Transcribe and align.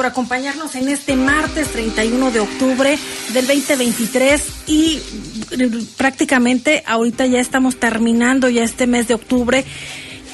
Por 0.00 0.06
acompañarnos 0.06 0.76
en 0.76 0.88
este 0.88 1.14
martes 1.14 1.68
31 1.72 2.30
de 2.30 2.40
octubre 2.40 2.98
del 3.34 3.46
2023 3.46 4.42
y 4.66 4.98
prácticamente 5.98 6.82
ahorita 6.86 7.26
ya 7.26 7.38
estamos 7.38 7.78
terminando 7.78 8.48
ya 8.48 8.62
este 8.62 8.86
mes 8.86 9.08
de 9.08 9.14
octubre 9.14 9.62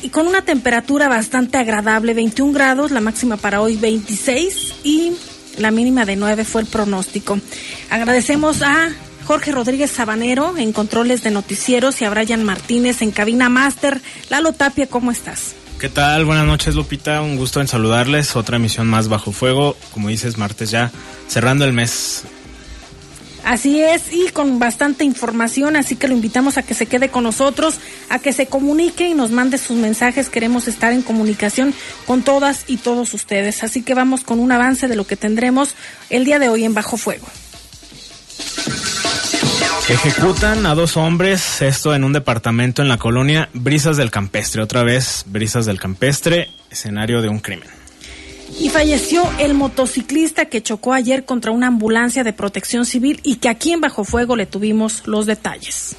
y 0.02 0.10
con 0.10 0.28
una 0.28 0.42
temperatura 0.42 1.08
bastante 1.08 1.58
agradable, 1.58 2.14
21 2.14 2.52
grados, 2.52 2.92
la 2.92 3.00
máxima 3.00 3.38
para 3.38 3.60
hoy 3.60 3.74
26 3.74 4.74
y 4.84 5.14
la 5.58 5.72
mínima 5.72 6.04
de 6.04 6.14
9 6.14 6.44
fue 6.44 6.60
el 6.60 6.68
pronóstico. 6.68 7.36
Agradecemos 7.90 8.62
a 8.62 8.90
Jorge 9.24 9.50
Rodríguez 9.50 9.90
Sabanero 9.90 10.56
en 10.56 10.72
controles 10.72 11.24
de 11.24 11.32
noticieros 11.32 12.00
y 12.00 12.04
a 12.04 12.10
Brian 12.10 12.44
Martínez 12.44 13.02
en 13.02 13.10
cabina 13.10 13.48
máster. 13.48 14.00
Lalo 14.30 14.52
Tapia, 14.52 14.86
¿cómo 14.86 15.10
estás? 15.10 15.56
¿Qué 15.78 15.90
tal? 15.90 16.24
Buenas 16.24 16.46
noches, 16.46 16.74
Lupita. 16.74 17.20
Un 17.20 17.36
gusto 17.36 17.60
en 17.60 17.68
saludarles. 17.68 18.34
Otra 18.34 18.56
emisión 18.56 18.86
más 18.86 19.08
bajo 19.08 19.30
fuego. 19.30 19.76
Como 19.92 20.08
dices, 20.08 20.38
martes 20.38 20.70
ya 20.70 20.90
cerrando 21.28 21.66
el 21.66 21.74
mes. 21.74 22.24
Así 23.44 23.80
es, 23.80 24.12
y 24.12 24.28
con 24.32 24.58
bastante 24.58 25.04
información, 25.04 25.76
así 25.76 25.94
que 25.94 26.08
lo 26.08 26.14
invitamos 26.14 26.58
a 26.58 26.64
que 26.64 26.74
se 26.74 26.86
quede 26.86 27.10
con 27.10 27.22
nosotros, 27.22 27.76
a 28.08 28.18
que 28.18 28.32
se 28.32 28.46
comunique 28.46 29.06
y 29.06 29.14
nos 29.14 29.30
mande 29.30 29.56
sus 29.56 29.76
mensajes. 29.76 30.30
Queremos 30.30 30.66
estar 30.66 30.92
en 30.92 31.02
comunicación 31.02 31.72
con 32.06 32.22
todas 32.22 32.64
y 32.66 32.78
todos 32.78 33.14
ustedes. 33.14 33.62
Así 33.62 33.82
que 33.82 33.94
vamos 33.94 34.24
con 34.24 34.40
un 34.40 34.50
avance 34.50 34.88
de 34.88 34.96
lo 34.96 35.06
que 35.06 35.14
tendremos 35.14 35.76
el 36.10 36.24
día 36.24 36.40
de 36.40 36.48
hoy 36.48 36.64
en 36.64 36.74
Bajo 36.74 36.96
Fuego. 36.96 37.26
Ejecutan 39.88 40.66
a 40.66 40.74
dos 40.74 40.96
hombres, 40.96 41.62
esto 41.62 41.94
en 41.94 42.02
un 42.02 42.12
departamento 42.12 42.82
en 42.82 42.88
la 42.88 42.98
colonia 42.98 43.48
Brisas 43.52 43.96
del 43.96 44.10
Campestre. 44.10 44.60
Otra 44.60 44.82
vez, 44.82 45.22
Brisas 45.28 45.64
del 45.64 45.78
Campestre, 45.78 46.50
escenario 46.70 47.22
de 47.22 47.28
un 47.28 47.38
crimen. 47.38 47.68
Y 48.58 48.68
falleció 48.68 49.22
el 49.38 49.54
motociclista 49.54 50.46
que 50.46 50.60
chocó 50.60 50.92
ayer 50.92 51.24
contra 51.24 51.52
una 51.52 51.68
ambulancia 51.68 52.24
de 52.24 52.32
protección 52.32 52.84
civil 52.84 53.20
y 53.22 53.36
que 53.36 53.48
aquí 53.48 53.70
en 53.70 53.80
Bajo 53.80 54.02
Fuego 54.02 54.34
le 54.34 54.46
tuvimos 54.46 55.06
los 55.06 55.24
detalles. 55.24 55.94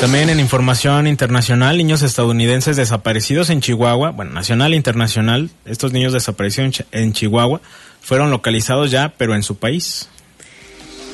También 0.00 0.30
en 0.30 0.40
información 0.40 1.06
internacional, 1.06 1.76
niños 1.76 2.00
estadounidenses 2.00 2.78
desaparecidos 2.78 3.50
en 3.50 3.60
Chihuahua, 3.60 4.12
bueno, 4.12 4.32
nacional 4.32 4.72
e 4.72 4.76
internacional, 4.76 5.50
estos 5.66 5.92
niños 5.92 6.14
desaparecidos 6.14 6.84
en 6.90 7.12
Chihuahua 7.12 7.60
fueron 8.00 8.30
localizados 8.30 8.90
ya, 8.90 9.12
pero 9.18 9.34
en 9.34 9.42
su 9.42 9.56
país. 9.56 10.08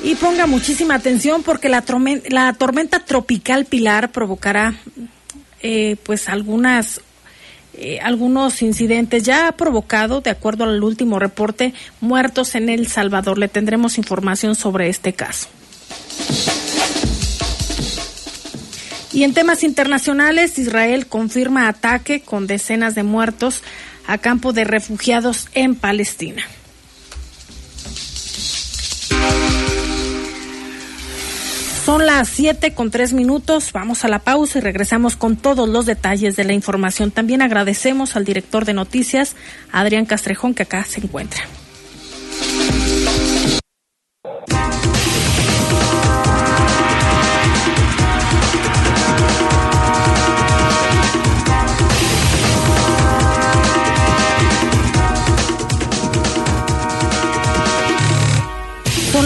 Y 0.03 0.15
ponga 0.15 0.47
muchísima 0.47 0.95
atención 0.95 1.43
porque 1.43 1.69
la, 1.69 1.81
tormenta, 1.81 2.27
la 2.29 2.53
tormenta 2.53 2.99
tropical 2.99 3.65
Pilar 3.65 4.11
provocará 4.11 4.75
eh, 5.61 5.95
pues 6.03 6.27
algunas 6.27 7.01
eh, 7.75 7.99
algunos 8.01 8.61
incidentes. 8.61 9.23
Ya 9.23 9.47
ha 9.47 9.53
provocado, 9.53 10.21
de 10.21 10.29
acuerdo 10.29 10.65
al 10.65 10.83
último 10.83 11.17
reporte, 11.19 11.73
muertos 12.01 12.53
en 12.55 12.69
El 12.69 12.87
Salvador. 12.87 13.37
Le 13.39 13.47
tendremos 13.47 13.97
información 13.97 14.55
sobre 14.55 14.89
este 14.89 15.13
caso. 15.13 15.47
Y 19.11 19.23
en 19.23 19.33
temas 19.33 19.63
internacionales, 19.63 20.59
Israel 20.59 21.07
confirma 21.07 21.67
ataque 21.67 22.21
con 22.21 22.45
decenas 22.45 22.93
de 22.93 23.03
muertos 23.03 23.61
a 24.05 24.17
campo 24.17 24.53
de 24.53 24.65
refugiados 24.65 25.47
en 25.53 25.75
Palestina. 25.75 26.43
Son 31.85 32.05
las 32.05 32.29
7 32.29 32.73
con 32.73 32.91
3 32.91 33.11
minutos. 33.11 33.73
Vamos 33.73 34.05
a 34.05 34.07
la 34.07 34.19
pausa 34.19 34.59
y 34.59 34.61
regresamos 34.61 35.17
con 35.17 35.35
todos 35.35 35.67
los 35.67 35.85
detalles 35.85 36.37
de 36.37 36.45
la 36.45 36.53
información. 36.53 37.11
También 37.11 37.41
agradecemos 37.41 38.15
al 38.15 38.23
director 38.23 38.63
de 38.63 38.73
noticias, 38.73 39.35
Adrián 39.69 40.05
Castrejón, 40.05 40.53
que 40.53 40.63
acá 40.63 40.85
se 40.85 41.01
encuentra. 41.01 41.43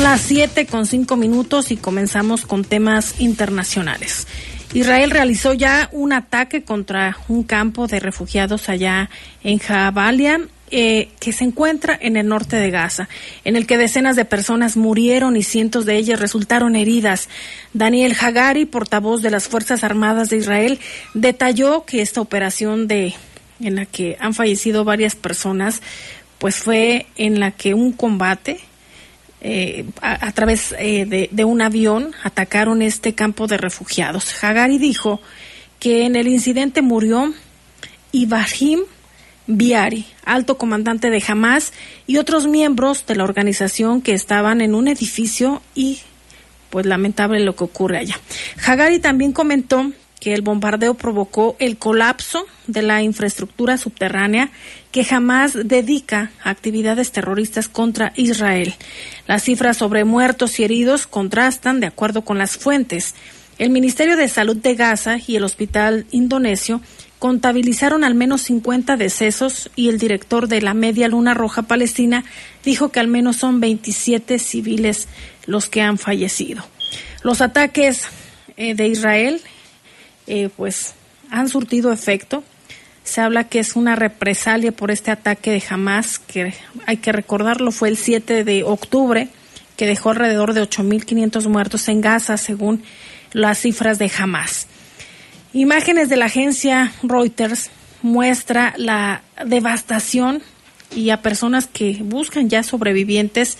Las 0.09 0.21
7 0.21 0.67
con 0.67 0.85
5 0.85 1.17
minutos 1.17 1.69
y 1.69 1.75
comenzamos 1.75 2.45
con 2.45 2.63
temas 2.63 3.19
internacionales. 3.19 4.25
Israel 4.73 5.11
realizó 5.11 5.51
ya 5.51 5.89
un 5.91 6.13
ataque 6.13 6.63
contra 6.63 7.17
un 7.27 7.43
campo 7.43 7.87
de 7.87 7.99
refugiados 7.99 8.69
allá 8.69 9.09
en 9.43 9.57
Jabalia, 9.57 10.39
eh, 10.71 11.09
que 11.19 11.33
se 11.33 11.43
encuentra 11.43 11.99
en 12.01 12.15
el 12.15 12.25
norte 12.25 12.55
de 12.55 12.71
Gaza, 12.71 13.09
en 13.43 13.57
el 13.57 13.67
que 13.67 13.77
decenas 13.77 14.15
de 14.15 14.23
personas 14.23 14.77
murieron 14.77 15.35
y 15.35 15.43
cientos 15.43 15.83
de 15.83 15.97
ellas 15.97 16.21
resultaron 16.21 16.77
heridas. 16.77 17.27
Daniel 17.73 18.15
Hagari, 18.17 18.63
portavoz 18.63 19.21
de 19.21 19.31
las 19.31 19.49
Fuerzas 19.49 19.83
Armadas 19.83 20.29
de 20.29 20.37
Israel, 20.37 20.79
detalló 21.15 21.83
que 21.83 22.01
esta 22.01 22.21
operación 22.21 22.87
de 22.87 23.13
en 23.59 23.75
la 23.75 23.85
que 23.85 24.15
han 24.21 24.33
fallecido 24.33 24.85
varias 24.85 25.15
personas, 25.17 25.81
pues 26.37 26.55
fue 26.55 27.07
en 27.17 27.41
la 27.41 27.51
que 27.51 27.73
un 27.73 27.91
combate 27.91 28.61
eh, 29.41 29.85
a, 30.01 30.31
través 30.31 30.73
eh, 30.79 31.29
de, 31.31 31.45
un 31.45 31.61
avión 31.61 32.11
atacaron 32.23 32.81
este 32.81 33.13
campo 33.13 33.47
de 33.47 33.57
refugiados. 33.57 34.43
Hagari 34.43 34.79
dijo 34.79 35.21
que 35.79 36.05
en 36.05 36.15
el 36.15 36.27
incidente 36.27 36.81
murió 36.81 37.33
Ibrahim 38.11 38.81
Biari, 39.45 40.05
alto 40.25 40.57
comandante 40.57 41.09
de 41.09 41.23
Hamas, 41.25 41.71
y 42.07 42.17
otros 42.17 42.47
miembros 42.47 43.05
de 43.05 43.15
la 43.15 43.23
organización 43.23 44.01
que 44.01 44.13
estaban 44.13 44.59
en 44.59 44.73
un 44.73 44.87
edificio 44.87 45.61
y 45.75 45.99
pues 46.69 46.85
lamentable 46.85 47.39
lo 47.39 47.55
que 47.55 47.63
ocurre 47.63 47.99
allá. 47.99 48.19
Hagari 48.65 48.99
también 48.99 49.31
comentó 49.31 49.91
que 50.19 50.33
el 50.33 50.41
bombardeo 50.41 50.95
provocó 50.95 51.55
el 51.59 51.77
colapso 51.77 52.45
de 52.65 52.81
la 52.81 53.01
infraestructura 53.01 53.77
subterránea 53.77 54.51
que 54.91 55.03
jamás 55.03 55.53
dedica 55.53 56.31
a 56.43 56.49
actividades 56.49 57.11
terroristas 57.11 57.69
contra 57.69 58.13
Israel. 58.15 58.73
Las 59.27 59.43
cifras 59.43 59.77
sobre 59.77 60.05
muertos 60.05 60.59
y 60.59 60.63
heridos 60.63 61.07
contrastan 61.07 61.79
de 61.79 61.87
acuerdo 61.87 62.23
con 62.23 62.37
las 62.37 62.57
fuentes. 62.57 63.13
El 63.59 63.69
Ministerio 63.69 64.17
de 64.17 64.27
Salud 64.27 64.57
de 64.57 64.75
Gaza 64.75 65.17
y 65.25 65.35
el 65.35 65.43
Hospital 65.43 66.05
Indonesio 66.11 66.81
contabilizaron 67.19 68.03
al 68.03 68.13
menos 68.13 68.41
50 68.43 68.95
decesos 68.97 69.71
y 69.75 69.89
el 69.89 69.97
director 69.97 70.47
de 70.47 70.61
la 70.61 70.73
Media 70.73 71.07
Luna 71.07 71.33
Roja 71.33 71.63
Palestina 71.63 72.23
dijo 72.63 72.89
que 72.89 72.99
al 72.99 73.07
menos 73.07 73.37
son 73.37 73.59
27 73.59 74.37
civiles 74.37 75.07
los 75.45 75.69
que 75.69 75.81
han 75.81 75.97
fallecido. 75.97 76.63
Los 77.23 77.41
ataques 77.41 78.07
eh, 78.55 78.75
de 78.75 78.87
Israel 78.87 79.41
eh, 80.27 80.49
pues 80.55 80.93
han 81.29 81.49
surtido 81.49 81.91
efecto. 81.91 82.43
Se 83.03 83.21
habla 83.21 83.45
que 83.45 83.59
es 83.59 83.75
una 83.75 83.95
represalia 83.95 84.71
por 84.71 84.91
este 84.91 85.11
ataque 85.11 85.51
de 85.51 85.63
Hamas, 85.69 86.19
que 86.19 86.53
hay 86.85 86.97
que 86.97 87.11
recordarlo, 87.11 87.71
fue 87.71 87.89
el 87.89 87.97
7 87.97 88.43
de 88.43 88.63
octubre, 88.63 89.29
que 89.77 89.87
dejó 89.87 90.09
alrededor 90.09 90.53
de 90.53 90.61
8.500 90.61 91.47
muertos 91.47 91.87
en 91.87 92.01
Gaza, 92.01 92.37
según 92.37 92.83
las 93.31 93.59
cifras 93.59 93.97
de 93.97 94.11
Hamas. 94.17 94.67
Imágenes 95.53 96.09
de 96.09 96.17
la 96.17 96.25
agencia 96.25 96.91
Reuters 97.01 97.69
muestra 98.01 98.73
la 98.77 99.21
devastación 99.45 100.41
y 100.95 101.09
a 101.09 101.21
personas 101.21 101.67
que 101.67 101.97
buscan 102.01 102.49
ya 102.49 102.63
sobrevivientes 102.63 103.57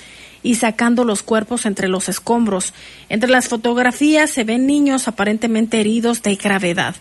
y 0.47 0.55
sacando 0.55 1.03
los 1.03 1.23
cuerpos 1.23 1.65
entre 1.65 1.89
los 1.89 2.07
escombros. 2.07 2.73
Entre 3.09 3.29
las 3.29 3.49
fotografías 3.49 4.29
se 4.29 4.45
ven 4.45 4.65
niños 4.65 5.09
aparentemente 5.09 5.81
heridos 5.81 6.23
de 6.23 6.35
gravedad. 6.35 6.95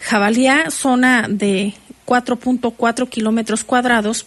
Jabalía, 0.00 0.72
zona 0.72 1.28
de 1.28 1.74
4.4 2.06 3.08
kilómetros 3.08 3.62
cuadrados, 3.62 4.26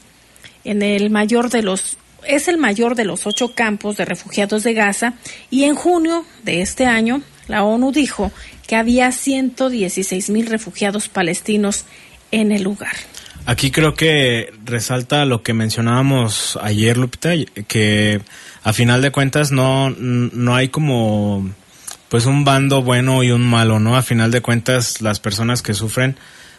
en 0.63 0.83
el 0.83 1.09
mayor 1.09 1.49
de 1.49 1.63
los 1.63 1.97
es 2.25 2.47
el 2.47 2.57
mayor 2.57 2.95
de 2.95 3.03
los 3.03 3.27
ocho 3.27 3.53
campos 3.55 3.97
de 3.97 4.05
refugiados 4.05 4.63
de 4.63 4.73
Gaza 4.73 5.15
y 5.49 5.65
en 5.65 5.75
junio 5.75 6.23
de 6.43 6.61
este 6.61 6.85
año 6.85 7.23
la 7.49 7.63
ONU 7.63 7.91
dijo 7.91 8.31
que 8.67 8.77
había 8.77 9.11
116 9.11 10.29
mil 10.29 10.45
refugiados 10.45 11.09
palestinos 11.09 11.83
en 12.31 12.53
el 12.53 12.63
lugar. 12.63 12.95
Aquí 13.45 13.71
creo 13.71 13.95
que 13.95 14.53
resalta 14.63 15.25
lo 15.25 15.41
que 15.41 15.53
mencionábamos 15.53 16.59
ayer, 16.61 16.95
Lupita, 16.95 17.31
que 17.67 18.21
a 18.63 18.73
final 18.73 19.01
de 19.01 19.11
cuentas 19.11 19.51
no, 19.51 19.89
no 19.89 20.55
hay 20.55 20.69
como 20.69 21.49
pues 22.09 22.25
un 22.25 22.43
bando 22.43 22.81
bueno 22.81 23.23
y 23.23 23.31
un 23.31 23.41
malo, 23.41 23.79
¿no? 23.79 23.95
A 23.95 24.01
final 24.01 24.31
de 24.31 24.41
cuentas 24.41 25.01
las 25.01 25.19
personas 25.19 25.61
que 25.61 25.73
sufren 25.73 26.17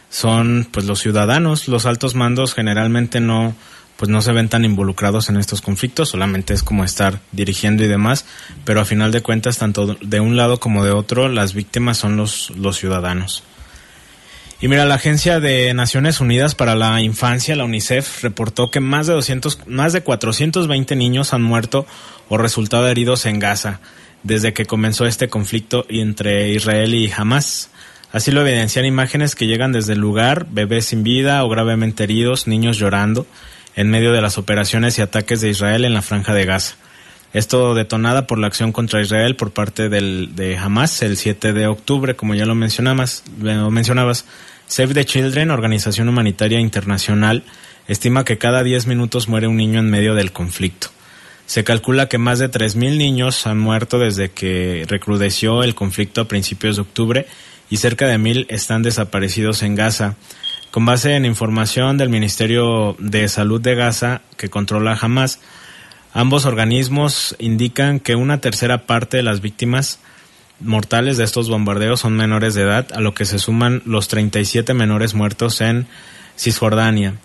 son 0.09 0.67
pues 0.71 0.85
los 0.85 0.99
ciudadanos, 0.99 1.67
los 1.67 1.85
altos 1.85 2.15
mandos 2.15 2.53
generalmente 2.53 3.19
no 3.19 3.55
pues 3.97 4.09
no 4.09 4.21
se 4.21 4.31
ven 4.31 4.49
tan 4.49 4.65
involucrados 4.65 5.29
en 5.29 5.37
estos 5.37 5.61
conflictos, 5.61 6.09
solamente 6.09 6.53
es 6.53 6.63
como 6.63 6.83
estar 6.83 7.19
dirigiendo 7.31 7.83
y 7.83 7.87
demás, 7.87 8.25
pero 8.65 8.81
a 8.81 8.85
final 8.85 9.11
de 9.11 9.21
cuentas 9.21 9.59
tanto 9.59 9.95
de 10.01 10.19
un 10.19 10.35
lado 10.35 10.59
como 10.59 10.83
de 10.83 10.91
otro 10.91 11.29
las 11.29 11.53
víctimas 11.53 11.99
son 11.99 12.17
los 12.17 12.49
los 12.57 12.77
ciudadanos. 12.77 13.43
Y 14.63 14.69
mira, 14.69 14.85
la 14.85 14.95
Agencia 14.95 15.41
de 15.41 15.73
Naciones 15.73 16.21
Unidas 16.21 16.55
para 16.55 16.73
la 16.73 17.01
Infancia, 17.01 17.53
la 17.53 17.65
UNICEF, 17.65 18.23
reportó 18.23 18.71
que 18.71 18.79
más 18.79 19.07
de 19.07 19.13
200, 19.13 19.67
más 19.67 19.91
de 19.91 20.03
420 20.03 20.95
niños 20.95 21.33
han 21.33 21.41
muerto 21.41 21.85
o 22.29 22.37
resultado 22.37 22.87
heridos 22.87 23.25
en 23.25 23.39
Gaza 23.39 23.81
desde 24.23 24.53
que 24.53 24.65
comenzó 24.65 25.05
este 25.05 25.27
conflicto 25.27 25.85
entre 25.89 26.51
Israel 26.51 26.95
y 26.95 27.11
Hamas. 27.11 27.71
Así 28.13 28.31
lo 28.31 28.39
evidencian 28.39 28.85
imágenes 28.85 29.35
que 29.35 29.47
llegan 29.47 29.73
desde 29.73 29.91
el 29.93 29.99
lugar, 29.99 30.47
bebés 30.49 30.85
sin 30.85 31.03
vida 31.03 31.43
o 31.43 31.49
gravemente 31.49 32.05
heridos, 32.05 32.47
niños 32.47 32.77
llorando, 32.77 33.27
en 33.75 33.89
medio 33.89 34.13
de 34.13 34.21
las 34.21 34.37
operaciones 34.37 34.97
y 34.97 35.01
ataques 35.01 35.41
de 35.41 35.49
Israel 35.49 35.83
en 35.83 35.93
la 35.93 36.01
franja 36.01 36.33
de 36.33 36.45
Gaza. 36.45 36.75
Esto 37.33 37.73
detonada 37.73 38.27
por 38.27 38.37
la 38.37 38.45
acción 38.45 38.71
contra 38.71 39.01
Israel 39.01 39.35
por 39.35 39.51
parte 39.51 39.89
del, 39.89 40.35
de 40.35 40.55
Hamas 40.55 41.01
el 41.01 41.17
7 41.17 41.51
de 41.51 41.65
octubre, 41.65 42.15
como 42.15 42.35
ya 42.35 42.45
lo 42.45 42.53
mencionabas, 42.53 43.23
lo 43.41 43.71
mencionabas. 43.71 44.25
Save 44.67 44.93
the 44.93 45.05
Children, 45.05 45.49
organización 45.49 46.09
humanitaria 46.09 46.59
internacional, 46.59 47.43
estima 47.87 48.23
que 48.23 48.37
cada 48.37 48.63
10 48.63 48.85
minutos 48.85 49.27
muere 49.27 49.47
un 49.47 49.57
niño 49.57 49.79
en 49.79 49.89
medio 49.89 50.13
del 50.13 50.31
conflicto. 50.31 50.89
Se 51.47 51.63
calcula 51.63 52.07
que 52.07 52.19
más 52.19 52.39
de 52.39 52.49
3.000 52.49 52.97
niños 52.97 53.45
han 53.47 53.59
muerto 53.59 53.99
desde 53.99 54.31
que 54.31 54.85
recrudeció 54.87 55.63
el 55.63 55.75
conflicto 55.75 56.21
a 56.21 56.27
principios 56.27 56.75
de 56.75 56.83
octubre 56.83 57.27
y 57.69 57.77
cerca 57.77 58.07
de 58.07 58.17
1.000 58.17 58.45
están 58.49 58.83
desaparecidos 58.83 59.63
en 59.63 59.75
Gaza. 59.75 60.15
Con 60.71 60.85
base 60.85 61.15
en 61.15 61.25
información 61.25 61.97
del 61.97 62.09
Ministerio 62.09 62.95
de 62.99 63.27
Salud 63.27 63.59
de 63.59 63.75
Gaza, 63.75 64.21
que 64.37 64.49
controla 64.49 64.97
Hamas, 64.99 65.39
ambos 66.13 66.45
organismos 66.45 67.35
indican 67.39 67.99
que 67.99 68.15
una 68.15 68.39
tercera 68.39 68.85
parte 68.85 69.17
de 69.17 69.23
las 69.23 69.41
víctimas 69.41 69.99
mortales 70.59 71.17
de 71.17 71.23
estos 71.23 71.49
bombardeos 71.49 71.99
son 71.99 72.15
menores 72.15 72.53
de 72.53 72.61
edad, 72.61 72.87
a 72.93 73.01
lo 73.01 73.13
que 73.13 73.25
se 73.25 73.39
suman 73.39 73.81
los 73.85 74.07
37 74.07 74.73
menores 74.73 75.13
muertos 75.13 75.59
en 75.61 75.87
Cisjordania 76.37 77.15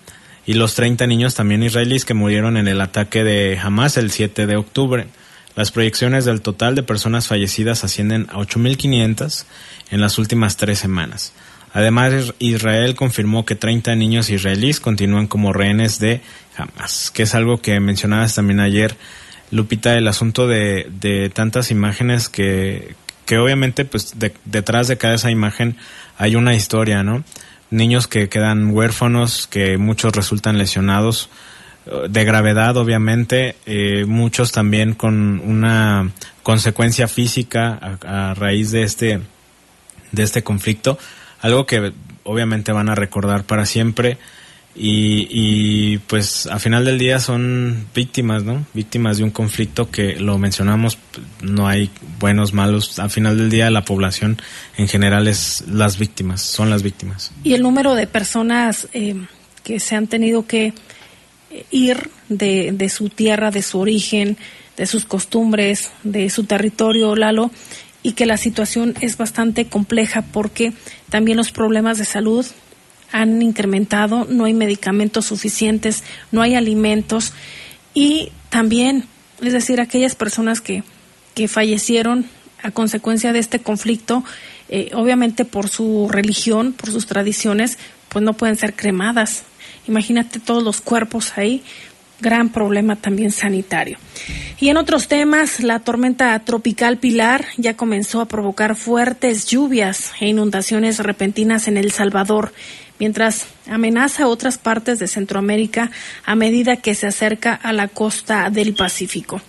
y 0.48 0.54
los 0.54 0.74
30 0.74 1.06
niños 1.06 1.34
también 1.34 1.62
israelíes 1.62 2.06
que 2.06 2.14
murieron 2.14 2.56
en 2.56 2.68
el 2.68 2.80
ataque 2.80 3.22
de 3.22 3.58
Hamas 3.58 3.98
el 3.98 4.10
7 4.10 4.46
de 4.46 4.56
octubre. 4.56 5.06
Las 5.54 5.72
proyecciones 5.72 6.24
del 6.24 6.40
total 6.40 6.74
de 6.74 6.82
personas 6.82 7.26
fallecidas 7.26 7.84
ascienden 7.84 8.26
a 8.30 8.38
8.500 8.38 9.44
en 9.90 10.00
las 10.00 10.18
últimas 10.18 10.56
tres 10.56 10.78
semanas. 10.78 11.32
Además, 11.74 12.32
Israel 12.38 12.94
confirmó 12.94 13.44
que 13.44 13.56
30 13.56 13.94
niños 13.94 14.30
israelíes 14.30 14.80
continúan 14.80 15.26
como 15.26 15.52
rehenes 15.52 15.98
de 15.98 16.22
Hamas, 16.58 17.10
que 17.10 17.22
es 17.22 17.34
algo 17.34 17.60
que 17.62 17.78
mencionabas 17.80 18.34
también 18.34 18.60
ayer, 18.60 18.96
Lupita, 19.50 19.96
el 19.96 20.08
asunto 20.08 20.46
de, 20.46 20.88
de 21.00 21.30
tantas 21.30 21.70
imágenes 21.70 22.28
que, 22.28 22.94
que 23.28 23.38
obviamente 23.38 23.84
pues 23.84 24.14
detrás 24.46 24.88
de 24.88 24.96
cada 24.96 25.14
esa 25.14 25.30
imagen 25.30 25.76
hay 26.16 26.34
una 26.34 26.54
historia, 26.54 27.02
¿no? 27.02 27.24
Niños 27.70 28.06
que 28.06 28.30
quedan 28.30 28.70
huérfanos, 28.70 29.46
que 29.46 29.76
muchos 29.76 30.16
resultan 30.16 30.56
lesionados 30.56 31.28
eh, 31.84 32.08
de 32.08 32.24
gravedad, 32.24 32.76
obviamente, 32.78 33.56
eh, 33.66 34.06
muchos 34.06 34.50
también 34.52 34.94
con 34.94 35.40
una 35.40 36.10
consecuencia 36.42 37.06
física 37.06 37.78
a, 37.80 38.30
a, 38.30 38.34
raíz 38.34 38.70
de 38.70 38.82
este 38.82 39.20
de 40.12 40.22
este 40.22 40.42
conflicto, 40.42 40.98
algo 41.42 41.66
que 41.66 41.92
obviamente 42.24 42.72
van 42.72 42.88
a 42.88 42.94
recordar 42.94 43.44
para 43.44 43.66
siempre 43.66 44.16
y, 44.80 45.26
y, 45.30 45.98
pues 45.98 46.46
a 46.46 46.60
final 46.60 46.84
del 46.84 47.00
día 47.00 47.18
son 47.18 47.86
víctimas, 47.92 48.44
¿no? 48.44 48.64
Víctimas 48.74 49.18
de 49.18 49.24
un 49.24 49.30
conflicto 49.30 49.90
que 49.90 50.20
lo 50.20 50.38
mencionamos, 50.38 50.98
no 51.42 51.66
hay 51.66 51.90
buenos, 52.20 52.52
malos. 52.52 53.00
A 53.00 53.08
final 53.08 53.36
del 53.36 53.50
día 53.50 53.70
la 53.70 53.84
población 53.84 54.40
en 54.76 54.86
general 54.86 55.26
es 55.26 55.64
las 55.68 55.98
víctimas, 55.98 56.42
son 56.42 56.70
las 56.70 56.84
víctimas. 56.84 57.32
Y 57.42 57.54
el 57.54 57.62
número 57.62 57.96
de 57.96 58.06
personas 58.06 58.86
eh, 58.92 59.16
que 59.64 59.80
se 59.80 59.96
han 59.96 60.06
tenido 60.06 60.46
que 60.46 60.72
ir 61.72 62.10
de, 62.28 62.70
de 62.72 62.88
su 62.88 63.08
tierra, 63.08 63.50
de 63.50 63.62
su 63.62 63.80
origen, 63.80 64.36
de 64.76 64.86
sus 64.86 65.04
costumbres, 65.04 65.90
de 66.04 66.30
su 66.30 66.44
territorio, 66.44 67.16
Lalo, 67.16 67.50
y 68.04 68.12
que 68.12 68.26
la 68.26 68.36
situación 68.36 68.94
es 69.00 69.16
bastante 69.16 69.66
compleja 69.66 70.22
porque 70.22 70.72
también 71.10 71.36
los 71.36 71.50
problemas 71.50 71.98
de 71.98 72.04
salud 72.04 72.46
han 73.12 73.40
incrementado, 73.42 74.26
no 74.28 74.44
hay 74.44 74.54
medicamentos 74.54 75.26
suficientes, 75.26 76.04
no 76.30 76.42
hay 76.42 76.54
alimentos 76.54 77.32
y 77.94 78.30
también, 78.50 79.04
es 79.42 79.52
decir, 79.52 79.80
aquellas 79.80 80.14
personas 80.14 80.60
que, 80.60 80.82
que 81.34 81.48
fallecieron 81.48 82.26
a 82.62 82.70
consecuencia 82.70 83.32
de 83.32 83.38
este 83.38 83.60
conflicto, 83.60 84.24
eh, 84.68 84.90
obviamente 84.94 85.44
por 85.44 85.68
su 85.68 86.08
religión, 86.10 86.72
por 86.72 86.90
sus 86.90 87.06
tradiciones, 87.06 87.78
pues 88.08 88.24
no 88.24 88.34
pueden 88.34 88.56
ser 88.56 88.74
cremadas. 88.74 89.44
Imagínate 89.86 90.40
todos 90.40 90.62
los 90.62 90.80
cuerpos 90.80 91.32
ahí, 91.36 91.62
gran 92.20 92.48
problema 92.50 92.96
también 92.96 93.30
sanitario. 93.30 93.98
Y 94.60 94.68
en 94.68 94.76
otros 94.76 95.08
temas, 95.08 95.60
la 95.60 95.78
tormenta 95.80 96.38
tropical 96.40 96.98
Pilar 96.98 97.46
ya 97.56 97.74
comenzó 97.74 98.20
a 98.20 98.26
provocar 98.26 98.74
fuertes 98.74 99.46
lluvias 99.46 100.12
e 100.20 100.26
inundaciones 100.26 100.98
repentinas 100.98 101.68
en 101.68 101.76
El 101.76 101.92
Salvador 101.92 102.52
mientras 102.98 103.46
amenaza 103.68 104.24
a 104.24 104.28
otras 104.28 104.58
partes 104.58 104.98
de 104.98 105.08
Centroamérica 105.08 105.90
a 106.24 106.34
medida 106.34 106.76
que 106.76 106.94
se 106.94 107.06
acerca 107.06 107.54
a 107.54 107.72
la 107.72 107.88
costa 107.88 108.50
del 108.50 108.74
Pacífico. 108.74 109.40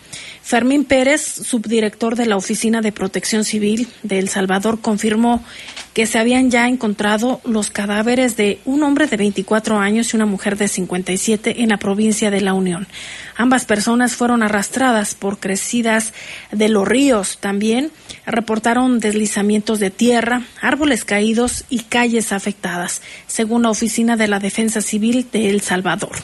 Fermín 0.42 0.84
Pérez, 0.84 1.22
subdirector 1.22 2.16
de 2.16 2.26
la 2.26 2.36
Oficina 2.36 2.82
de 2.82 2.92
Protección 2.92 3.44
Civil 3.44 3.88
de 4.04 4.20
El 4.20 4.30
Salvador, 4.30 4.82
confirmó 4.82 5.44
que 5.94 6.06
se 6.06 6.20
habían 6.20 6.52
ya 6.52 6.68
encontrado 6.68 7.42
los 7.44 7.70
cadáveres 7.70 8.38
de 8.38 8.60
un 8.66 8.84
hombre 8.84 9.08
de 9.08 9.18
24 9.18 9.80
años 9.80 10.14
y 10.14 10.16
una 10.16 10.26
mujer 10.26 10.58
de 10.58 10.68
57 10.68 11.62
en 11.64 11.70
la 11.70 11.78
provincia 11.78 12.32
de 12.32 12.42
La 12.42 12.54
Unión. 12.54 12.88
Ambas 13.36 13.66
personas 13.66 14.16
fueron 14.16 14.44
arrastradas 14.44 15.16
por 15.16 15.40
crecidas 15.40 16.14
de 16.52 16.70
los 16.70 16.88
ríos. 16.88 17.38
También 17.40 17.92
reportaron 18.26 19.00
deslizamientos 19.00 19.80
de 19.80 19.92
tierra, 19.92 20.44
árboles 20.62 21.06
caídos 21.06 21.66
y 21.70 21.80
calles 21.80 22.34
afectadas, 22.34 23.02
según 23.28 23.64
la 23.64 23.70
Oficina 23.70 24.18
de 24.18 24.28
la 24.28 24.40
Defensa 24.40 24.82
Civil 24.82 25.28
de 25.32 25.50
El 25.50 25.62
Salvador. 25.62 26.18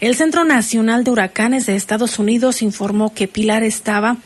El 0.00 0.14
Centro 0.16 0.44
Nacional 0.44 1.04
de 1.04 1.10
Huracanes 1.10 1.66
de 1.66 1.76
Estados 1.76 2.18
Unidos 2.18 2.62
informó 2.62 3.12
que 3.12 3.28
Pilar 3.28 3.62
estaba 3.62 4.16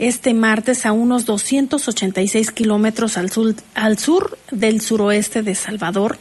este 0.00 0.32
martes 0.32 0.86
a 0.86 0.92
unos 0.92 1.26
286 1.26 2.50
kilómetros 2.52 3.18
al 3.18 3.30
sur, 3.30 3.54
al 3.74 3.98
sur 3.98 4.38
del 4.50 4.80
suroeste 4.80 5.42
de 5.42 5.54
Salvador 5.54 6.18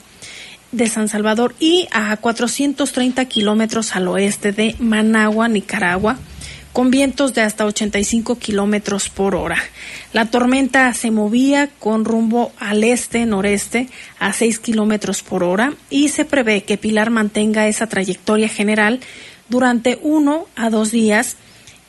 de 0.71 0.87
San 0.87 1.07
Salvador 1.07 1.55
y 1.59 1.87
a 1.91 2.15
430 2.17 3.25
kilómetros 3.25 3.95
al 3.95 4.07
oeste 4.07 4.51
de 4.51 4.75
Managua, 4.79 5.47
Nicaragua, 5.47 6.17
con 6.73 6.91
vientos 6.91 7.33
de 7.33 7.41
hasta 7.41 7.65
85 7.65 8.37
kilómetros 8.37 9.09
por 9.09 9.33
hora. 9.33 9.57
La 10.13 10.25
tormenta 10.25 10.93
se 10.93 11.09
movía 11.09 11.69
con 11.79 12.05
rumbo 12.05 12.51
al 12.59 12.83
este-noreste 12.83 13.87
a 14.19 14.33
6 14.33 14.59
kilómetros 14.59 15.23
por 15.23 15.43
hora 15.43 15.73
y 15.89 16.09
se 16.09 16.25
prevé 16.25 16.63
que 16.63 16.77
Pilar 16.77 17.09
mantenga 17.09 17.67
esa 17.67 17.87
trayectoria 17.87 18.49
general 18.49 18.99
durante 19.47 19.97
uno 20.03 20.45
a 20.55 20.69
dos 20.69 20.91
días 20.91 21.37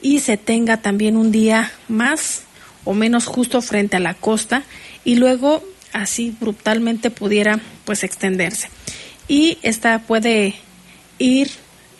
y 0.03 0.21
se 0.21 0.37
tenga 0.37 0.79
también 0.79 1.17
un 1.17 1.33
día 1.33 1.71
más 1.89 2.43
o 2.85 2.95
menos 2.95 3.27
justo 3.27 3.61
frente 3.63 3.97
a 3.97 4.01
la 4.01 4.15
costa 4.15 4.63
y 5.05 5.17
luego 5.17 5.63
así 5.93 6.35
brutalmente 6.41 7.11
pudiera 7.11 7.61
pues 7.85 8.05
extenderse. 8.05 8.69
Y 9.29 9.59
esta 9.63 10.01
puede 10.01 10.55
ir 11.19 11.51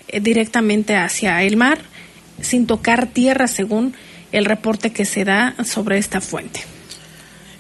eh, 0.09 0.21
directamente 0.21 0.97
hacia 0.97 1.43
el 1.43 1.57
mar 1.57 1.79
sin 2.41 2.67
tocar 2.67 3.07
tierra 3.07 3.47
según 3.47 3.95
el 4.33 4.45
reporte 4.45 4.93
que 4.93 5.05
se 5.05 5.25
da 5.25 5.55
sobre 5.65 5.99
esta 5.99 6.21
fuente. 6.21 6.61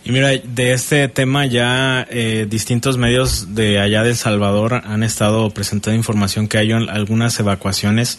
Y 0.03 0.13
mira, 0.13 0.31
de 0.31 0.73
este 0.73 1.09
tema 1.09 1.45
ya 1.45 2.07
eh, 2.09 2.47
distintos 2.49 2.97
medios 2.97 3.55
de 3.55 3.79
allá 3.79 4.03
de 4.03 4.11
El 4.11 4.17
Salvador 4.17 4.83
han 4.85 5.03
estado 5.03 5.51
presentando 5.51 5.97
información 5.97 6.49
que 6.49 6.57
hay 6.57 6.73
algunas 6.73 7.39
evacuaciones 7.39 8.19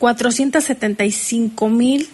475.000 0.00 2.08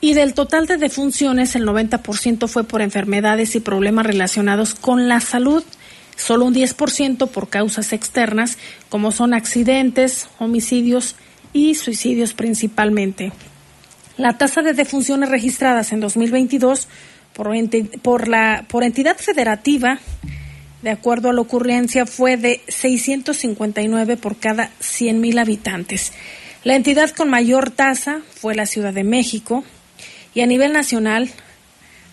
Y 0.00 0.14
del 0.14 0.34
total 0.34 0.66
de 0.66 0.76
defunciones, 0.76 1.56
el 1.56 1.64
90% 1.64 2.48
fue 2.48 2.64
por 2.64 2.82
enfermedades 2.82 3.56
y 3.56 3.60
problemas 3.60 4.06
relacionados 4.06 4.74
con 4.74 5.08
la 5.08 5.20
salud, 5.20 5.64
solo 6.16 6.44
un 6.44 6.54
10% 6.54 7.28
por 7.28 7.48
causas 7.48 7.92
externas, 7.92 8.58
como 8.88 9.10
son 9.10 9.32
accidentes, 9.32 10.28
homicidios 10.38 11.16
y 11.52 11.76
suicidios 11.76 12.34
principalmente. 12.34 13.32
La 14.16 14.38
tasa 14.38 14.62
de 14.62 14.74
defunciones 14.74 15.28
registradas 15.28 15.92
en 15.92 16.00
2022 16.00 16.88
por, 18.02 18.28
la, 18.28 18.64
por 18.68 18.82
entidad 18.82 19.16
federativa, 19.16 19.98
de 20.82 20.90
acuerdo 20.90 21.30
a 21.30 21.32
la 21.32 21.40
ocurrencia, 21.40 22.06
fue 22.06 22.36
de 22.36 22.60
659 22.68 24.16
por 24.16 24.36
cada 24.36 24.70
100.000 24.80 25.40
habitantes. 25.40 26.12
La 26.64 26.74
entidad 26.74 27.10
con 27.10 27.30
mayor 27.30 27.70
tasa 27.70 28.22
fue 28.34 28.54
la 28.54 28.66
Ciudad 28.66 28.92
de 28.92 29.04
México 29.04 29.64
y 30.34 30.40
a 30.40 30.46
nivel 30.46 30.72
nacional 30.72 31.30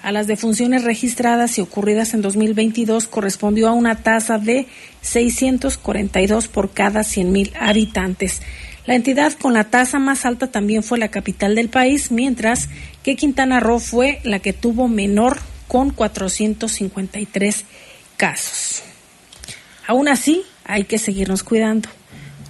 a 0.04 0.12
las 0.12 0.28
defunciones 0.28 0.84
registradas 0.84 1.58
y 1.58 1.62
ocurridas 1.62 2.14
en 2.14 2.22
2022 2.22 3.08
correspondió 3.08 3.70
a 3.70 3.74
una 3.74 4.04
tasa 4.04 4.38
de 4.38 4.68
642 5.02 6.50
por 6.50 6.72
cada 6.72 7.02
100.000 7.02 7.54
habitantes. 7.58 8.42
La 8.86 8.96
entidad 8.96 9.34
con 9.34 9.54
la 9.54 9.66
tasa 9.66 9.98
más 9.98 10.26
alta 10.26 10.48
también 10.48 10.84
fue 10.84 10.98
la 10.98 11.08
capital 11.08 11.56
del 11.56 11.70
país, 11.70 12.12
mientras 12.12 12.68
que 13.02 13.16
Quintana 13.16 13.60
Roo 13.60 13.80
fue 13.80 14.20
la 14.24 14.40
que 14.40 14.52
tuvo 14.52 14.90
menor 14.90 15.40
con 15.68 15.92
453 15.92 17.64
casos. 18.18 18.84
Aún 19.88 20.08
así, 20.10 20.44
hay 20.66 20.84
que 20.84 20.98
seguirnos 20.98 21.44
cuidando, 21.44 21.90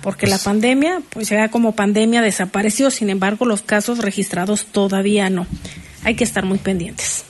porque 0.02 0.26
la 0.26 0.36
pues 0.38 0.44
pandemia, 0.44 1.02
pues 1.10 1.30
ya 1.30 1.50
como 1.50 1.76
pandemia 1.76 2.22
desapareció, 2.22 2.90
sin 2.90 3.10
embargo, 3.12 3.46
los 3.46 3.62
casos 3.62 4.00
registrados 4.00 4.66
todavía 4.66 5.30
no. 5.30 5.46
Hay 6.04 6.16
que 6.16 6.24
estar 6.24 6.46
muy 6.46 6.58
pendientes. 6.58 7.26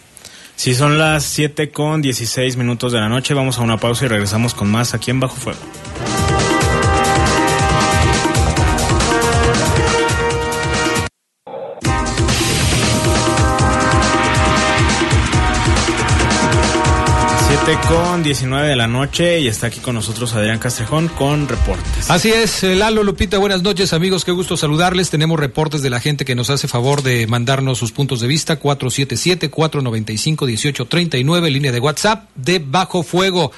Si 0.55 0.75
son 0.75 0.97
las 0.97 1.23
7 1.25 1.71
con 1.71 2.01
16 2.01 2.55
minutos 2.55 2.93
de 2.93 2.99
la 2.99 3.09
noche, 3.09 3.33
vamos 3.33 3.57
a 3.57 3.61
una 3.61 3.77
pausa 3.77 4.05
y 4.05 4.07
regresamos 4.07 4.53
con 4.53 4.71
más 4.71 4.93
aquí 4.93 5.11
en 5.11 5.19
Bajo 5.19 5.35
Fuego. 5.35 5.59
7 17.65 17.79
con 17.87 18.23
19 18.23 18.67
de 18.67 18.75
la 18.75 18.87
noche 18.87 19.39
y 19.39 19.47
está 19.47 19.67
aquí 19.67 19.79
con 19.79 19.95
nosotros 19.95 20.33
Adrián 20.33 20.59
Castrejón 20.59 21.07
con 21.07 21.47
reportes. 21.47 22.09
Así 22.09 22.29
es, 22.29 22.61
eh, 22.63 22.75
Lalo 22.75 23.03
Lupita, 23.03 23.37
buenas 23.37 23.61
noches 23.61 23.93
amigos, 23.93 24.25
qué 24.25 24.33
gusto 24.33 24.57
saludarles. 24.57 25.09
Tenemos 25.09 25.39
reportes 25.39 25.81
de 25.81 25.89
la 25.89 26.01
gente 26.01 26.25
que 26.25 26.35
nos 26.35 26.49
hace 26.49 26.67
favor 26.67 27.03
de 27.03 27.25
mandarnos 27.25 27.77
sus 27.77 27.93
puntos 27.93 28.19
de 28.19 28.27
vista, 28.27 28.59
477-495-1839, 28.59 31.51
línea 31.51 31.71
de 31.71 31.79
WhatsApp 31.79 32.27
de 32.35 32.59
Bajo 32.59 33.01
Fuego. 33.01 33.53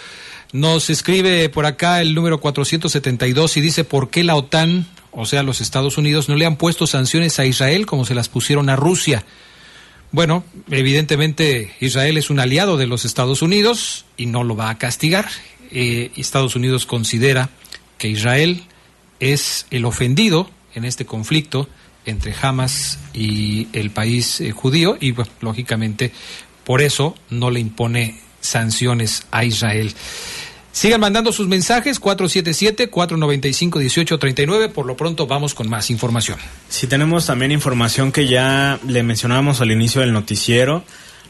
Nos 0.51 0.91
escribe 0.91 1.49
por 1.49 1.65
acá 1.65 1.99
el 2.01 2.13
número 2.13 2.39
472 2.39 3.57
y 3.57 3.61
dice 3.61 3.85
por 3.85 4.11
qué 4.11 4.23
la 4.23 4.35
OTAN, 4.35 4.85
o 5.13 5.25
sea 5.25 5.41
los 5.41 5.61
Estados 5.61 5.97
Unidos, 5.97 6.29
no 6.29 6.35
le 6.35 6.45
han 6.45 6.57
puesto 6.57 6.85
sanciones 6.85 7.39
a 7.39 7.47
Israel 7.47 7.87
como 7.87 8.05
se 8.05 8.13
las 8.13 8.29
pusieron 8.29 8.69
a 8.69 8.75
Rusia. 8.75 9.25
Bueno, 10.15 10.45
evidentemente 10.71 11.73
Israel 11.81 12.15
es 12.15 12.29
un 12.29 12.39
aliado 12.39 12.77
de 12.77 12.87
los 12.87 13.03
Estados 13.03 13.41
Unidos 13.41 14.05
y 14.15 14.27
no 14.27 14.45
lo 14.45 14.55
va 14.55 14.69
a 14.69 14.77
castigar. 14.77 15.27
Eh, 15.71 16.11
Estados 16.15 16.55
Unidos 16.55 16.85
considera 16.85 17.49
que 17.97 18.07
Israel 18.07 18.63
es 19.19 19.65
el 19.71 19.83
ofendido 19.83 20.49
en 20.73 20.85
este 20.85 21.05
conflicto 21.05 21.67
entre 22.05 22.33
Hamas 22.41 22.97
y 23.13 23.67
el 23.73 23.89
país 23.89 24.39
eh, 24.39 24.51
judío 24.51 24.97
y 25.01 25.13
lógicamente 25.41 26.13
por 26.63 26.81
eso 26.81 27.17
no 27.29 27.51
le 27.51 27.59
impone 27.59 28.21
sanciones 28.39 29.27
a 29.31 29.43
Israel. 29.43 29.93
Sigan 30.75 30.99
mandando 30.99 31.31
sus 31.31 31.47
mensajes 31.47 32.01
477-495-1839. 32.01 34.73
Por 34.73 34.85
lo 34.85 34.97
pronto 34.97 35.25
vamos 35.25 35.55
con 35.55 35.69
más 35.69 35.89
información. 35.89 36.37
Sí, 36.67 36.85
tenemos 36.85 37.27
también 37.27 37.53
información 37.53 38.11
que 38.11 38.27
ya 38.27 38.77
le 38.85 39.01
mencionábamos 39.01 39.61
al 39.61 39.71
inicio 39.71 40.01
del 40.01 40.11
noticiero. 40.11 40.83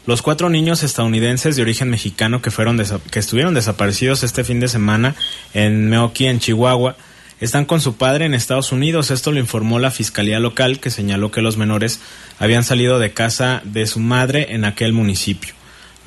Los 0.04 0.20
cuatro 0.20 0.50
niños 0.50 0.82
estadounidenses 0.82 1.54
de 1.54 1.62
origen 1.62 1.90
mexicano 1.90 2.42
que, 2.42 2.50
fueron 2.50 2.82
que 3.12 3.20
estuvieron 3.20 3.54
desaparecidos 3.54 4.24
este 4.24 4.42
fin 4.42 4.58
de 4.58 4.66
semana 4.66 5.14
en 5.54 5.88
Meoki, 5.88 6.26
en 6.26 6.40
Chihuahua, 6.40 6.96
están 7.40 7.66
con 7.66 7.80
su 7.80 7.94
padre 7.94 8.24
en 8.24 8.34
Estados 8.34 8.72
Unidos. 8.72 9.12
Esto 9.12 9.30
lo 9.30 9.38
informó 9.38 9.78
la 9.78 9.92
fiscalía 9.92 10.40
local 10.40 10.80
que 10.80 10.90
señaló 10.90 11.30
que 11.30 11.40
los 11.40 11.56
menores 11.56 12.00
habían 12.40 12.64
salido 12.64 12.98
de 12.98 13.12
casa 13.12 13.62
de 13.62 13.86
su 13.86 14.00
madre 14.00 14.56
en 14.56 14.64
aquel 14.64 14.92
municipio. 14.92 15.55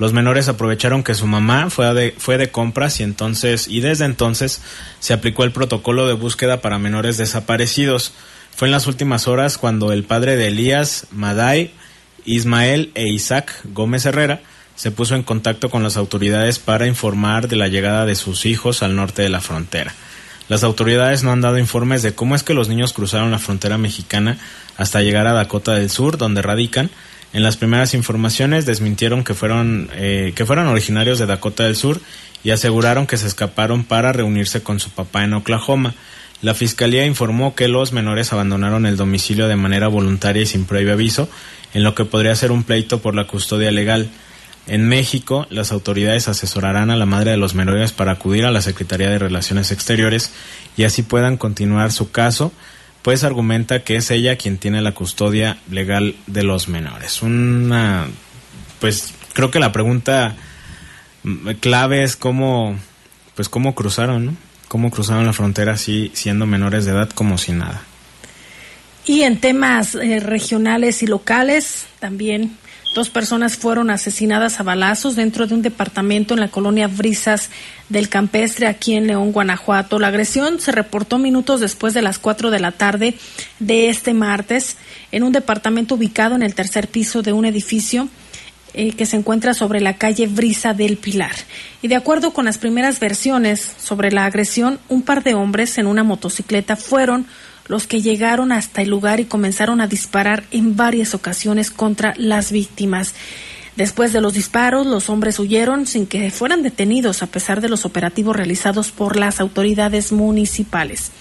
Los 0.00 0.14
menores 0.14 0.48
aprovecharon 0.48 1.02
que 1.02 1.14
su 1.14 1.26
mamá 1.26 1.68
fue 1.68 1.92
de, 1.92 2.14
fue 2.16 2.38
de 2.38 2.50
compras 2.50 2.98
y 3.00 3.02
entonces 3.02 3.68
y 3.68 3.80
desde 3.80 4.06
entonces 4.06 4.62
se 4.98 5.12
aplicó 5.12 5.44
el 5.44 5.52
protocolo 5.52 6.08
de 6.08 6.14
búsqueda 6.14 6.62
para 6.62 6.78
menores 6.78 7.18
desaparecidos. 7.18 8.14
Fue 8.56 8.66
en 8.66 8.72
las 8.72 8.86
últimas 8.86 9.28
horas 9.28 9.58
cuando 9.58 9.92
el 9.92 10.04
padre 10.04 10.36
de 10.36 10.48
Elías, 10.48 11.06
Maday, 11.10 11.72
Ismael 12.24 12.92
e 12.94 13.08
Isaac 13.08 13.52
Gómez 13.64 14.06
Herrera 14.06 14.40
se 14.74 14.90
puso 14.90 15.16
en 15.16 15.22
contacto 15.22 15.68
con 15.68 15.82
las 15.82 15.98
autoridades 15.98 16.58
para 16.58 16.86
informar 16.86 17.46
de 17.48 17.56
la 17.56 17.68
llegada 17.68 18.06
de 18.06 18.14
sus 18.14 18.46
hijos 18.46 18.82
al 18.82 18.96
norte 18.96 19.20
de 19.20 19.28
la 19.28 19.42
frontera. 19.42 19.92
Las 20.48 20.64
autoridades 20.64 21.24
no 21.24 21.30
han 21.32 21.42
dado 21.42 21.58
informes 21.58 22.02
de 22.02 22.14
cómo 22.14 22.34
es 22.34 22.42
que 22.42 22.54
los 22.54 22.70
niños 22.70 22.94
cruzaron 22.94 23.30
la 23.30 23.38
frontera 23.38 23.76
mexicana 23.76 24.38
hasta 24.78 25.02
llegar 25.02 25.26
a 25.26 25.34
Dakota 25.34 25.74
del 25.74 25.90
Sur, 25.90 26.16
donde 26.16 26.40
radican, 26.40 26.88
en 27.32 27.42
las 27.42 27.56
primeras 27.56 27.94
informaciones 27.94 28.66
desmintieron 28.66 29.22
que 29.22 29.34
fueron, 29.34 29.88
eh, 29.94 30.32
que 30.34 30.46
fueron 30.46 30.66
originarios 30.66 31.18
de 31.18 31.26
Dakota 31.26 31.64
del 31.64 31.76
Sur 31.76 32.00
y 32.42 32.50
aseguraron 32.50 33.06
que 33.06 33.16
se 33.16 33.26
escaparon 33.26 33.84
para 33.84 34.12
reunirse 34.12 34.62
con 34.62 34.80
su 34.80 34.90
papá 34.90 35.24
en 35.24 35.34
Oklahoma. 35.34 35.94
La 36.42 36.54
fiscalía 36.54 37.06
informó 37.06 37.54
que 37.54 37.68
los 37.68 37.92
menores 37.92 38.32
abandonaron 38.32 38.86
el 38.86 38.96
domicilio 38.96 39.46
de 39.46 39.56
manera 39.56 39.88
voluntaria 39.88 40.42
y 40.42 40.46
sin 40.46 40.64
previo 40.64 40.94
aviso, 40.94 41.28
en 41.74 41.84
lo 41.84 41.94
que 41.94 42.04
podría 42.04 42.34
ser 42.34 42.50
un 42.50 42.64
pleito 42.64 43.00
por 43.00 43.14
la 43.14 43.26
custodia 43.26 43.70
legal. 43.70 44.10
En 44.66 44.88
México, 44.88 45.46
las 45.50 45.70
autoridades 45.70 46.28
asesorarán 46.28 46.90
a 46.90 46.96
la 46.96 47.06
madre 47.06 47.32
de 47.32 47.36
los 47.36 47.54
menores 47.54 47.92
para 47.92 48.12
acudir 48.12 48.44
a 48.44 48.50
la 48.50 48.62
Secretaría 48.62 49.10
de 49.10 49.18
Relaciones 49.18 49.70
Exteriores 49.70 50.32
y 50.76 50.84
así 50.84 51.02
puedan 51.02 51.36
continuar 51.36 51.92
su 51.92 52.10
caso 52.10 52.52
pues 53.02 53.24
argumenta 53.24 53.82
que 53.82 53.96
es 53.96 54.10
ella 54.10 54.36
quien 54.36 54.58
tiene 54.58 54.82
la 54.82 54.92
custodia 54.92 55.58
legal 55.70 56.16
de 56.26 56.42
los 56.42 56.68
menores. 56.68 57.22
Una, 57.22 58.06
pues 58.80 59.14
creo 59.32 59.50
que 59.50 59.60
la 59.60 59.72
pregunta 59.72 60.36
mm, 61.22 61.50
clave 61.60 62.02
es 62.02 62.16
cómo, 62.16 62.78
pues 63.34 63.48
cómo 63.48 63.74
cruzaron, 63.74 64.26
¿no? 64.26 64.36
Cómo 64.68 64.90
cruzaron 64.90 65.26
la 65.26 65.32
frontera 65.32 65.72
así 65.72 66.10
siendo 66.14 66.46
menores 66.46 66.84
de 66.84 66.92
edad 66.92 67.10
como 67.10 67.38
si 67.38 67.52
nada. 67.52 67.82
Y 69.06 69.22
en 69.22 69.40
temas 69.40 69.94
eh, 69.94 70.20
regionales 70.20 71.02
y 71.02 71.06
locales 71.06 71.86
también 71.98 72.56
Dos 72.94 73.08
personas 73.08 73.56
fueron 73.56 73.88
asesinadas 73.88 74.58
a 74.58 74.64
balazos 74.64 75.14
dentro 75.14 75.46
de 75.46 75.54
un 75.54 75.62
departamento 75.62 76.34
en 76.34 76.40
la 76.40 76.48
colonia 76.48 76.88
Brisas 76.88 77.48
del 77.88 78.08
Campestre, 78.08 78.66
aquí 78.66 78.94
en 78.94 79.06
León, 79.06 79.30
Guanajuato. 79.30 80.00
La 80.00 80.08
agresión 80.08 80.58
se 80.58 80.72
reportó 80.72 81.18
minutos 81.18 81.60
después 81.60 81.94
de 81.94 82.02
las 82.02 82.18
cuatro 82.18 82.50
de 82.50 82.58
la 82.58 82.72
tarde 82.72 83.14
de 83.60 83.90
este 83.90 84.12
martes 84.12 84.76
en 85.12 85.22
un 85.22 85.30
departamento 85.30 85.94
ubicado 85.94 86.34
en 86.34 86.42
el 86.42 86.56
tercer 86.56 86.88
piso 86.88 87.22
de 87.22 87.32
un 87.32 87.44
edificio 87.44 88.08
eh, 88.74 88.92
que 88.92 89.06
se 89.06 89.16
encuentra 89.16 89.54
sobre 89.54 89.80
la 89.80 89.96
calle 89.96 90.26
Brisa 90.26 90.74
del 90.74 90.96
Pilar. 90.96 91.34
Y 91.82 91.88
de 91.88 91.96
acuerdo 91.96 92.32
con 92.32 92.44
las 92.44 92.58
primeras 92.58 92.98
versiones 92.98 93.72
sobre 93.78 94.10
la 94.10 94.24
agresión, 94.24 94.80
un 94.88 95.02
par 95.02 95.22
de 95.22 95.34
hombres 95.34 95.78
en 95.78 95.86
una 95.86 96.02
motocicleta 96.02 96.74
fueron 96.74 97.26
los 97.70 97.86
que 97.86 98.02
llegaron 98.02 98.50
hasta 98.50 98.82
el 98.82 98.90
lugar 98.90 99.20
y 99.20 99.26
comenzaron 99.26 99.80
a 99.80 99.86
disparar 99.86 100.42
en 100.50 100.74
varias 100.74 101.14
ocasiones 101.14 101.70
contra 101.70 102.14
las 102.16 102.50
víctimas. 102.50 103.14
Después 103.76 104.12
de 104.12 104.20
los 104.20 104.34
disparos, 104.34 104.88
los 104.88 105.08
hombres 105.08 105.38
huyeron 105.38 105.86
sin 105.86 106.08
que 106.08 106.32
fueran 106.32 106.64
detenidos 106.64 107.22
a 107.22 107.28
pesar 107.28 107.60
de 107.60 107.68
los 107.68 107.84
operativos 107.84 108.34
realizados 108.34 108.90
por 108.90 109.14
las 109.14 109.38
autoridades 109.38 110.10
municipales. 110.10 111.12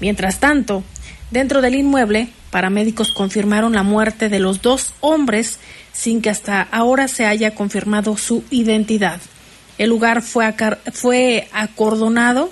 Mientras 0.00 0.40
tanto, 0.40 0.82
dentro 1.30 1.60
del 1.62 1.76
inmueble, 1.76 2.30
paramédicos 2.50 3.12
confirmaron 3.12 3.74
la 3.74 3.84
muerte 3.84 4.28
de 4.28 4.40
los 4.40 4.60
dos 4.60 4.94
hombres 4.98 5.60
sin 5.92 6.20
que 6.20 6.30
hasta 6.30 6.62
ahora 6.62 7.06
se 7.06 7.26
haya 7.26 7.54
confirmado 7.54 8.16
su 8.16 8.42
identidad. 8.50 9.20
El 9.78 9.90
lugar 9.90 10.20
fue, 10.22 10.52
fue 10.92 11.48
acordonado 11.52 12.50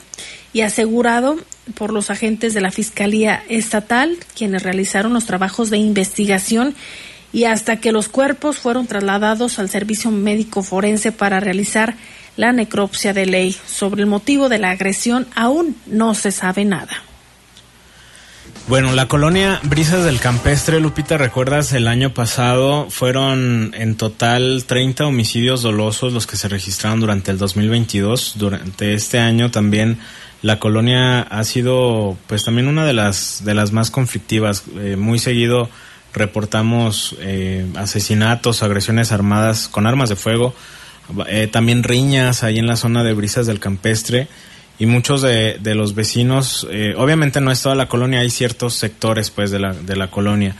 y 0.52 0.60
asegurado 0.60 1.36
por 1.74 1.92
los 1.92 2.10
agentes 2.10 2.54
de 2.54 2.60
la 2.60 2.70
Fiscalía 2.70 3.42
Estatal, 3.48 4.16
quienes 4.36 4.62
realizaron 4.62 5.12
los 5.12 5.26
trabajos 5.26 5.70
de 5.70 5.78
investigación 5.78 6.74
y 7.32 7.44
hasta 7.44 7.76
que 7.76 7.92
los 7.92 8.08
cuerpos 8.08 8.58
fueron 8.58 8.86
trasladados 8.86 9.58
al 9.58 9.68
Servicio 9.68 10.10
Médico 10.10 10.62
Forense 10.62 11.12
para 11.12 11.40
realizar 11.40 11.96
la 12.36 12.52
necropsia 12.52 13.12
de 13.12 13.26
ley. 13.26 13.56
Sobre 13.66 14.02
el 14.02 14.08
motivo 14.08 14.48
de 14.48 14.58
la 14.58 14.70
agresión 14.70 15.26
aún 15.34 15.76
no 15.86 16.14
se 16.14 16.32
sabe 16.32 16.64
nada. 16.64 17.02
Bueno, 18.68 18.92
la 18.92 19.08
colonia 19.08 19.58
Brisas 19.64 20.04
del 20.04 20.20
Campestre, 20.20 20.80
Lupita, 20.80 21.18
recuerdas, 21.18 21.72
el 21.72 21.88
año 21.88 22.14
pasado 22.14 22.88
fueron 22.88 23.72
en 23.74 23.96
total 23.96 24.64
30 24.64 25.06
homicidios 25.06 25.62
dolosos 25.62 26.12
los 26.12 26.26
que 26.26 26.36
se 26.36 26.48
registraron 26.48 27.00
durante 27.00 27.32
el 27.32 27.38
2022. 27.38 28.34
Durante 28.36 28.94
este 28.94 29.18
año 29.18 29.50
también 29.50 29.98
la 30.42 30.58
colonia 30.58 31.20
ha 31.20 31.44
sido 31.44 32.16
pues 32.26 32.44
también 32.44 32.68
una 32.68 32.86
de 32.86 32.94
las 32.94 33.42
de 33.44 33.54
las 33.54 33.72
más 33.72 33.90
conflictivas. 33.90 34.64
Eh, 34.78 34.96
muy 34.96 35.18
seguido 35.18 35.68
reportamos 36.12 37.16
eh, 37.20 37.66
asesinatos 37.76 38.62
agresiones 38.62 39.12
armadas 39.12 39.68
con 39.68 39.86
armas 39.86 40.08
de 40.08 40.16
fuego 40.16 40.54
eh, 41.28 41.48
también 41.50 41.84
riñas 41.84 42.42
ahí 42.42 42.58
en 42.58 42.66
la 42.66 42.74
zona 42.74 43.04
de 43.04 43.12
brisas 43.12 43.46
del 43.46 43.60
campestre 43.60 44.26
y 44.80 44.86
muchos 44.86 45.22
de, 45.22 45.58
de 45.60 45.74
los 45.76 45.94
vecinos 45.94 46.66
obviamente 46.96 47.40
no 47.40 47.52
es 47.52 47.62
toda 47.62 47.76
la 47.76 47.86
colonia 47.86 48.20
hay 48.20 48.30
ciertos 48.30 48.74
sectores 48.74 49.30
pues 49.30 49.52
de 49.52 49.60
la 49.60 49.72
de 49.72 49.94
la 49.94 50.10
colonia 50.10 50.56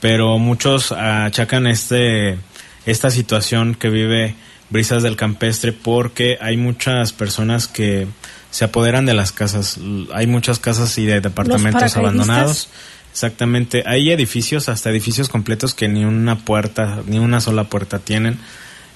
pero 0.00 0.38
muchos 0.38 0.92
achacan 0.92 1.66
este 1.66 2.36
esta 2.84 3.10
situación 3.10 3.74
que 3.74 3.88
vive 3.88 4.34
brisas 4.68 5.02
del 5.02 5.16
campestre 5.16 5.72
porque 5.72 6.36
hay 6.42 6.58
muchas 6.58 7.14
personas 7.14 7.68
que 7.68 8.06
se 8.50 8.64
apoderan 8.64 9.06
de 9.06 9.14
las 9.14 9.32
casas. 9.32 9.78
Hay 10.12 10.26
muchas 10.26 10.58
casas 10.58 10.96
y 10.98 11.06
de 11.06 11.20
departamentos 11.20 11.96
abandonados. 11.96 12.68
Exactamente. 13.12 13.82
Hay 13.86 14.10
edificios, 14.10 14.68
hasta 14.68 14.90
edificios 14.90 15.28
completos 15.28 15.74
que 15.74 15.88
ni 15.88 16.04
una 16.04 16.38
puerta, 16.38 17.02
ni 17.06 17.18
una 17.18 17.40
sola 17.40 17.64
puerta 17.64 17.98
tienen. 17.98 18.38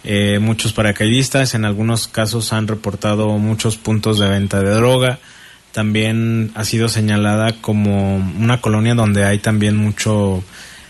Eh, 0.05 0.38
muchos 0.40 0.73
paracaidistas, 0.73 1.55
en 1.55 1.64
algunos 1.64 2.09
casos 2.09 2.53
han 2.53 2.69
reportado 2.69 3.29
muchos 3.38 3.77
puntos 3.77 4.19
de 4.19 4.29
venta 4.29 4.61
de 4.61 4.71
droga. 4.71 5.19
También 5.73 6.53
ha 6.55 6.64
sido 6.64 6.88
señalada 6.88 7.53
como 7.61 8.17
una 8.17 8.61
colonia 8.61 8.95
donde 8.95 9.25
hay 9.25 9.38
también 9.38 9.77
mucho, 9.77 10.45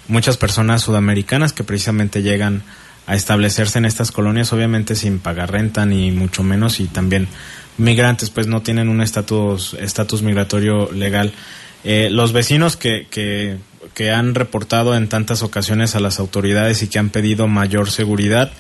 muchas 0.09 0.37
personas 0.37 0.83
sudamericanas 0.83 1.53
que 1.53 1.65
precisamente 1.65 2.23
llegan 2.23 2.63
a 3.07 3.15
establecerse 3.15 3.79
en 3.79 3.85
estas 3.85 4.13
colonias, 4.13 4.53
obviamente 4.53 4.95
sin 4.95 5.21
pagar 5.21 5.53
renta 5.53 5.87
ni 5.87 6.11
mucho 6.11 6.43
menos 6.43 6.81
y 6.81 6.87
también 6.87 7.29
migrantes 7.79 8.31
pues 8.31 8.47
no 8.47 8.63
tienen 8.63 8.89
un 8.89 9.01
estatus 9.01 9.75
estatus 9.75 10.23
migratorio 10.23 10.91
legal. 10.93 11.33
Eh, 11.85 12.09
los 12.11 12.33
vecinos 12.33 12.77
que, 12.77 13.07
que, 13.11 13.59
que, 13.93 14.11
han 14.11 14.35
reportado 14.35 14.97
en 14.97 15.09
tantas 15.09 15.43
ocasiones 15.43 15.95
a 15.95 16.01
las 16.01 16.19
autoridades 16.19 16.83
y 16.83 16.89
que 16.89 16.99
han 16.99 17.11
pedido 17.11 17.47
mayor 17.47 17.91
seguridad, 17.91 18.53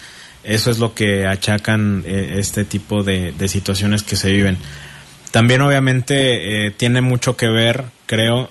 eso 0.42 0.70
es 0.70 0.79
lo 0.79 0.92
que 0.92 1.27
achacan 1.27 2.05
eh, 2.07 2.35
este 2.38 2.64
tipo 2.64 3.03
de, 3.03 3.33
de, 3.33 3.48
situaciones 3.48 4.03
que 4.03 4.16
se 4.16 4.31
viven. 4.31 4.59
También 5.31 5.62
obviamente 5.62 6.66
eh, 6.66 6.70
tiene 6.70 7.00
mucho 7.00 7.37
que 7.37 7.48
ver, 7.48 7.85
creo, 8.07 8.50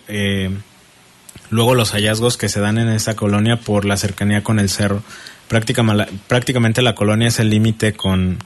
luego 1.49 1.75
los 1.75 1.91
hallazgos 1.91 2.35
que 2.35 2.49
se 2.49 2.59
dan 2.59 2.77
en 2.79 2.89
esta 2.89 3.15
colonia 3.15 3.57
por 3.57 3.85
la 3.85 3.95
cercanía 3.95 4.43
con 4.43 4.59
el 4.59 4.69
cerro. 4.69 5.03
Prácticamente 5.47 6.81
la 6.81 6.95
colonia 6.95 7.27
es 7.27 7.39
el 7.39 7.51
límite 7.51 7.93
con, 7.93 8.39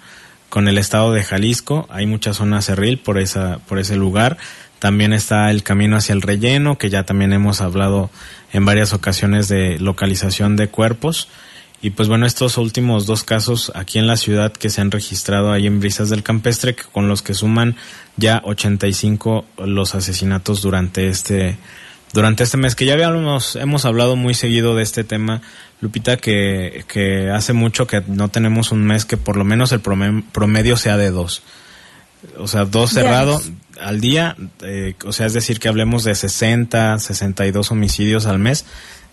con 0.49 0.67
el 0.67 0.77
estado 0.77 1.13
de 1.13 1.23
Jalisco. 1.23 1.87
Hay 1.89 2.05
mucha 2.05 2.33
zona 2.33 2.61
cerril 2.61 2.97
por, 2.97 3.19
esa, 3.19 3.59
por 3.67 3.79
ese 3.79 3.95
lugar. 3.95 4.37
También 4.79 5.13
está 5.13 5.49
el 5.49 5.63
camino 5.63 5.97
hacia 5.97 6.13
el 6.13 6.21
relleno, 6.21 6.77
que 6.77 6.89
ya 6.89 7.03
también 7.03 7.33
hemos 7.33 7.61
hablado 7.61 8.09
en 8.53 8.65
varias 8.65 8.93
ocasiones 8.93 9.47
de 9.47 9.79
localización 9.79 10.55
de 10.55 10.67
cuerpos. 10.69 11.29
Y 11.81 11.91
pues 11.91 12.09
bueno, 12.09 12.25
estos 12.25 12.57
últimos 12.57 13.05
dos 13.05 13.23
casos 13.23 13.71
aquí 13.75 13.99
en 13.99 14.07
la 14.07 14.17
ciudad 14.17 14.51
que 14.51 14.69
se 14.69 14.81
han 14.81 14.91
registrado 14.91 15.51
ahí 15.51 15.67
en 15.67 15.79
Brisas 15.79 16.09
del 16.09 16.23
Campestre, 16.23 16.75
con 16.75 17.07
los 17.07 17.21
que 17.21 17.33
suman 17.33 17.75
ya 18.17 18.41
85 18.43 19.45
los 19.59 19.93
asesinatos 19.93 20.61
durante 20.61 21.07
este 21.07 21.57
durante 22.13 22.43
este 22.43 22.57
mes, 22.57 22.73
que 22.73 22.85
ya 22.85 22.93
habíamos, 22.93 23.55
hemos 23.57 23.85
hablado 23.85 24.15
muy 24.15 24.33
seguido 24.33 24.75
de 24.75 24.83
este 24.83 25.03
tema, 25.03 25.41
Lupita, 25.79 26.17
que, 26.17 26.85
que 26.87 27.29
hace 27.29 27.53
mucho 27.53 27.85
que 27.85 28.01
no 28.07 28.29
tenemos 28.29 28.71
un 28.71 28.83
mes 28.83 29.05
que 29.05 29.17
por 29.17 29.37
lo 29.37 29.43
menos 29.43 29.71
el 29.71 29.79
promedio 29.79 30.75
sea 30.77 30.97
de 30.97 31.11
dos. 31.11 31.43
o 32.37 32.47
sea, 32.47 32.65
dos 32.65 32.91
cerrados 32.91 33.51
al 33.79 34.01
día, 34.01 34.35
eh, 34.63 34.95
o 35.05 35.13
sea, 35.13 35.27
es 35.27 35.33
decir, 35.33 35.59
que 35.59 35.67
hablemos 35.67 36.03
de 36.03 36.15
60, 36.15 36.97
62 36.97 37.71
homicidios 37.71 38.25
al 38.25 38.39
mes, 38.39 38.65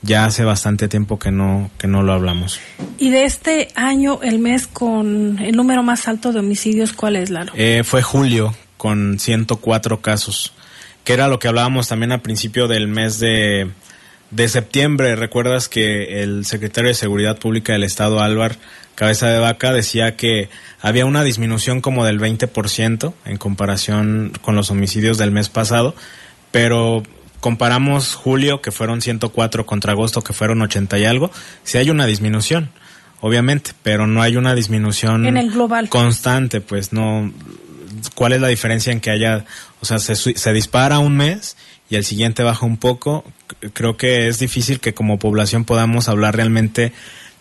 ya 0.03 0.25
hace 0.25 0.45
bastante 0.45 0.89
tiempo 0.89 1.19
que 1.19 1.31
no, 1.31 1.71
que 1.79 1.87
no 1.87 2.03
lo 2.03 2.13
hablamos. 2.13 2.61
Y 2.99 3.11
de 3.11 3.25
este 3.25 3.69
año, 3.75 4.21
el 4.23 4.39
mes 4.39 4.67
con 4.67 5.39
el 5.39 5.57
número 5.57 5.83
más 5.83 6.09
alto 6.09 6.33
de 6.33 6.41
homicidios, 6.41 6.93
¿cuál 6.93 7.17
es, 7.17 7.31
Lalo? 7.31 7.53
Eh, 7.57 7.83
fue 7.85 8.03
julio, 8.03 8.55
con 8.77 9.19
104 9.19 10.01
casos, 10.01 10.53
que 11.05 11.13
era 11.13 11.29
lo 11.29 11.39
que 11.39 11.49
hablábamos 11.49 11.89
también 11.89 12.13
al 12.13 12.21
principio 12.21 12.69
del 12.69 12.89
mes 12.89 13.19
de, 13.19 13.71
de 14.35 14.49
septiembre. 14.49 15.17
Recuerdas 15.17 15.69
que 15.69 16.23
el 16.23 16.45
secretario 16.45 16.89
de 16.89 16.95
Seguridad 16.95 17.39
Pública 17.39 17.73
del 17.73 17.85
Estado, 17.85 18.21
Álvar 18.21 18.57
Cabeza 18.95 19.29
de 19.29 19.39
Vaca, 19.39 19.73
decía 19.73 20.17
que 20.17 20.49
había 20.81 21.07
una 21.07 21.23
disminución 21.23 21.81
como 21.81 22.05
del 22.05 22.21
20% 22.21 23.15
en 23.25 23.37
comparación 23.37 24.33
con 24.43 24.57
los 24.57 24.71
homicidios 24.71 25.19
del 25.19 25.31
mes 25.31 25.49
pasado, 25.49 25.95
pero 26.51 27.03
comparamos 27.41 28.15
julio, 28.15 28.61
que 28.61 28.73
fueron 28.73 29.03
104, 29.03 29.67
contra 29.67 29.93
agosto, 29.93 30.23
que 30.23 30.33
fueron 30.33 30.63
80 30.63 30.99
y 30.99 31.05
algo, 31.05 31.31
sí 31.63 31.79
hay 31.79 31.91
una 31.91 32.07
disminución, 32.07 32.71
obviamente, 33.21 33.73
pero 33.83 34.07
no 34.07 34.23
hay 34.23 34.37
una 34.37 34.55
disminución 34.55 35.27
en 35.27 35.37
el 35.37 35.51
global. 35.51 35.89
constante, 35.89 36.61
pues 36.61 36.93
no. 36.93 37.33
¿Cuál 38.15 38.33
es 38.33 38.41
la 38.41 38.49
diferencia 38.49 38.93
en 38.93 39.01
que 39.01 39.11
haya, 39.11 39.45
o 39.81 39.87
sea, 39.87 39.99
se, 39.99 40.17
se 40.17 40.53
dispara 40.53 40.99
un 40.99 41.17
mes 41.17 41.57
y 41.89 41.97
el 41.97 42.05
siguiente 42.05 42.43
baja 42.43 42.67
un 42.67 42.77
poco? 42.77 43.25
Creo 43.73 43.97
que 43.97 44.29
es 44.29 44.39
difícil 44.39 44.81
que 44.81 44.95
como 44.95 45.19
población 45.19 45.65
podamos 45.65 46.09
hablar 46.09 46.37
realmente 46.37 46.93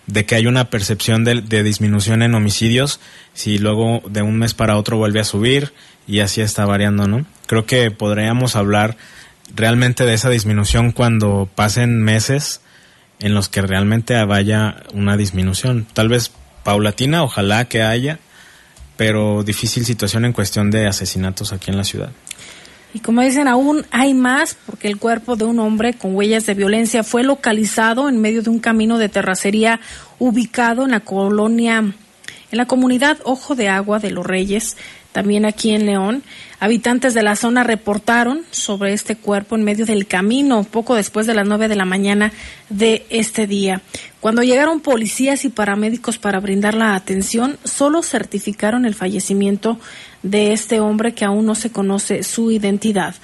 de 0.07 0.25
que 0.25 0.35
hay 0.35 0.47
una 0.47 0.69
percepción 0.69 1.23
de, 1.23 1.63
disminución 1.63 2.21
en 2.21 2.35
homicidios 2.35 2.99
si 3.33 3.57
luego 3.57 4.01
de 4.09 4.21
un 4.21 4.37
mes 4.37 4.53
para 4.53 4.77
otro 4.77 4.97
vuelve 4.97 5.21
a 5.21 5.23
subir 5.23 5.73
y 6.07 6.19
así 6.19 6.41
está 6.41 6.65
variando, 6.65 7.07
¿no? 7.07 7.25
Creo 7.47 7.65
que 7.65 7.89
podríamos 7.91 8.55
hablar 8.55 8.97
realmente 9.55 10.05
de 10.05 10.13
esa 10.13 10.29
disminución 10.29 10.91
cuando 10.91 11.47
pasen 11.55 12.01
meses 12.01 12.61
en 13.19 13.33
los 13.33 13.47
que 13.47 13.61
realmente 13.61 14.21
vaya 14.25 14.83
una 14.93 15.15
disminución. 15.15 15.87
Tal 15.93 16.09
vez 16.09 16.31
paulatina, 16.63 17.23
ojalá 17.23 17.65
que 17.65 17.83
haya, 17.83 18.19
pero 18.97 19.43
difícil 19.43 19.85
situación 19.85 20.25
en 20.25 20.33
cuestión 20.33 20.71
de 20.71 20.87
asesinatos 20.87 21.53
aquí 21.53 21.71
en 21.71 21.77
la 21.77 21.83
ciudad. 21.85 22.11
Y 22.93 22.99
como 22.99 23.21
dicen, 23.21 23.47
aún 23.47 23.85
hay 23.89 24.13
más 24.13 24.55
porque 24.65 24.87
el 24.87 24.97
cuerpo 24.97 25.35
de 25.35 25.45
un 25.45 25.59
hombre 25.59 25.93
con 25.93 26.15
huellas 26.15 26.45
de 26.45 26.53
violencia 26.53 27.03
fue 27.03 27.23
localizado 27.23 28.07
en 28.07 28.21
medio 28.21 28.43
de 28.43 28.51
un 28.51 28.59
camino 28.59 28.99
de 28.99 29.09
terracería 29.09 29.79
ubicado 30.19 30.85
en 30.85 30.91
la 30.91 30.99
colonia, 30.99 31.79
en 31.79 32.57
la 32.57 32.67
comunidad 32.67 33.17
Ojo 33.23 33.55
de 33.55 33.67
Agua 33.67 33.97
de 33.97 34.11
los 34.11 34.25
Reyes, 34.25 34.77
también 35.11 35.45
aquí 35.45 35.71
en 35.71 35.85
León. 35.85 36.23
Habitantes 36.59 37.13
de 37.13 37.23
la 37.23 37.35
zona 37.35 37.63
reportaron 37.63 38.41
sobre 38.51 38.93
este 38.93 39.15
cuerpo 39.15 39.55
en 39.55 39.63
medio 39.63 39.85
del 39.85 40.07
camino, 40.07 40.63
poco 40.63 40.95
después 40.95 41.25
de 41.25 41.33
las 41.33 41.47
nueve 41.47 41.67
de 41.67 41.75
la 41.75 41.85
mañana 41.85 42.31
de 42.69 43.05
este 43.09 43.47
día. 43.47 43.81
Cuando 44.19 44.43
llegaron 44.43 44.81
policías 44.81 45.45
y 45.45 45.49
paramédicos 45.49 46.17
para 46.17 46.39
brindar 46.39 46.73
la 46.73 46.95
atención, 46.95 47.57
solo 47.63 48.03
certificaron 48.03 48.85
el 48.85 48.95
fallecimiento 48.95 49.79
de 50.23 50.53
este 50.53 50.79
hombre 50.79 51.13
que 51.13 51.25
aún 51.25 51.45
no 51.45 51.53
se 51.53 51.71
conoce 51.71 52.23
su 52.23 52.51
identidad. 52.51 53.15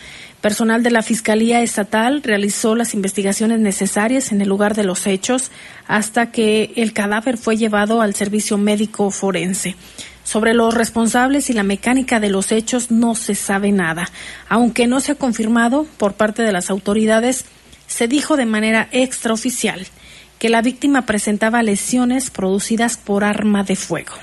Personal 0.42 0.84
de 0.84 0.92
la 0.92 1.02
Fiscalía 1.02 1.62
Estatal 1.62 2.22
realizó 2.24 2.76
las 2.76 2.94
investigaciones 2.94 3.60
necesarias 3.60 4.32
en 4.32 4.42
el 4.42 4.48
lugar 4.48 4.74
de 4.74 4.86
los 4.86 5.06
hechos 5.08 5.52
hasta 5.88 6.32
que 6.32 6.72
el 6.78 6.94
cadáver 6.94 7.38
fue 7.38 7.58
llevado 7.58 8.02
al 8.02 8.16
servicio 8.16 8.58
médico 8.58 9.12
forense. 9.12 9.76
Sobre 10.24 10.54
los 10.54 10.74
responsables 10.76 11.50
y 11.50 11.54
la 11.54 11.64
mecánica 11.64 12.20
de 12.20 12.30
los 12.30 12.52
hechos 12.52 12.92
no 12.92 13.16
se 13.16 13.36
sabe 13.36 13.72
nada. 13.72 14.10
Aunque 14.48 14.88
no 14.88 15.02
se 15.02 15.14
ha 15.14 15.16
confirmado 15.16 15.88
por 15.98 16.14
parte 16.14 16.44
de 16.44 16.52
las 16.52 16.70
autoridades, 16.70 17.46
se 17.88 18.08
dijo 18.08 18.38
de 18.38 18.46
manera 18.46 18.88
extraoficial 18.92 19.88
que 20.38 20.50
la 20.50 20.62
víctima 20.62 21.06
presentaba 21.06 21.64
lesiones 21.64 22.30
producidas 22.30 22.96
por 22.96 23.24
arma 23.24 23.64
de 23.64 23.76
fuego. 23.76 24.14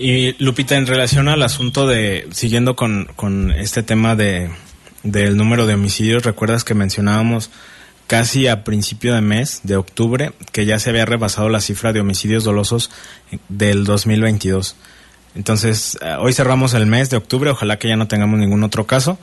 Y 0.00 0.40
Lupita, 0.42 0.76
en 0.76 0.86
relación 0.86 1.26
al 1.26 1.42
asunto 1.42 1.88
de, 1.88 2.28
siguiendo 2.30 2.76
con, 2.76 3.06
con 3.16 3.50
este 3.50 3.82
tema 3.82 4.14
de, 4.14 4.48
del 5.02 5.36
número 5.36 5.66
de 5.66 5.74
homicidios, 5.74 6.22
recuerdas 6.22 6.62
que 6.62 6.74
mencionábamos 6.74 7.50
casi 8.06 8.46
a 8.46 8.62
principio 8.62 9.12
de 9.12 9.22
mes 9.22 9.60
de 9.64 9.74
octubre 9.74 10.32
que 10.52 10.66
ya 10.66 10.78
se 10.78 10.90
había 10.90 11.04
rebasado 11.04 11.48
la 11.48 11.60
cifra 11.60 11.92
de 11.92 11.98
homicidios 11.98 12.44
dolosos 12.44 12.92
del 13.48 13.82
2022. 13.82 14.76
Entonces, 15.34 15.98
eh, 16.00 16.14
hoy 16.20 16.32
cerramos 16.32 16.74
el 16.74 16.86
mes 16.86 17.10
de 17.10 17.16
octubre, 17.16 17.50
ojalá 17.50 17.80
que 17.80 17.88
ya 17.88 17.96
no 17.96 18.06
tengamos 18.06 18.38
ningún 18.38 18.62
otro 18.62 18.86
caso, 18.86 19.18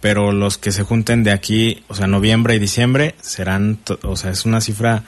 pero 0.00 0.30
los 0.30 0.58
que 0.58 0.70
se 0.70 0.84
junten 0.84 1.24
de 1.24 1.32
aquí, 1.32 1.82
o 1.88 1.96
sea, 1.96 2.06
noviembre 2.06 2.54
y 2.54 2.60
diciembre, 2.60 3.16
serán, 3.20 3.80
o 4.04 4.14
sea, 4.14 4.30
es 4.30 4.44
una 4.44 4.60
cifra 4.60 5.02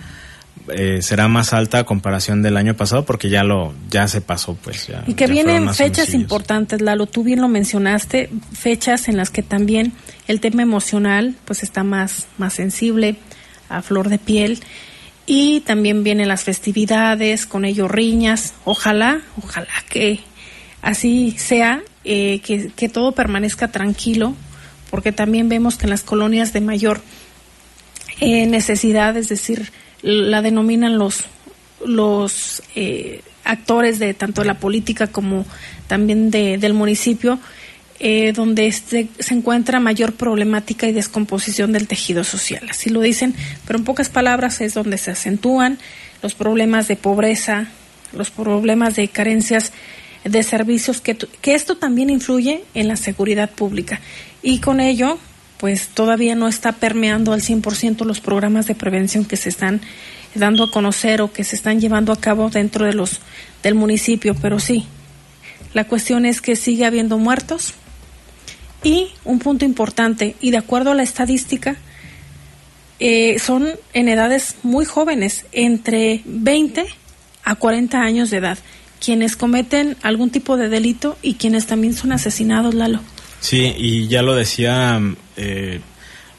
eh, 0.69 1.03
será 1.03 1.29
más 1.29 1.53
alta 1.53 1.79
a 1.79 1.85
comparación 1.85 2.43
del 2.43 2.57
año 2.57 2.77
pasado 2.77 3.05
porque 3.05 3.29
ya 3.29 3.43
lo 3.43 3.75
ya 3.91 4.07
se 4.07 4.21
pasó 4.21 4.55
pues 4.55 4.87
ya, 4.87 5.03
y 5.07 5.15
que 5.15 5.27
vienen 5.27 5.73
fechas 5.75 6.15
importantes 6.15 6.81
Lalo 6.81 7.07
tú 7.07 7.25
bien 7.25 7.41
lo 7.41 7.49
mencionaste 7.49 8.31
fechas 8.53 9.09
en 9.09 9.17
las 9.17 9.31
que 9.31 9.43
también 9.43 9.93
el 10.29 10.41
tema 10.41 10.63
emocional 10.63 11.35
pues 11.45 11.63
está 11.63 11.83
más 11.83 12.27
más 12.39 12.55
sensible 12.55 13.17
a 13.69 13.83
flor 13.83 14.09
de 14.09 14.19
piel 14.19 14.61
y 15.27 15.61
también 15.61 16.05
vienen 16.05 16.29
las 16.29 16.45
festividades 16.45 17.47
con 17.47 17.65
ello 17.65 17.89
riñas 17.89 18.55
ojalá 18.65 19.21
ojalá 19.43 19.73
que 19.89 20.21
así 20.81 21.35
sea 21.39 21.83
eh, 22.05 22.41
que, 22.41 22.69
que 22.69 22.89
todo 22.89 23.13
permanezca 23.13 23.69
tranquilo 23.69 24.35
porque 24.91 25.11
también 25.11 25.49
vemos 25.49 25.77
que 25.77 25.87
en 25.87 25.91
las 25.91 26.03
colonias 26.03 26.53
de 26.53 26.61
mayor 26.61 27.01
eh, 28.21 28.47
necesidad 28.47 29.17
es 29.17 29.29
decir 29.29 29.73
la 30.03 30.43
denominan 30.43 30.99
los, 30.99 31.25
los 31.85 32.63
eh, 32.75 33.23
actores 33.45 33.99
de 33.99 34.15
tanto 34.15 34.43
de 34.43 34.49
la 34.49 34.59
política 34.59 35.07
como 35.07 35.47
también 35.87 36.31
de, 36.31 36.59
del 36.59 36.75
municipio, 36.75 37.39
eh, 37.99 38.33
donde 38.33 38.67
este, 38.67 39.09
se 39.19 39.35
encuentra 39.35 39.79
mayor 39.79 40.15
problemática 40.15 40.87
y 40.89 40.93
descomposición 40.93 41.73
del 41.73 41.87
tejido 41.87 42.25
social. 42.25 42.67
Así 42.69 42.91
lo 42.91 43.01
dicen, 43.01 43.35
pero 43.67 43.79
en 43.79 43.85
pocas 43.85 44.09
palabras 44.09 44.61
es 44.61 44.75
donde 44.75 44.99
se 44.99 45.13
acentúan 45.13 45.79
los 46.21 46.35
problemas 46.35 46.89
de 46.89 46.97
pobreza, 46.97 47.69
los 48.13 48.31
problemas 48.31 48.97
de 48.97 49.09
carencias 49.09 49.73
de 50.25 50.43
servicios, 50.43 51.01
que, 51.01 51.17
que 51.17 51.55
esto 51.55 51.77
también 51.77 52.11
influye 52.11 52.65
en 52.75 52.89
la 52.89 52.97
seguridad 52.97 53.51
pública. 53.51 54.01
Y 54.43 54.59
con 54.59 54.81
ello, 54.81 55.19
pues 55.63 55.91
todavía 55.91 56.35
no 56.35 56.49
está 56.49 56.73
permeando 56.73 57.33
al 57.33 57.41
100% 57.41 58.05
los 58.05 58.19
programas 58.19 58.67
de 58.67 58.75
prevención 58.75 59.25
que 59.25 59.37
se 59.37 59.49
están 59.49 59.81
dando 60.35 60.65
a 60.65 60.71
conocer 60.73 61.23
o 61.23 61.33
que 61.33 61.45
se 61.45 61.55
están 61.55 61.81
llevando 61.81 62.13
a 62.13 62.21
cabo 62.21 62.51
dentro 62.51 62.85
de 62.85 62.95
los 62.95 63.21
del 63.63 63.77
municipio, 63.77 64.35
pero 64.35 64.59
sí. 64.59 64.87
La 65.73 65.85
cuestión 65.85 66.27
es 66.27 66.41
que 66.41 66.57
sigue 66.57 66.85
habiendo 66.85 67.17
muertos 67.17 67.75
y 68.83 69.11
un 69.25 69.39
punto 69.39 69.65
importante 69.65 70.35
y 70.41 70.51
de 70.51 70.57
acuerdo 70.57 70.91
a 70.91 70.95
la 70.97 71.05
estadística 71.05 71.77
eh, 72.99 73.39
son 73.39 73.69
en 73.93 74.09
edades 74.09 74.57
muy 74.65 74.85
jóvenes, 74.85 75.47
entre 75.53 76.23
20 76.25 76.87
a 77.45 77.55
40 77.55 78.01
años 78.01 78.31
de 78.31 78.39
edad, 78.39 78.59
quienes 78.99 79.37
cometen 79.37 79.97
algún 80.03 80.31
tipo 80.31 80.57
de 80.57 80.69
delito 80.69 81.17
y 81.23 81.35
quienes 81.35 81.69
también 81.69 81.95
son 81.95 82.11
asesinados, 82.11 82.75
Lalo. 82.75 82.99
Sí, 83.39 83.73
y 83.77 84.09
ya 84.09 84.23
lo 84.23 84.35
decía, 84.35 85.01
eh, 85.37 85.81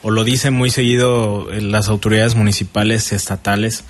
o 0.01 0.11
lo 0.11 0.23
dicen 0.23 0.53
muy 0.53 0.69
seguido 0.69 1.51
eh, 1.51 1.61
las 1.61 1.87
autoridades 1.89 2.35
municipales, 2.35 3.11
estatales, 3.13 3.85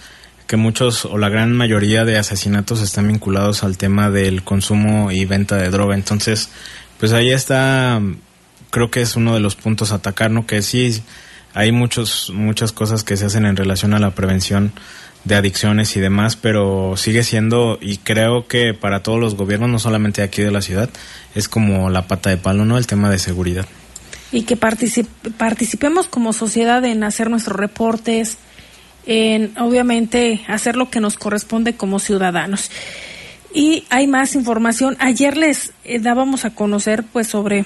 que 0.47 0.57
muchos 0.57 1.05
o 1.05 1.17
la 1.17 1.29
gran 1.29 1.53
mayoría 1.53 2.05
de 2.05 2.17
asesinatos 2.17 2.81
están 2.81 3.07
vinculados 3.07 3.63
al 3.63 3.77
tema 3.77 4.11
del 4.11 4.43
consumo 4.43 5.11
y 5.11 5.25
venta 5.25 5.57
de 5.57 5.69
droga. 5.69 5.95
Entonces, 5.95 6.49
pues 6.99 7.13
ahí 7.13 7.31
está, 7.31 8.01
creo 8.69 8.91
que 8.91 9.01
es 9.01 9.15
uno 9.15 9.33
de 9.33 9.39
los 9.39 9.55
puntos 9.55 9.91
a 9.91 9.95
atacar, 9.95 10.31
¿no? 10.31 10.45
Que 10.45 10.61
sí, 10.61 11.01
hay 11.53 11.71
muchos, 11.71 12.31
muchas 12.33 12.71
cosas 12.71 13.03
que 13.03 13.17
se 13.17 13.25
hacen 13.25 13.45
en 13.45 13.55
relación 13.55 13.93
a 13.93 13.99
la 13.99 14.11
prevención 14.11 14.73
de 15.23 15.35
adicciones 15.35 15.95
y 15.95 16.01
demás, 16.01 16.35
pero 16.35 16.95
sigue 16.97 17.23
siendo, 17.23 17.77
y 17.81 17.97
creo 17.97 18.47
que 18.47 18.73
para 18.73 19.01
todos 19.01 19.19
los 19.19 19.35
gobiernos, 19.35 19.69
no 19.69 19.79
solamente 19.79 20.21
aquí 20.21 20.41
de 20.41 20.51
la 20.51 20.61
ciudad, 20.61 20.89
es 21.33 21.47
como 21.47 21.89
la 21.89 22.07
pata 22.07 22.29
de 22.29 22.37
palo, 22.37 22.65
¿no? 22.65 22.77
El 22.77 22.87
tema 22.87 23.09
de 23.09 23.19
seguridad. 23.19 23.65
Y 24.33 24.41
que 24.41 24.57
particip 24.57 25.07
participemos 25.37 26.07
como 26.07 26.33
sociedad 26.33 26.83
en 26.83 27.05
hacer 27.05 27.29
nuestros 27.29 27.55
reportes, 27.55 28.37
en 29.05 29.57
obviamente 29.57 30.41
hacer 30.47 30.75
lo 30.75 30.89
que 30.89 30.99
nos 30.99 31.17
corresponde 31.17 31.75
como 31.75 31.99
ciudadanos. 31.99 32.69
Y 33.53 33.85
hay 33.89 34.07
más 34.07 34.35
información. 34.35 34.97
Ayer 34.99 35.37
les 35.37 35.71
eh, 35.83 35.99
dábamos 35.99 36.43
a 36.43 36.55
conocer 36.55 37.03
pues 37.03 37.27
sobre 37.27 37.65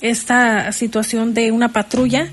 esta 0.00 0.72
situación 0.72 1.32
de 1.34 1.52
una 1.52 1.72
patrulla 1.72 2.28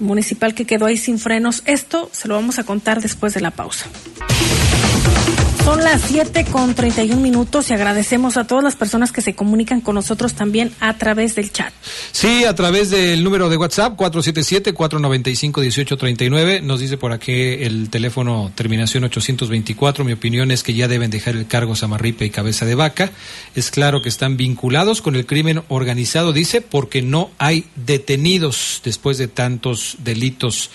municipal 0.00 0.54
que 0.54 0.66
quedó 0.66 0.86
ahí 0.86 0.96
sin 0.96 1.18
frenos. 1.18 1.62
Esto 1.64 2.10
se 2.12 2.28
lo 2.28 2.34
vamos 2.34 2.58
a 2.58 2.64
contar 2.64 3.00
después 3.00 3.34
de 3.34 3.40
la 3.40 3.52
pausa. 3.52 3.86
Son 5.64 5.82
las 5.84 6.02
7 6.02 6.44
con 6.46 6.74
31 6.74 7.20
minutos 7.20 7.70
y 7.70 7.72
agradecemos 7.72 8.36
a 8.36 8.48
todas 8.48 8.64
las 8.64 8.74
personas 8.74 9.12
que 9.12 9.20
se 9.20 9.36
comunican 9.36 9.80
con 9.80 9.94
nosotros 9.94 10.34
también 10.34 10.72
a 10.80 10.98
través 10.98 11.36
del 11.36 11.52
chat. 11.52 11.72
Sí, 12.10 12.44
a 12.44 12.56
través 12.56 12.90
del 12.90 13.22
número 13.22 13.48
de 13.48 13.56
WhatsApp 13.56 13.96
477-495-1839. 13.96 16.62
Nos 16.62 16.80
dice 16.80 16.98
por 16.98 17.12
aquí 17.12 17.32
el 17.32 17.90
teléfono 17.90 18.50
terminación 18.56 19.04
824. 19.04 20.04
Mi 20.04 20.14
opinión 20.14 20.50
es 20.50 20.64
que 20.64 20.74
ya 20.74 20.88
deben 20.88 21.12
dejar 21.12 21.36
el 21.36 21.46
cargo 21.46 21.76
Samarripe 21.76 22.24
y 22.24 22.30
Cabeza 22.30 22.66
de 22.66 22.74
Vaca. 22.74 23.12
Es 23.54 23.70
claro 23.70 24.02
que 24.02 24.08
están 24.08 24.36
vinculados 24.36 25.00
con 25.00 25.14
el 25.14 25.26
crimen 25.26 25.62
organizado, 25.68 26.32
dice, 26.32 26.60
porque 26.60 27.02
no 27.02 27.30
hay 27.38 27.66
detenidos 27.76 28.80
después 28.84 29.16
de 29.16 29.28
tantos 29.28 29.98
delitos. 30.00 30.70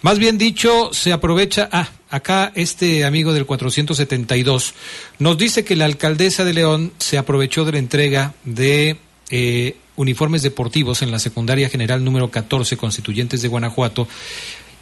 Más 0.00 0.18
bien 0.18 0.38
dicho, 0.38 0.94
se 0.94 1.12
aprovecha. 1.12 1.68
Ah, 1.70 1.90
acá 2.10 2.52
este 2.54 3.04
amigo 3.04 3.32
del 3.32 3.46
472 3.46 4.74
nos 5.18 5.38
dice 5.38 5.64
que 5.64 5.76
la 5.76 5.84
alcaldesa 5.84 6.44
de 6.44 6.54
León 6.54 6.92
se 6.98 7.18
aprovechó 7.18 7.64
de 7.64 7.72
la 7.72 7.78
entrega 7.78 8.34
de 8.44 8.96
eh, 9.30 9.76
uniformes 9.96 10.42
deportivos 10.42 11.02
en 11.02 11.10
la 11.10 11.18
secundaria 11.18 11.68
general 11.68 12.04
número 12.04 12.30
14 12.30 12.76
constituyentes 12.76 13.42
de 13.42 13.48
Guanajuato 13.48 14.08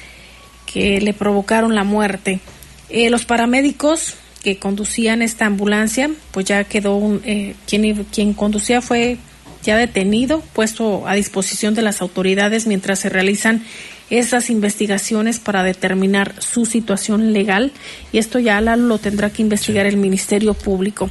que 0.65 1.01
le 1.01 1.13
provocaron 1.13 1.75
la 1.75 1.85
muerte. 1.85 2.41
Eh, 2.89 3.11
los 3.11 3.25
paramédicos 3.25 4.15
que 4.43 4.59
conducían 4.59 5.23
esta 5.23 5.47
ambulancia, 5.47 6.11
pues 6.31 6.47
ya 6.47 6.65
quedó 6.65 6.97
un, 6.97 7.21
eh, 7.25 7.55
quien, 7.67 8.05
quien 8.05 8.33
conducía 8.33 8.81
fue 8.81 9.19
ya 9.63 9.77
detenido, 9.77 10.43
puesto 10.53 11.07
a 11.07 11.15
disposición 11.15 11.75
de 11.75 11.83
las 11.83 12.01
autoridades 12.01 12.67
mientras 12.67 13.01
se 13.01 13.09
realizan 13.09 13.63
esas 14.11 14.51
investigaciones 14.51 15.39
para 15.39 15.63
determinar 15.63 16.35
su 16.41 16.67
situación 16.67 17.33
legal 17.33 17.73
y 18.13 18.19
esto 18.19 18.39
ya 18.39 18.61
lo 18.61 18.99
tendrá 18.99 19.31
que 19.31 19.43
investigar 19.43 19.87
el 19.87 19.97
Ministerio 19.97 20.55
Público. 20.55 21.09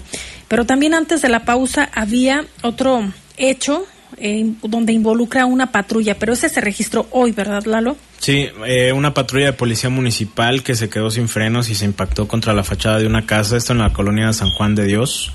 Pero 0.47 0.65
también 0.65 0.93
antes 0.93 1.21
de 1.21 1.29
la 1.29 1.45
pausa 1.45 1.89
había 1.93 2.45
otro 2.62 3.12
hecho 3.38 3.85
eh, 4.17 4.53
donde 4.63 4.91
involucra 4.91 5.45
una 5.45 5.71
patrulla, 5.71 6.17
pero 6.17 6.33
ese 6.33 6.49
se 6.49 6.59
registró 6.59 7.07
hoy, 7.12 7.31
¿verdad, 7.31 7.63
Lalo? 7.65 7.95
Sí, 8.17 8.47
eh, 8.65 8.91
una 8.91 9.13
patrulla 9.13 9.45
de 9.45 9.53
policía 9.53 9.89
municipal 9.89 10.62
que 10.62 10.75
se 10.75 10.89
quedó 10.89 11.09
sin 11.09 11.29
frenos 11.29 11.69
y 11.69 11.75
se 11.75 11.85
impactó 11.85 12.27
contra 12.27 12.53
la 12.53 12.63
fachada 12.63 12.99
de 12.99 13.07
una 13.07 13.25
casa, 13.25 13.55
esto 13.55 13.71
en 13.71 13.79
la 13.79 13.93
colonia 13.93 14.27
de 14.27 14.33
San 14.33 14.49
Juan 14.49 14.75
de 14.75 14.85
Dios. 14.85 15.31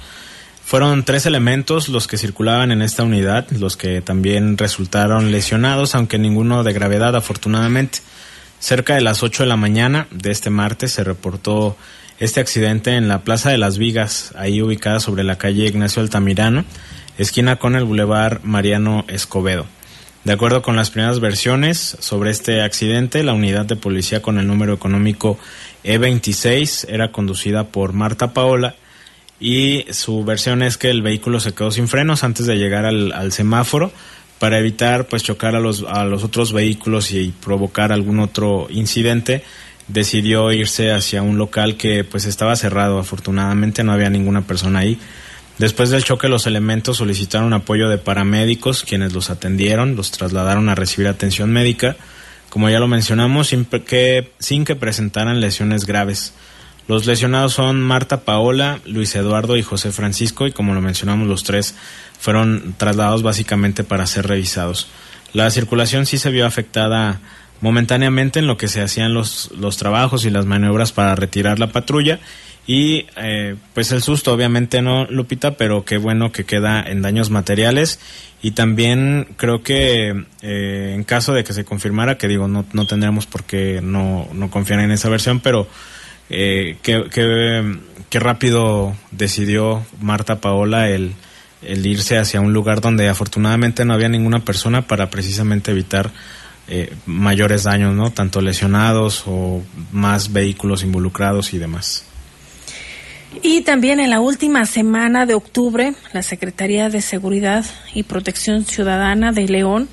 Fueron 0.64 1.04
tres 1.04 1.26
elementos 1.26 1.88
los 1.88 2.06
que 2.06 2.16
circulaban 2.16 2.72
en 2.72 2.82
esta 2.82 3.02
unidad, 3.02 3.48
los 3.50 3.76
que 3.76 4.00
también 4.00 4.56
resultaron 4.56 5.30
lesionados, 5.30 5.94
aunque 5.94 6.18
ninguno 6.18 6.64
de 6.64 6.72
gravedad 6.72 7.14
afortunadamente. 7.14 7.98
Cerca 8.58 8.94
de 8.94 9.02
las 9.02 9.22
8 9.22 9.42
de 9.42 9.48
la 9.48 9.56
mañana 9.56 10.08
de 10.10 10.30
este 10.30 10.48
martes 10.48 10.92
se 10.92 11.04
reportó 11.04 11.76
este 12.18 12.40
accidente 12.40 12.96
en 12.96 13.08
la 13.08 13.22
Plaza 13.22 13.50
de 13.50 13.58
las 13.58 13.76
Vigas, 13.76 14.32
ahí 14.36 14.62
ubicada 14.62 15.00
sobre 15.00 15.22
la 15.22 15.36
calle 15.36 15.66
Ignacio 15.66 16.00
Altamirano 16.00 16.64
esquina 17.18 17.56
con 17.56 17.76
el 17.76 17.84
Boulevard 17.84 18.40
Mariano 18.42 19.04
Escobedo. 19.08 19.66
De 20.24 20.32
acuerdo 20.32 20.62
con 20.62 20.74
las 20.76 20.90
primeras 20.90 21.20
versiones 21.20 21.96
sobre 22.00 22.30
este 22.30 22.62
accidente, 22.62 23.22
la 23.22 23.34
unidad 23.34 23.66
de 23.66 23.76
policía 23.76 24.22
con 24.22 24.38
el 24.38 24.46
número 24.46 24.72
económico 24.72 25.38
E26 25.84 26.86
era 26.88 27.12
conducida 27.12 27.64
por 27.64 27.92
Marta 27.92 28.32
Paola 28.32 28.74
y 29.40 29.84
su 29.90 30.24
versión 30.24 30.62
es 30.62 30.78
que 30.78 30.90
el 30.90 31.02
vehículo 31.02 31.40
se 31.40 31.52
quedó 31.52 31.70
sin 31.70 31.88
frenos 31.88 32.24
antes 32.24 32.46
de 32.46 32.56
llegar 32.56 32.86
al, 32.86 33.32
semáforo 33.32 33.92
para 34.38 34.58
evitar 34.58 35.06
pues 35.06 35.22
chocar 35.22 35.54
a 35.56 35.60
los, 35.60 35.84
a 35.88 36.04
los 36.04 36.24
otros 36.24 36.52
vehículos 36.52 37.12
y 37.12 37.32
provocar 37.42 37.92
algún 37.92 38.20
otro 38.20 38.68
incidente. 38.70 39.42
Decidió 39.88 40.50
irse 40.52 40.92
hacia 40.92 41.22
un 41.22 41.36
local 41.36 41.76
que 41.76 42.04
pues 42.04 42.24
estaba 42.24 42.56
cerrado. 42.56 42.98
Afortunadamente 42.98 43.84
no 43.84 43.92
había 43.92 44.10
ninguna 44.10 44.42
persona 44.42 44.80
ahí. 44.80 44.98
Después 45.58 45.90
del 45.90 46.02
choque, 46.02 46.28
los 46.28 46.46
elementos 46.46 46.96
solicitaron 46.96 47.52
apoyo 47.52 47.88
de 47.88 47.98
paramédicos, 47.98 48.82
quienes 48.82 49.12
los 49.12 49.30
atendieron, 49.30 49.94
los 49.94 50.10
trasladaron 50.10 50.68
a 50.68 50.74
recibir 50.74 51.06
atención 51.06 51.52
médica, 51.52 51.96
como 52.50 52.70
ya 52.70 52.80
lo 52.80 52.88
mencionamos, 52.88 53.48
sin 53.48 53.64
que, 53.64 54.32
sin 54.40 54.64
que 54.64 54.74
presentaran 54.74 55.40
lesiones 55.40 55.86
graves. 55.86 56.34
Los 56.86 57.06
lesionados 57.06 57.54
son 57.54 57.80
Marta 57.80 58.22
Paola, 58.22 58.80
Luis 58.84 59.14
Eduardo 59.16 59.56
y 59.56 59.62
José 59.62 59.90
Francisco, 59.92 60.46
y 60.46 60.52
como 60.52 60.74
lo 60.74 60.80
mencionamos, 60.80 61.26
los 61.28 61.44
tres 61.44 61.74
fueron 62.18 62.74
trasladados 62.76 63.22
básicamente 63.22 63.84
para 63.84 64.06
ser 64.06 64.26
revisados. 64.26 64.88
La 65.32 65.50
circulación 65.50 66.06
sí 66.06 66.18
se 66.18 66.30
vio 66.30 66.46
afectada 66.46 67.20
momentáneamente 67.60 68.40
en 68.40 68.46
lo 68.46 68.56
que 68.56 68.68
se 68.68 68.82
hacían 68.82 69.14
los, 69.14 69.50
los 69.58 69.76
trabajos 69.78 70.24
y 70.24 70.30
las 70.30 70.44
maniobras 70.44 70.92
para 70.92 71.14
retirar 71.14 71.58
la 71.58 71.72
patrulla 71.72 72.20
y 72.66 73.06
eh, 73.16 73.56
pues 73.74 73.92
el 73.92 74.02
susto, 74.02 74.32
obviamente 74.32 74.80
no, 74.80 75.04
Lupita, 75.06 75.56
pero 75.56 75.84
qué 75.84 75.98
bueno 75.98 76.32
que 76.32 76.44
queda 76.44 76.82
en 76.82 77.02
daños 77.02 77.30
materiales. 77.30 78.00
Y 78.42 78.52
también 78.52 79.28
creo 79.36 79.62
que 79.62 80.24
eh, 80.42 80.92
en 80.94 81.04
caso 81.04 81.32
de 81.32 81.44
que 81.44 81.52
se 81.52 81.64
confirmara, 81.64 82.16
que 82.16 82.28
digo, 82.28 82.48
no, 82.48 82.64
no 82.72 82.86
tendremos 82.86 83.26
por 83.26 83.44
qué 83.44 83.80
no, 83.82 84.28
no 84.32 84.50
confiar 84.50 84.80
en 84.80 84.92
esa 84.92 85.08
versión, 85.08 85.40
pero 85.40 85.68
eh, 86.30 86.76
qué, 86.82 87.04
qué, 87.12 88.18
rápido 88.18 88.94
decidió 89.10 89.84
Marta 90.00 90.40
Paola 90.40 90.88
el, 90.88 91.14
el 91.62 91.84
irse 91.86 92.16
hacia 92.16 92.40
un 92.40 92.52
lugar 92.52 92.80
donde 92.80 93.08
afortunadamente 93.08 93.84
no 93.84 93.92
había 93.92 94.08
ninguna 94.08 94.44
persona 94.44 94.82
para 94.82 95.10
precisamente 95.10 95.72
evitar 95.72 96.12
eh, 96.66 96.94
mayores 97.04 97.64
daños, 97.64 97.94
¿no? 97.94 98.10
Tanto 98.10 98.40
lesionados 98.40 99.24
o 99.26 99.62
más 99.92 100.32
vehículos 100.32 100.82
involucrados 100.82 101.52
y 101.52 101.58
demás. 101.58 102.06
Y 103.42 103.62
también 103.62 104.00
en 104.00 104.10
la 104.10 104.20
última 104.20 104.64
semana 104.64 105.26
de 105.26 105.34
octubre, 105.34 105.94
la 106.12 106.22
Secretaría 106.22 106.88
de 106.88 107.02
Seguridad 107.02 107.66
y 107.92 108.04
Protección 108.04 108.64
Ciudadana 108.64 109.32
de 109.32 109.46
León 109.48 109.88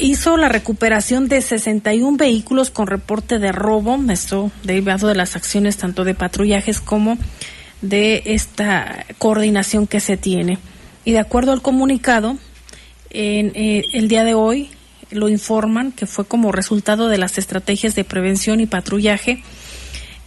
hizo 0.00 0.36
la 0.36 0.48
recuperación 0.48 1.28
de 1.28 1.42
61 1.42 2.16
vehículos 2.16 2.70
con 2.70 2.86
reporte 2.86 3.38
de 3.38 3.52
robo, 3.52 3.98
esto 4.10 4.50
derivado 4.64 5.08
de 5.08 5.14
las 5.14 5.36
acciones 5.36 5.76
tanto 5.76 6.04
de 6.04 6.14
patrullajes 6.14 6.80
como 6.80 7.18
de 7.82 8.22
esta 8.26 9.04
coordinación 9.18 9.86
que 9.86 10.00
se 10.00 10.16
tiene. 10.16 10.58
Y 11.04 11.12
de 11.12 11.18
acuerdo 11.18 11.52
al 11.52 11.62
comunicado, 11.62 12.36
en, 13.10 13.52
eh, 13.54 13.84
el 13.92 14.08
día 14.08 14.24
de 14.24 14.34
hoy 14.34 14.70
lo 15.10 15.28
informan 15.28 15.92
que 15.92 16.06
fue 16.06 16.24
como 16.24 16.52
resultado 16.52 17.08
de 17.08 17.18
las 17.18 17.38
estrategias 17.38 17.94
de 17.94 18.04
prevención 18.04 18.60
y 18.60 18.66
patrullaje 18.66 19.42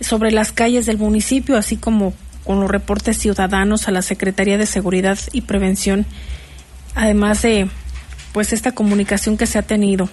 sobre 0.01 0.31
las 0.31 0.51
calles 0.51 0.85
del 0.85 0.97
municipio, 0.97 1.57
así 1.57 1.77
como 1.77 2.13
con 2.43 2.59
los 2.59 2.69
reportes 2.69 3.17
ciudadanos 3.17 3.87
a 3.87 3.91
la 3.91 4.01
Secretaría 4.01 4.57
de 4.57 4.65
Seguridad 4.65 5.17
y 5.31 5.41
Prevención, 5.41 6.05
además 6.93 7.41
de 7.41 7.69
pues 8.33 8.51
esta 8.51 8.73
comunicación 8.73 9.37
que 9.37 9.45
se 9.45 9.59
ha 9.59 9.61
tenido. 9.61 10.09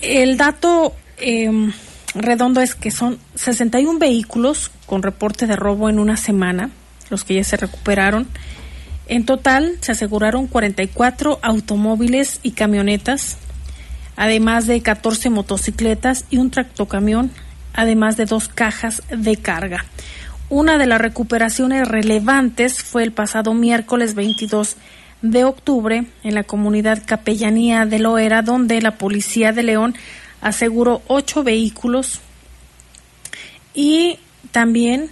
El 0.00 0.36
dato 0.36 0.94
em, 1.18 1.72
redondo 2.14 2.60
es 2.60 2.74
que 2.74 2.90
son 2.90 3.18
61 3.34 3.98
vehículos 3.98 4.70
con 4.86 5.02
reporte 5.02 5.46
de 5.46 5.56
robo 5.56 5.88
en 5.88 5.98
una 5.98 6.16
semana, 6.16 6.70
los 7.10 7.24
que 7.24 7.34
ya 7.34 7.44
se 7.44 7.56
recuperaron. 7.56 8.26
En 9.06 9.24
total 9.24 9.76
se 9.80 9.92
aseguraron 9.92 10.46
44 10.46 11.38
automóviles 11.42 12.40
y 12.42 12.52
camionetas, 12.52 13.36
además 14.16 14.66
de 14.66 14.80
14 14.80 15.30
motocicletas 15.30 16.24
y 16.30 16.38
un 16.38 16.50
tractocamión, 16.50 17.30
además 17.74 18.16
de 18.16 18.24
dos 18.24 18.48
cajas 18.48 19.02
de 19.10 19.36
carga. 19.36 19.84
Una 20.48 20.78
de 20.78 20.86
las 20.86 21.00
recuperaciones 21.00 21.86
relevantes 21.86 22.82
fue 22.82 23.04
el 23.04 23.12
pasado 23.12 23.54
miércoles 23.54 24.14
22 24.14 24.76
de 25.22 25.44
octubre 25.44 26.06
en 26.22 26.34
la 26.34 26.44
comunidad 26.44 27.02
Capellanía 27.04 27.86
de 27.86 27.98
Loera, 27.98 28.42
donde 28.42 28.80
la 28.80 28.96
policía 28.96 29.52
de 29.52 29.62
León 29.62 29.94
aseguró 30.40 31.02
ocho 31.06 31.42
vehículos 31.42 32.20
y 33.74 34.18
también 34.50 35.10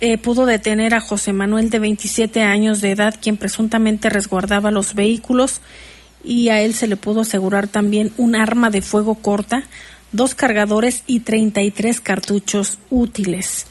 eh, 0.00 0.18
pudo 0.18 0.46
detener 0.46 0.94
a 0.94 1.00
José 1.00 1.32
Manuel 1.32 1.70
de 1.70 1.78
27 1.78 2.42
años 2.42 2.80
de 2.80 2.92
edad, 2.92 3.14
quien 3.20 3.36
presuntamente 3.36 4.10
resguardaba 4.10 4.70
los 4.70 4.94
vehículos 4.94 5.60
y 6.24 6.48
a 6.48 6.60
él 6.60 6.74
se 6.74 6.88
le 6.88 6.96
pudo 6.96 7.20
asegurar 7.20 7.68
también 7.68 8.12
un 8.16 8.34
arma 8.34 8.70
de 8.70 8.82
fuego 8.82 9.16
corta, 9.16 9.64
dos 10.12 10.34
cargadores 10.34 11.04
y 11.06 11.20
33 11.20 12.00
cartuchos 12.00 12.78
útiles. 12.90 13.66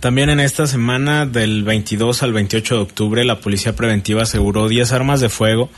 También 0.00 0.30
en 0.30 0.40
esta 0.40 0.66
semana, 0.66 1.26
del 1.26 1.62
22 1.62 2.22
al 2.22 2.32
28 2.32 2.74
de 2.74 2.80
octubre, 2.80 3.24
la 3.26 3.40
Policía 3.40 3.76
Preventiva 3.76 4.22
aseguró 4.22 4.66
10 4.66 4.92
armas 4.92 5.20
de 5.20 5.28
fuego, 5.28 5.68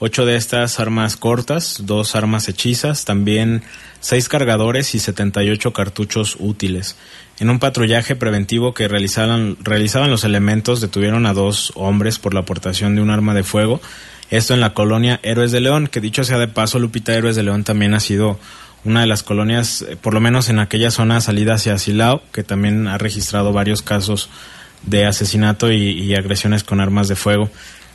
8 0.00 0.26
de 0.26 0.36
estas 0.36 0.78
armas 0.80 1.16
cortas, 1.16 1.78
2 1.86 2.14
armas 2.14 2.46
hechizas, 2.50 3.06
también 3.06 3.62
6 4.00 4.28
cargadores 4.28 4.94
y 4.94 4.98
78 4.98 5.72
cartuchos 5.72 6.36
útiles. 6.38 6.98
En 7.38 7.48
un 7.48 7.58
patrullaje 7.58 8.16
preventivo 8.16 8.74
que 8.74 8.86
realizaban, 8.86 9.56
realizaban 9.62 10.10
los 10.10 10.24
elementos, 10.24 10.82
detuvieron 10.82 11.24
a 11.24 11.32
dos 11.32 11.72
hombres 11.74 12.18
por 12.18 12.34
la 12.34 12.40
aportación 12.40 12.94
de 12.96 13.00
un 13.00 13.08
arma 13.08 13.32
de 13.32 13.44
fuego. 13.44 13.80
Esto 14.28 14.52
en 14.52 14.60
la 14.60 14.74
colonia 14.74 15.20
Héroes 15.22 15.52
de 15.52 15.60
León, 15.60 15.86
que 15.86 16.02
dicho 16.02 16.22
sea 16.22 16.36
de 16.36 16.48
paso, 16.48 16.78
Lupita 16.78 17.14
Héroes 17.14 17.34
de 17.34 17.44
León 17.44 17.64
también 17.64 17.94
ha 17.94 18.00
sido 18.00 18.38
una 18.84 19.02
de 19.02 19.06
las 19.06 19.22
colonias, 19.22 19.82
eh, 19.82 19.96
por 19.96 20.14
lo 20.14 20.20
menos 20.20 20.48
en 20.48 20.58
aquella 20.58 20.90
zona 20.90 21.20
salida 21.20 21.54
hacia 21.54 21.78
Silao, 21.78 22.22
que 22.32 22.42
también 22.42 22.86
ha 22.86 22.98
registrado 22.98 23.52
varios 23.52 23.82
casos 23.82 24.30
de 24.82 25.06
asesinato 25.06 25.70
y, 25.70 26.14
agresiones 26.14 26.64
con 26.64 26.80
armas 26.80 27.08
de 27.08 27.16
fuego. 27.16 27.50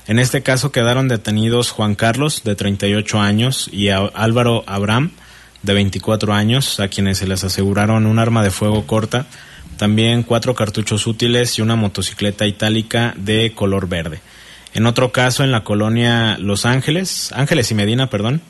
En 0.08 0.20
este 0.20 0.44
caso 0.44 0.72
quedaron 0.72 1.08
detenidos 1.08 1.72
Juan 1.72 1.96
Carlos, 1.96 2.44
de 2.44 2.56
38 2.56 3.20
años, 3.20 3.70
y 3.72 3.90
Álvaro 3.90 4.64
Abraham, 4.68 5.12
de 5.64 5.74
24 5.74 6.34
años, 6.34 6.80
a 6.80 6.88
quienes 6.88 7.18
se 7.18 7.28
les 7.28 7.44
aseguraron 7.44 8.06
un 8.06 8.20
arma 8.20 8.44
de 8.44 8.52
fuego 8.52 8.86
corta, 8.86 9.26
también 9.78 10.22
cuatro 10.22 10.54
cartuchos 10.54 11.08
útiles 11.08 11.58
y 11.58 11.64
una 11.64 11.76
motocicleta 11.76 12.46
itálica 12.46 13.16
de 13.18 13.54
color 13.56 13.90
verde. 13.90 14.22
En 14.76 14.86
otro 14.86 15.12
caso, 15.12 15.44
en 15.44 15.52
la 15.52 15.64
colonia 15.64 16.38
Los 16.38 16.66
Ángeles, 16.66 17.32
Ángeles 17.32 17.72
y 17.72 17.76
Medina, 17.76 18.10
perdón, 18.10 18.42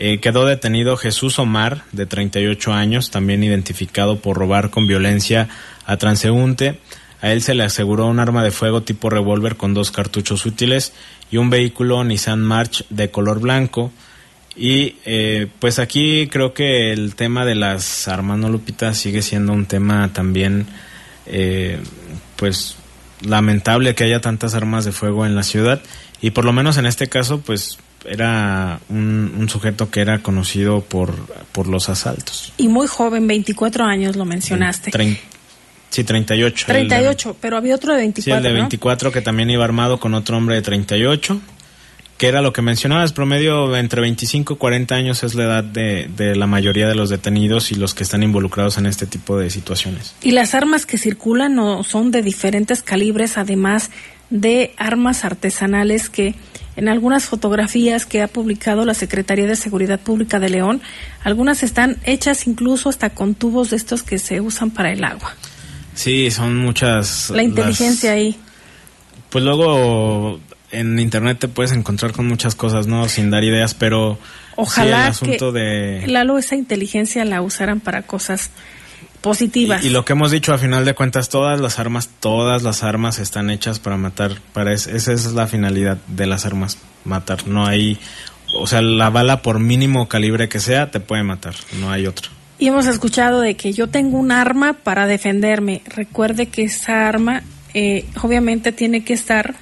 eh, 0.00 0.20
quedó 0.20 0.46
detenido 0.46 0.96
Jesús 0.96 1.40
Omar, 1.40 1.82
de 1.90 2.06
38 2.06 2.72
años, 2.72 3.10
también 3.10 3.42
identificado 3.42 4.20
por 4.20 4.36
robar 4.36 4.70
con 4.70 4.86
violencia 4.86 5.48
a 5.86 5.96
transeúnte. 5.96 6.78
A 7.20 7.32
él 7.32 7.42
se 7.42 7.54
le 7.54 7.64
aseguró 7.64 8.06
un 8.06 8.20
arma 8.20 8.44
de 8.44 8.52
fuego 8.52 8.82
tipo 8.82 9.10
revólver 9.10 9.56
con 9.56 9.74
dos 9.74 9.90
cartuchos 9.90 10.46
útiles 10.46 10.92
y 11.32 11.36
un 11.36 11.50
vehículo 11.50 12.04
Nissan 12.04 12.40
March 12.40 12.84
de 12.90 13.10
color 13.10 13.40
blanco. 13.40 13.90
Y 14.54 14.94
eh, 15.04 15.48
pues 15.58 15.80
aquí 15.80 16.28
creo 16.28 16.54
que 16.54 16.92
el 16.92 17.16
tema 17.16 17.44
de 17.44 17.56
las 17.56 18.06
armas, 18.06 18.38
¿no, 18.38 18.48
Lupita? 18.48 18.94
Sigue 18.94 19.20
siendo 19.20 19.52
un 19.52 19.66
tema 19.66 20.12
también, 20.12 20.66
eh, 21.26 21.80
pues, 22.36 22.76
lamentable 23.22 23.96
que 23.96 24.04
haya 24.04 24.20
tantas 24.20 24.54
armas 24.54 24.84
de 24.84 24.92
fuego 24.92 25.26
en 25.26 25.34
la 25.34 25.42
ciudad. 25.42 25.82
Y 26.20 26.30
por 26.30 26.44
lo 26.44 26.52
menos 26.52 26.76
en 26.76 26.86
este 26.86 27.08
caso, 27.08 27.40
pues, 27.40 27.78
era 28.04 28.80
un, 28.88 29.46
sujeto 29.48 29.90
que 29.90 30.00
era 30.00 30.22
conocido 30.22 30.82
por, 30.82 31.14
por 31.52 31.66
los 31.66 31.88
asaltos. 31.88 32.52
Y 32.56 32.68
muy 32.68 32.86
joven, 32.86 33.26
24 33.26 33.84
años 33.84 34.16
lo 34.16 34.24
mencionaste. 34.24 34.90
sí, 35.90 36.04
38. 36.04 36.66
38, 36.66 37.36
pero 37.40 37.56
había 37.56 37.74
otro 37.74 37.92
de 37.92 38.00
24. 38.00 38.22
Sí, 38.22 38.36
el 38.36 38.42
de 38.42 38.60
24 38.60 39.12
que 39.12 39.20
también 39.20 39.50
iba 39.50 39.64
armado 39.64 39.98
con 39.98 40.14
otro 40.14 40.36
hombre 40.36 40.56
de 40.56 40.62
38, 40.62 41.40
que 42.18 42.26
era 42.26 42.42
lo 42.42 42.52
que 42.52 42.62
mencionabas, 42.62 43.12
promedio 43.12 43.76
entre 43.76 44.00
25 44.00 44.54
y 44.54 44.56
40 44.56 44.94
años 44.94 45.22
es 45.22 45.34
la 45.34 45.44
edad 45.44 45.64
de, 45.64 46.10
de 46.16 46.36
la 46.36 46.46
mayoría 46.46 46.88
de 46.88 46.94
los 46.94 47.10
detenidos 47.10 47.72
y 47.72 47.76
los 47.76 47.94
que 47.94 48.02
están 48.02 48.22
involucrados 48.22 48.76
en 48.78 48.86
este 48.86 49.06
tipo 49.06 49.38
de 49.38 49.50
situaciones. 49.50 50.14
Y 50.22 50.32
las 50.32 50.54
armas 50.54 50.84
que 50.84 50.98
circulan 50.98 51.54
no 51.54 51.84
son 51.84 52.10
de 52.10 52.22
diferentes 52.22 52.82
calibres, 52.82 53.38
además 53.38 53.90
de 54.30 54.74
armas 54.76 55.24
artesanales 55.24 56.10
que 56.10 56.34
en 56.78 56.88
algunas 56.88 57.24
fotografías 57.24 58.06
que 58.06 58.22
ha 58.22 58.28
publicado 58.28 58.84
la 58.84 58.94
Secretaría 58.94 59.48
de 59.48 59.56
Seguridad 59.56 59.98
Pública 59.98 60.38
de 60.38 60.48
León, 60.48 60.80
algunas 61.24 61.64
están 61.64 61.96
hechas 62.04 62.46
incluso 62.46 62.88
hasta 62.88 63.10
con 63.10 63.34
tubos 63.34 63.70
de 63.70 63.76
estos 63.76 64.04
que 64.04 64.20
se 64.20 64.40
usan 64.40 64.70
para 64.70 64.92
el 64.92 65.02
agua. 65.02 65.34
Sí, 65.94 66.30
son 66.30 66.56
muchas. 66.56 67.30
La 67.30 67.42
inteligencia 67.42 68.12
ahí. 68.12 68.36
Pues 69.28 69.42
luego 69.42 70.38
en 70.70 71.00
internet 71.00 71.40
te 71.40 71.48
puedes 71.48 71.72
encontrar 71.72 72.12
con 72.12 72.28
muchas 72.28 72.54
cosas, 72.54 72.86
¿no? 72.86 73.08
Sin 73.08 73.28
dar 73.30 73.42
ideas, 73.42 73.74
pero 73.74 74.16
ojalá 74.54 75.12
sí, 75.12 75.26
que 75.26 75.52
de... 75.52 76.04
Lalo 76.06 76.38
esa 76.38 76.54
inteligencia 76.54 77.24
la 77.24 77.42
usaran 77.42 77.80
para 77.80 78.02
cosas 78.02 78.52
positivas. 79.20 79.84
Y, 79.84 79.90
lo 79.90 80.04
que 80.04 80.12
hemos 80.12 80.30
dicho, 80.30 80.52
a 80.52 80.58
final 80.58 80.84
de 80.84 80.94
cuentas, 80.94 81.28
todas 81.28 81.60
las 81.60 81.78
armas, 81.78 82.08
todas 82.20 82.62
las 82.62 82.82
armas 82.82 83.18
están 83.18 83.50
hechas 83.50 83.78
para 83.78 83.96
matar. 83.96 84.38
Para 84.52 84.72
esa 84.72 85.12
es 85.12 85.32
la 85.32 85.46
finalidad 85.46 85.98
de 86.06 86.26
las 86.26 86.46
armas, 86.46 86.78
matar. 87.04 87.46
No 87.46 87.66
hay, 87.66 87.98
o 88.54 88.66
sea, 88.66 88.82
la 88.82 89.10
bala 89.10 89.42
por 89.42 89.58
mínimo 89.58 90.08
calibre 90.08 90.48
que 90.48 90.60
sea 90.60 90.90
te 90.90 91.00
puede 91.00 91.22
matar, 91.22 91.54
no 91.80 91.90
hay 91.90 92.06
otro. 92.06 92.30
Y 92.58 92.66
hemos 92.66 92.86
escuchado 92.86 93.40
de 93.40 93.54
que 93.54 93.72
yo 93.72 93.86
tengo 93.86 94.18
un 94.18 94.32
arma 94.32 94.72
para 94.72 95.06
defenderme. 95.06 95.82
Recuerde 95.86 96.46
que 96.46 96.64
esa 96.64 97.08
arma, 97.08 97.42
eh, 97.72 98.04
obviamente, 98.22 98.72
tiene 98.72 99.04
que 99.04 99.12
estar 99.12 99.54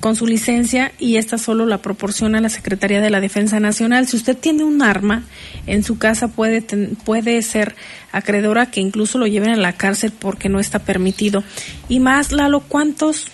con 0.00 0.16
su 0.16 0.26
licencia 0.26 0.92
y 0.98 1.16
esta 1.16 1.38
solo 1.38 1.66
la 1.66 1.78
proporciona 1.78 2.40
la 2.40 2.48
Secretaría 2.48 3.00
de 3.00 3.10
la 3.10 3.20
Defensa 3.20 3.60
Nacional. 3.60 4.06
Si 4.06 4.16
usted 4.16 4.36
tiene 4.36 4.64
un 4.64 4.82
arma 4.82 5.24
en 5.66 5.82
su 5.82 5.98
casa 5.98 6.28
puede 6.28 6.62
puede 7.04 7.40
ser 7.42 7.74
acreedora 8.12 8.70
que 8.70 8.80
incluso 8.80 9.18
lo 9.18 9.26
lleven 9.26 9.50
a 9.50 9.56
la 9.56 9.72
cárcel 9.72 10.12
porque 10.16 10.48
no 10.48 10.60
está 10.60 10.80
permitido. 10.80 11.42
Y 11.88 12.00
más, 12.00 12.32
Lalo, 12.32 12.60
¿cuántos 12.60 13.26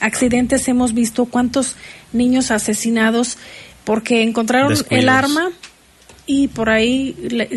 accidentes 0.00 0.68
hemos 0.68 0.94
visto? 0.94 1.26
¿Cuántos 1.26 1.76
niños 2.12 2.50
asesinados 2.50 3.38
porque 3.84 4.22
encontraron 4.22 4.74
el 4.90 5.08
arma? 5.08 5.50
y 6.26 6.46
por 6.46 6.70
ahí 6.70 7.16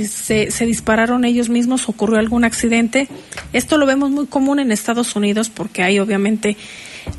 se, 0.10 0.49
se, 0.49 0.65
dispararon 0.65 1.26
ellos 1.26 1.47
mismos, 1.47 1.88
ocurrió 1.88 2.17
algún 2.17 2.43
accidente. 2.43 3.08
Esto 3.52 3.78
lo 3.78 3.86
vemos 3.86 4.10
muy 4.10 4.26
común 4.26 4.60
en 4.60 4.71
Estados 4.71 5.15
Unidos 5.15 5.52
porque 5.52 5.84
hay 5.84 5.99
obviamente 5.99 6.58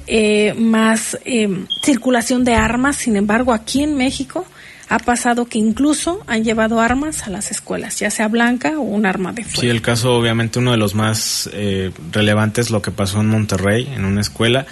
eh, 0.06 0.54
más 0.54 1.18
eh, 1.24 1.48
circulación 1.82 2.44
de 2.44 2.54
armas. 2.54 2.96
Sin 2.96 3.16
embargo, 3.16 3.52
aquí 3.52 3.82
en 3.82 3.96
México 3.96 4.46
ha 4.88 4.98
pasado 4.98 5.46
que 5.46 5.58
incluso 5.58 6.22
han 6.26 6.44
llevado 6.44 6.80
armas 6.80 7.26
a 7.26 7.30
las 7.30 7.50
escuelas, 7.50 7.98
ya 7.98 8.10
sea 8.10 8.28
blanca 8.28 8.78
o 8.78 8.82
un 8.82 9.06
arma 9.06 9.32
de 9.32 9.44
fuego. 9.44 9.60
Sí, 9.60 9.68
el 9.68 9.82
caso 9.82 10.14
obviamente 10.14 10.58
uno 10.58 10.72
de 10.72 10.76
los 10.76 10.94
más 10.94 11.48
eh, 11.52 11.90
relevantes 12.12 12.70
lo 12.70 12.82
que 12.82 12.90
pasó 12.90 13.20
en 13.20 13.28
Monterrey, 13.28 13.88
en 13.94 14.04
una 14.04 14.20
escuela. 14.20 14.66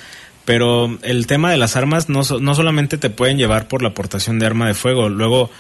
Pero 0.45 0.99
el 1.03 1.29
tema 1.29 1.53
de 1.53 1.57
las 1.57 1.77
armas 1.77 2.09
no, 2.09 2.23
no 2.41 2.55
solamente 2.55 2.99
te 2.99 3.11
pueden 3.11 3.39
llevar 3.39 3.69
por 3.69 3.81
la 3.81 3.91
aportación 3.91 4.41
de 4.41 4.47
arma 4.47 4.67
de 4.67 4.75
fuego, 4.75 5.09
luego 5.09 5.51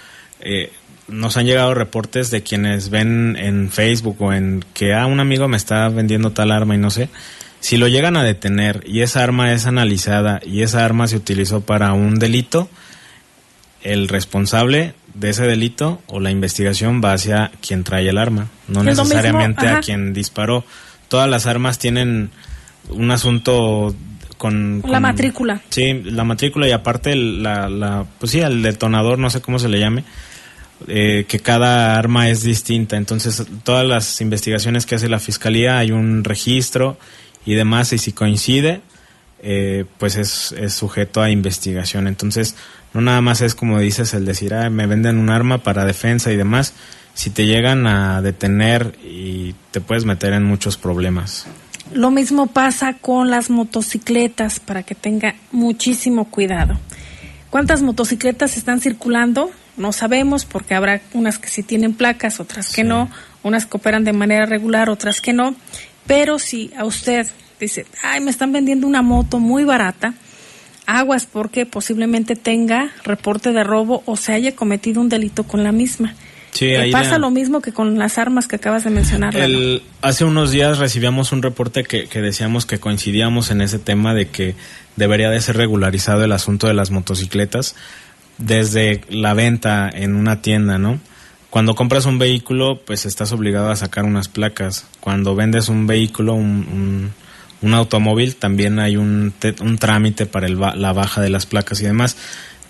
nos 1.08 1.36
han 1.36 1.46
llegado 1.46 1.74
reportes 1.74 2.30
de 2.30 2.42
quienes 2.42 2.90
ven 2.90 3.36
en 3.38 3.70
Facebook 3.70 4.16
o 4.20 4.32
en 4.32 4.64
que 4.74 4.94
ah, 4.94 5.06
un 5.06 5.20
amigo 5.20 5.48
me 5.48 5.56
está 5.56 5.88
vendiendo 5.88 6.32
tal 6.32 6.50
arma 6.50 6.74
y 6.74 6.78
no 6.78 6.90
sé, 6.90 7.08
si 7.62 7.76
lo 7.78 7.88
llegan 7.88 8.16
a 8.18 8.22
detener 8.24 8.82
y 8.86 9.00
esa 9.00 9.22
arma 9.22 9.52
es 9.52 9.64
analizada 9.66 10.40
y 10.44 10.60
esa 10.62 10.84
arma 10.84 11.06
se 11.06 11.16
utilizó 11.16 11.62
para 11.62 11.92
un 11.94 12.18
delito, 12.18 12.68
el 13.82 14.08
responsable 14.08 14.94
de 15.14 15.30
ese 15.30 15.46
delito 15.46 16.02
o 16.06 16.20
la 16.20 16.30
investigación 16.30 17.00
va 17.04 17.12
hacia 17.14 17.50
quien 17.66 17.84
trae 17.84 18.08
el 18.08 18.18
arma, 18.18 18.48
no 18.68 18.82
necesariamente 18.82 19.62
mismo, 19.62 19.78
a 19.78 19.80
quien 19.80 20.12
disparó. 20.12 20.64
Todas 21.08 21.28
las 21.28 21.46
armas 21.46 21.78
tienen 21.78 22.30
un 22.88 23.10
asunto 23.10 23.94
con, 24.38 24.78
La 24.84 24.92
con- 24.94 25.02
matrícula. 25.02 25.60
Sí, 25.70 26.02
la 26.04 26.24
matrícula 26.24 26.66
y 26.68 26.72
aparte 26.72 27.12
el- 27.12 27.42
la, 27.42 27.68
la 27.68 28.04
pues 28.18 28.32
sí, 28.32 28.40
el 28.40 28.62
detonador, 28.62 29.18
no 29.18 29.30
sé 29.30 29.40
cómo 29.40 29.58
se 29.58 29.68
le 29.68 29.78
llame, 29.78 30.04
eh, 30.88 31.26
que 31.28 31.38
cada 31.38 31.96
arma 31.96 32.28
es 32.28 32.42
distinta. 32.42 32.96
Entonces, 32.96 33.44
todas 33.62 33.86
las 33.86 34.20
investigaciones 34.20 34.84
que 34.86 34.96
hace 34.96 35.08
la 35.08 35.20
fiscalía 35.20 35.78
hay 35.78 35.92
un 35.92 36.24
registro 36.24 36.98
y 37.44 37.54
demás, 37.54 37.92
y 37.92 37.98
si 37.98 38.12
coincide, 38.12 38.80
eh, 39.42 39.84
pues 39.98 40.16
es, 40.16 40.52
es 40.52 40.72
sujeto 40.74 41.20
a 41.20 41.30
investigación. 41.30 42.06
Entonces, 42.06 42.54
no 42.94 43.00
nada 43.00 43.20
más 43.20 43.40
es 43.40 43.54
como 43.54 43.78
dices 43.80 44.14
el 44.14 44.24
decir, 44.24 44.54
ah, 44.54 44.70
me 44.70 44.86
venden 44.86 45.18
un 45.18 45.30
arma 45.30 45.58
para 45.58 45.84
defensa 45.84 46.30
y 46.30 46.36
demás. 46.36 46.74
Si 47.14 47.30
te 47.30 47.46
llegan 47.46 47.86
a 47.86 48.22
detener 48.22 48.96
y 49.04 49.54
te 49.70 49.80
puedes 49.80 50.04
meter 50.04 50.32
en 50.32 50.44
muchos 50.44 50.76
problemas. 50.76 51.46
Lo 51.92 52.10
mismo 52.10 52.46
pasa 52.46 52.94
con 52.94 53.28
las 53.30 53.50
motocicletas 53.50 54.60
para 54.60 54.82
que 54.82 54.94
tenga 54.94 55.34
muchísimo 55.50 56.30
cuidado. 56.30 56.78
¿Cuántas 57.50 57.82
motocicletas 57.82 58.56
están 58.56 58.80
circulando? 58.80 59.50
No 59.76 59.92
sabemos 59.92 60.46
porque 60.46 60.74
habrá 60.74 61.02
unas 61.12 61.38
que 61.38 61.48
sí 61.48 61.62
tienen 61.62 61.92
placas, 61.92 62.40
otras 62.40 62.68
que 62.68 62.82
Sí. 62.82 62.88
no, 62.88 63.10
unas 63.42 63.66
que 63.66 63.76
operan 63.76 64.04
de 64.04 64.12
manera 64.14 64.46
regular, 64.46 64.88
otras 64.88 65.20
que 65.20 65.32
no. 65.34 65.54
Pero 66.06 66.38
si 66.38 66.70
a 66.76 66.84
usted 66.84 67.26
dice, 67.60 67.86
ay, 68.02 68.20
me 68.20 68.30
están 68.30 68.52
vendiendo 68.52 68.86
una 68.86 69.02
moto 69.02 69.38
muy 69.38 69.64
barata, 69.64 70.14
aguas 70.86 71.26
porque 71.26 71.64
posiblemente 71.64 72.34
tenga 72.36 72.90
reporte 73.04 73.52
de 73.52 73.62
robo 73.64 74.02
o 74.06 74.16
se 74.16 74.32
haya 74.32 74.54
cometido 74.56 75.00
un 75.00 75.08
delito 75.08 75.44
con 75.44 75.62
la 75.62 75.70
misma. 75.72 76.14
Sí, 76.50 76.74
ahí 76.74 76.90
pasa 76.92 77.12
la- 77.12 77.18
lo 77.18 77.30
mismo 77.30 77.62
que 77.62 77.72
con 77.72 77.98
las 77.98 78.18
armas 78.18 78.46
que 78.46 78.56
acabas 78.56 78.84
de 78.84 78.90
mencionar. 78.90 79.34
Hace 80.02 80.24
unos 80.24 80.50
días 80.50 80.78
recibíamos 80.78 81.32
un 81.32 81.40
reporte 81.42 81.82
que, 81.84 82.08
que 82.08 82.20
decíamos 82.20 82.66
que 82.66 82.78
coincidíamos 82.78 83.50
en 83.50 83.62
ese 83.62 83.78
tema 83.78 84.12
de 84.12 84.28
que 84.28 84.54
debería 84.96 85.30
de 85.30 85.40
ser 85.40 85.56
regularizado 85.56 86.24
el 86.24 86.32
asunto 86.32 86.66
de 86.66 86.74
las 86.74 86.90
motocicletas 86.90 87.74
desde 88.36 89.00
la 89.08 89.32
venta 89.34 89.88
en 89.88 90.14
una 90.14 90.42
tienda, 90.42 90.78
¿no? 90.78 91.00
Cuando 91.52 91.74
compras 91.74 92.06
un 92.06 92.18
vehículo, 92.18 92.80
pues 92.82 93.04
estás 93.04 93.30
obligado 93.32 93.68
a 93.68 93.76
sacar 93.76 94.04
unas 94.04 94.26
placas. 94.26 94.86
Cuando 95.00 95.34
vendes 95.34 95.68
un 95.68 95.86
vehículo, 95.86 96.32
un, 96.32 97.12
automóvil, 97.62 98.36
también 98.36 98.78
hay 98.78 98.96
un, 98.96 99.34
un 99.60 99.76
trámite 99.76 100.24
para 100.24 100.48
la 100.48 100.92
baja 100.94 101.20
de 101.20 101.28
las 101.28 101.44
placas 101.44 101.82
y 101.82 101.84
demás. 101.84 102.16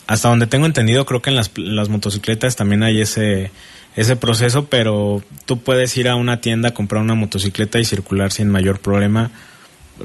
Hasta 0.08 0.30
donde 0.30 0.48
tengo 0.48 0.66
entendido, 0.66 1.06
creo 1.06 1.22
que 1.22 1.30
en 1.30 1.36
las, 1.36 1.88
motocicletas 1.90 2.56
también 2.56 2.82
hay 2.82 3.00
ese, 3.00 3.52
ese 3.94 4.16
proceso, 4.16 4.64
pero 4.64 5.22
tú 5.44 5.60
puedes 5.60 5.96
ir 5.96 6.08
a 6.08 6.16
una 6.16 6.40
tienda 6.40 6.70
a 6.70 6.74
comprar 6.74 7.02
una 7.02 7.14
motocicleta 7.14 7.78
y 7.78 7.84
circular 7.84 8.32
sin 8.32 8.48
mayor 8.48 8.80
problema. 8.80 9.30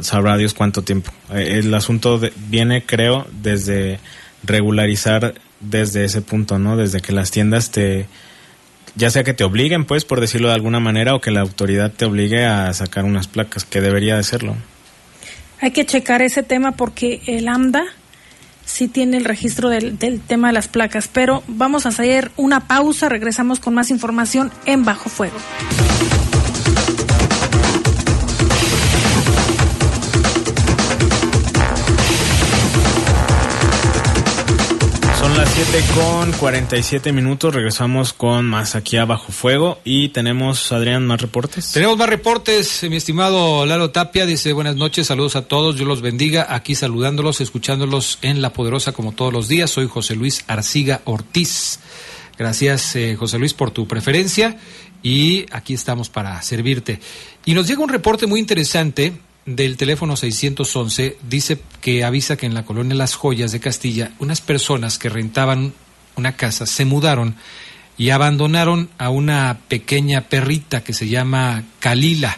Sabrá 0.01 0.37
Dios 0.37 0.53
cuánto 0.53 0.83
tiempo. 0.83 1.11
Eh, 1.33 1.61
El 1.63 1.73
asunto 1.73 2.21
viene, 2.47 2.85
creo, 2.85 3.25
desde 3.41 3.99
regularizar 4.43 5.33
desde 5.61 6.05
ese 6.05 6.21
punto, 6.21 6.59
¿no? 6.59 6.77
Desde 6.77 7.01
que 7.01 7.11
las 7.11 7.31
tiendas 7.31 7.71
te, 7.71 8.05
ya 8.97 9.11
sea 9.11 9.23
que 9.23 9.33
te 9.33 9.43
obliguen, 9.43 9.85
pues, 9.85 10.05
por 10.05 10.19
decirlo 10.19 10.49
de 10.49 10.55
alguna 10.55 10.79
manera, 10.79 11.15
o 11.15 11.21
que 11.21 11.31
la 11.31 11.41
autoridad 11.41 11.91
te 11.91 12.05
obligue 12.05 12.45
a 12.45 12.73
sacar 12.73 13.05
unas 13.05 13.27
placas, 13.27 13.63
que 13.63 13.79
debería 13.79 14.17
de 14.17 14.23
serlo. 14.23 14.55
Hay 15.61 15.71
que 15.71 15.85
checar 15.85 16.21
ese 16.21 16.43
tema 16.43 16.73
porque 16.73 17.21
el 17.27 17.47
AMDA 17.47 17.83
sí 18.65 18.87
tiene 18.87 19.17
el 19.17 19.25
registro 19.25 19.69
del, 19.69 19.97
del 19.97 20.19
tema 20.19 20.47
de 20.47 20.53
las 20.53 20.67
placas, 20.67 21.07
pero 21.07 21.43
vamos 21.47 21.85
a 21.85 21.89
hacer 21.89 22.31
una 22.35 22.67
pausa, 22.67 23.07
regresamos 23.07 23.59
con 23.59 23.73
más 23.73 23.89
información 23.91 24.51
en 24.65 24.83
Bajo 24.83 25.09
Fuego. 25.09 25.37
7 35.57 35.83
con 35.95 36.31
47 36.33 37.11
minutos, 37.11 37.51
regresamos 37.51 38.13
con 38.13 38.45
más 38.45 38.75
aquí 38.75 38.95
a 38.97 39.07
Fuego 39.17 39.79
y 39.83 40.09
tenemos, 40.09 40.71
Adrián, 40.71 41.07
más 41.07 41.19
reportes. 41.19 41.71
Tenemos 41.71 41.97
más 41.97 42.07
reportes, 42.07 42.83
mi 42.87 42.97
estimado 42.97 43.65
Lalo 43.65 43.89
Tapia 43.89 44.27
dice 44.27 44.53
buenas 44.53 44.75
noches, 44.75 45.07
saludos 45.07 45.35
a 45.35 45.47
todos, 45.47 45.75
Dios 45.75 45.87
los 45.87 46.01
bendiga, 46.01 46.45
aquí 46.47 46.75
saludándolos, 46.75 47.41
escuchándolos 47.41 48.19
en 48.21 48.43
La 48.43 48.53
Poderosa 48.53 48.91
como 48.91 49.13
todos 49.13 49.33
los 49.33 49.47
días, 49.47 49.71
soy 49.71 49.87
José 49.87 50.15
Luis 50.15 50.45
Arciga 50.45 51.01
Ortiz. 51.05 51.79
Gracias 52.37 52.95
eh, 52.95 53.15
José 53.15 53.39
Luis 53.39 53.55
por 53.55 53.71
tu 53.71 53.87
preferencia 53.87 54.59
y 55.01 55.47
aquí 55.51 55.73
estamos 55.73 56.09
para 56.09 56.39
servirte. 56.43 56.99
Y 57.45 57.55
nos 57.55 57.65
llega 57.65 57.81
un 57.81 57.89
reporte 57.89 58.27
muy 58.27 58.39
interesante 58.39 59.13
del 59.47 59.77
teléfono 59.77 60.17
611, 60.17 61.17
dice 61.27 61.59
que 61.81 62.03
avisa 62.03 62.35
que 62.35 62.45
en 62.45 62.53
la 62.53 62.65
colonia 62.65 62.95
Las 62.95 63.15
Joyas 63.15 63.53
de 63.53 63.61
Castilla, 63.61 64.11
unas 64.19 64.41
personas 64.41 64.99
que 64.99 65.09
rentaban 65.09 65.73
una 66.15 66.35
casa 66.35 66.65
se 66.65 66.83
mudaron 66.83 67.35
y 67.97 68.09
abandonaron 68.09 68.89
a 68.97 69.09
una 69.09 69.57
pequeña 69.69 70.21
perrita 70.21 70.83
que 70.83 70.93
se 70.93 71.07
llama 71.07 71.63
Kalila. 71.79 72.37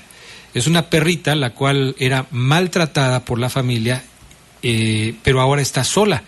Es 0.54 0.68
una 0.68 0.90
perrita 0.90 1.36
la 1.36 1.50
cual 1.56 1.96
era 1.98 2.28
maltratada 2.30 3.26
por 3.26 3.40
la 3.40 3.50
familia, 3.50 4.04
eh, 4.62 5.16
pero 5.24 5.42
ahora 5.42 5.64
está 5.64 5.84
sola 5.84 6.24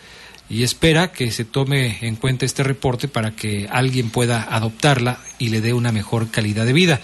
y 0.49 0.63
espera 0.63 1.11
que 1.11 1.31
se 1.31 1.45
tome 1.45 1.99
en 2.01 2.15
cuenta 2.15 2.45
este 2.45 2.63
reporte 2.63 3.07
para 3.07 3.31
que 3.35 3.67
alguien 3.71 4.09
pueda 4.09 4.43
adoptarla 4.49 5.19
y 5.37 5.49
le 5.49 5.61
dé 5.61 5.73
una 5.73 5.91
mejor 5.91 6.31
calidad 6.31 6.65
de 6.65 6.73
vida. 6.73 6.99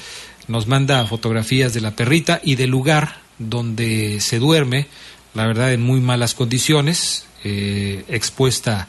Nos 0.47 0.65
manda 0.65 1.05
fotografías 1.05 1.75
de 1.75 1.81
la 1.81 1.91
perrita 1.91 2.41
y 2.43 2.55
del 2.55 2.71
lugar 2.71 3.26
donde 3.39 4.19
se 4.19 4.39
duerme, 4.39 4.87
la 5.33 5.47
verdad 5.47 5.73
en 5.73 5.81
muy 5.81 5.99
malas 5.99 6.33
condiciones, 6.33 7.25
eh, 7.43 8.03
expuesta 8.07 8.87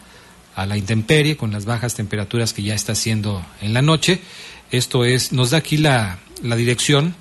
a 0.55 0.66
la 0.66 0.76
intemperie 0.76 1.36
con 1.36 1.53
las 1.53 1.64
bajas 1.66 1.94
temperaturas 1.94 2.53
que 2.53 2.62
ya 2.62 2.74
está 2.74 2.92
haciendo 2.92 3.44
en 3.61 3.74
la 3.74 3.82
noche. 3.82 4.20
Esto 4.70 5.05
es, 5.05 5.32
nos 5.32 5.51
da 5.51 5.59
aquí 5.59 5.76
la, 5.76 6.18
la 6.42 6.57
dirección 6.57 7.14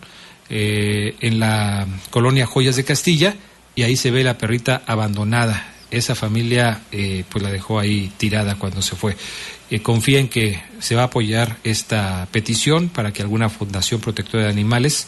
eh, 0.50 1.16
en 1.20 1.40
la 1.40 1.86
colonia 2.10 2.46
Joyas 2.46 2.78
de 2.78 2.86
Castilla 2.86 3.36
y 3.76 3.84
ahí 3.84 3.96
se 3.96 4.12
ve 4.12 4.24
la 4.24 4.38
perrita 4.38 4.82
abandonada. 4.86 5.74
Esa 5.92 6.16
familia 6.16 6.82
eh, 6.92 7.24
pues 7.30 7.44
la 7.44 7.52
dejó 7.52 7.80
ahí 7.80 8.12
tirada 8.18 8.56
cuando 8.56 8.82
se 8.82 8.96
fue. 8.96 9.16
Eh, 9.70 9.82
confía 9.82 10.20
en 10.20 10.30
que 10.30 10.62
se 10.80 10.96
va 10.96 11.04
a 11.04 11.06
apoyar 11.06 11.58
esta 11.64 12.28
petición 12.32 12.90
para 12.90 13.12
que 13.12 13.22
alguna 13.22 13.50
fundación 13.50 14.02
protectora 14.02 14.46
de 14.46 14.50
animales 14.50 15.08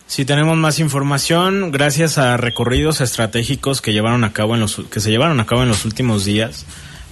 Si 0.08 0.26
tenemos 0.26 0.58
más 0.58 0.80
información, 0.80 1.72
gracias 1.72 2.18
a 2.18 2.38
recorridos 2.38 3.02
estratégicos 3.02 3.82
que 3.82 3.94
llevaron 3.94 4.24
a 4.24 4.34
cabo 4.34 4.54
en 4.54 4.62
los 4.62 4.82
que 4.92 5.00
se 5.00 5.10
llevaron 5.10 5.40
a 5.40 5.46
cabo 5.46 5.64
en 5.64 5.70
los 5.70 5.86
últimos 5.86 6.26
días, 6.26 6.66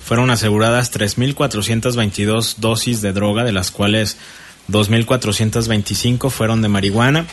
fueron 0.03 0.29
aseguradas 0.29 0.93
3.422 0.93 2.57
dosis 2.57 3.01
de 3.01 3.13
droga, 3.13 3.43
de 3.43 3.53
las 3.53 3.71
cuales 3.71 4.17
2.425 4.69 6.29
fueron 6.29 6.61
de 6.61 6.67
marihuana, 6.67 7.25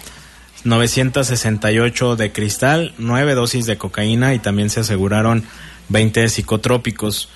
968 0.64 2.16
de 2.16 2.32
cristal, 2.32 2.94
9 2.98 3.34
dosis 3.34 3.66
de 3.66 3.76
cocaína 3.76 4.34
y 4.34 4.38
también 4.38 4.70
se 4.70 4.80
aseguraron 4.80 5.44
20 5.88 6.28
psicotrópicos. 6.28 7.28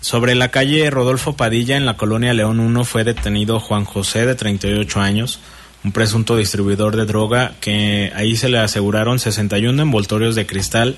Sobre 0.00 0.34
la 0.34 0.50
calle 0.50 0.90
Rodolfo 0.90 1.36
Padilla 1.36 1.76
en 1.76 1.86
la 1.86 1.96
colonia 1.96 2.34
León 2.34 2.58
1 2.58 2.84
fue 2.84 3.04
detenido 3.04 3.60
Juan 3.60 3.84
José 3.84 4.26
de 4.26 4.34
38 4.34 5.00
años 5.00 5.38
un 5.84 5.92
presunto 5.92 6.36
distribuidor 6.36 6.96
de 6.96 7.06
droga, 7.06 7.54
que 7.60 8.12
ahí 8.14 8.36
se 8.36 8.48
le 8.48 8.58
aseguraron 8.58 9.18
61 9.18 9.82
envoltorios 9.82 10.34
de 10.34 10.46
cristal, 10.46 10.96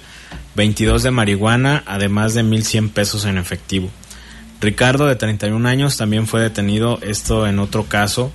22 0.57 1.03
de 1.03 1.11
marihuana, 1.11 1.83
además 1.87 2.35
de 2.35 2.45
1.100 2.45 2.91
pesos 2.91 3.25
en 3.25 3.39
efectivo. 3.39 3.91
Ricardo, 4.61 5.07
de 5.07 5.17
31 5.17 5.67
años, 5.69 5.97
también 5.97 6.27
fue 6.27 6.41
detenido, 6.41 6.99
esto 7.03 7.47
en 7.47 7.59
otro 7.59 7.85
caso, 7.85 8.33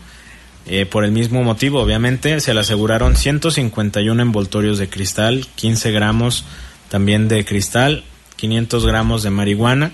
eh, 0.66 0.86
por 0.86 1.04
el 1.04 1.12
mismo 1.12 1.43
motivo, 1.43 1.82
obviamente, 1.82 2.39
se 2.41 2.54
le 2.54 2.60
aseguraron 2.60 3.16
151 3.16 4.22
envoltorios 4.22 4.78
de 4.78 4.89
cristal, 4.89 5.47
15 5.56 5.91
gramos 5.91 6.45
también 6.89 7.28
de 7.28 7.45
cristal, 7.45 8.04
500 8.36 8.86
gramos 8.86 9.24
de 9.24 9.30
marihuana 9.30 9.91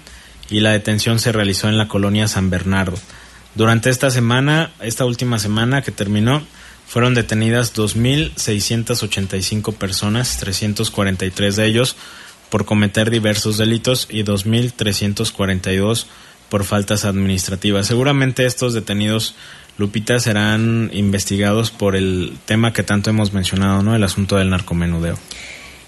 y 0.49 0.59
la 0.59 0.71
detención 0.71 1.19
se 1.19 1.31
realizó 1.31 1.69
en 1.69 1.77
la 1.77 1.87
colonia 1.87 2.27
San 2.27 2.49
Bernardo. 2.49 2.97
Durante 3.55 3.89
esta 3.89 4.11
semana, 4.11 4.71
esta 4.81 5.05
última 5.05 5.39
semana 5.39 5.81
que 5.81 5.91
terminó, 5.91 6.43
fueron 6.87 7.13
detenidas 7.13 7.73
2.685 7.73 9.73
personas, 9.73 10.37
343 10.37 11.55
de 11.55 11.65
ellos 11.65 11.95
por 12.49 12.65
cometer 12.65 13.09
diversos 13.09 13.57
delitos 13.57 14.07
y 14.09 14.23
2.342 14.23 16.05
por 16.49 16.63
faltas 16.63 17.05
administrativas. 17.05 17.87
Seguramente 17.87 18.45
estos 18.45 18.73
detenidos, 18.73 19.35
Lupita, 19.77 20.19
serán 20.19 20.91
investigados 20.93 21.71
por 21.71 21.95
el 21.95 22.37
tema 22.45 22.73
que 22.73 22.83
tanto 22.83 23.09
hemos 23.09 23.33
mencionado, 23.33 23.81
¿no? 23.81 23.95
El 23.95 24.03
asunto 24.03 24.37
del 24.37 24.51
narcomenudeo. 24.51 25.17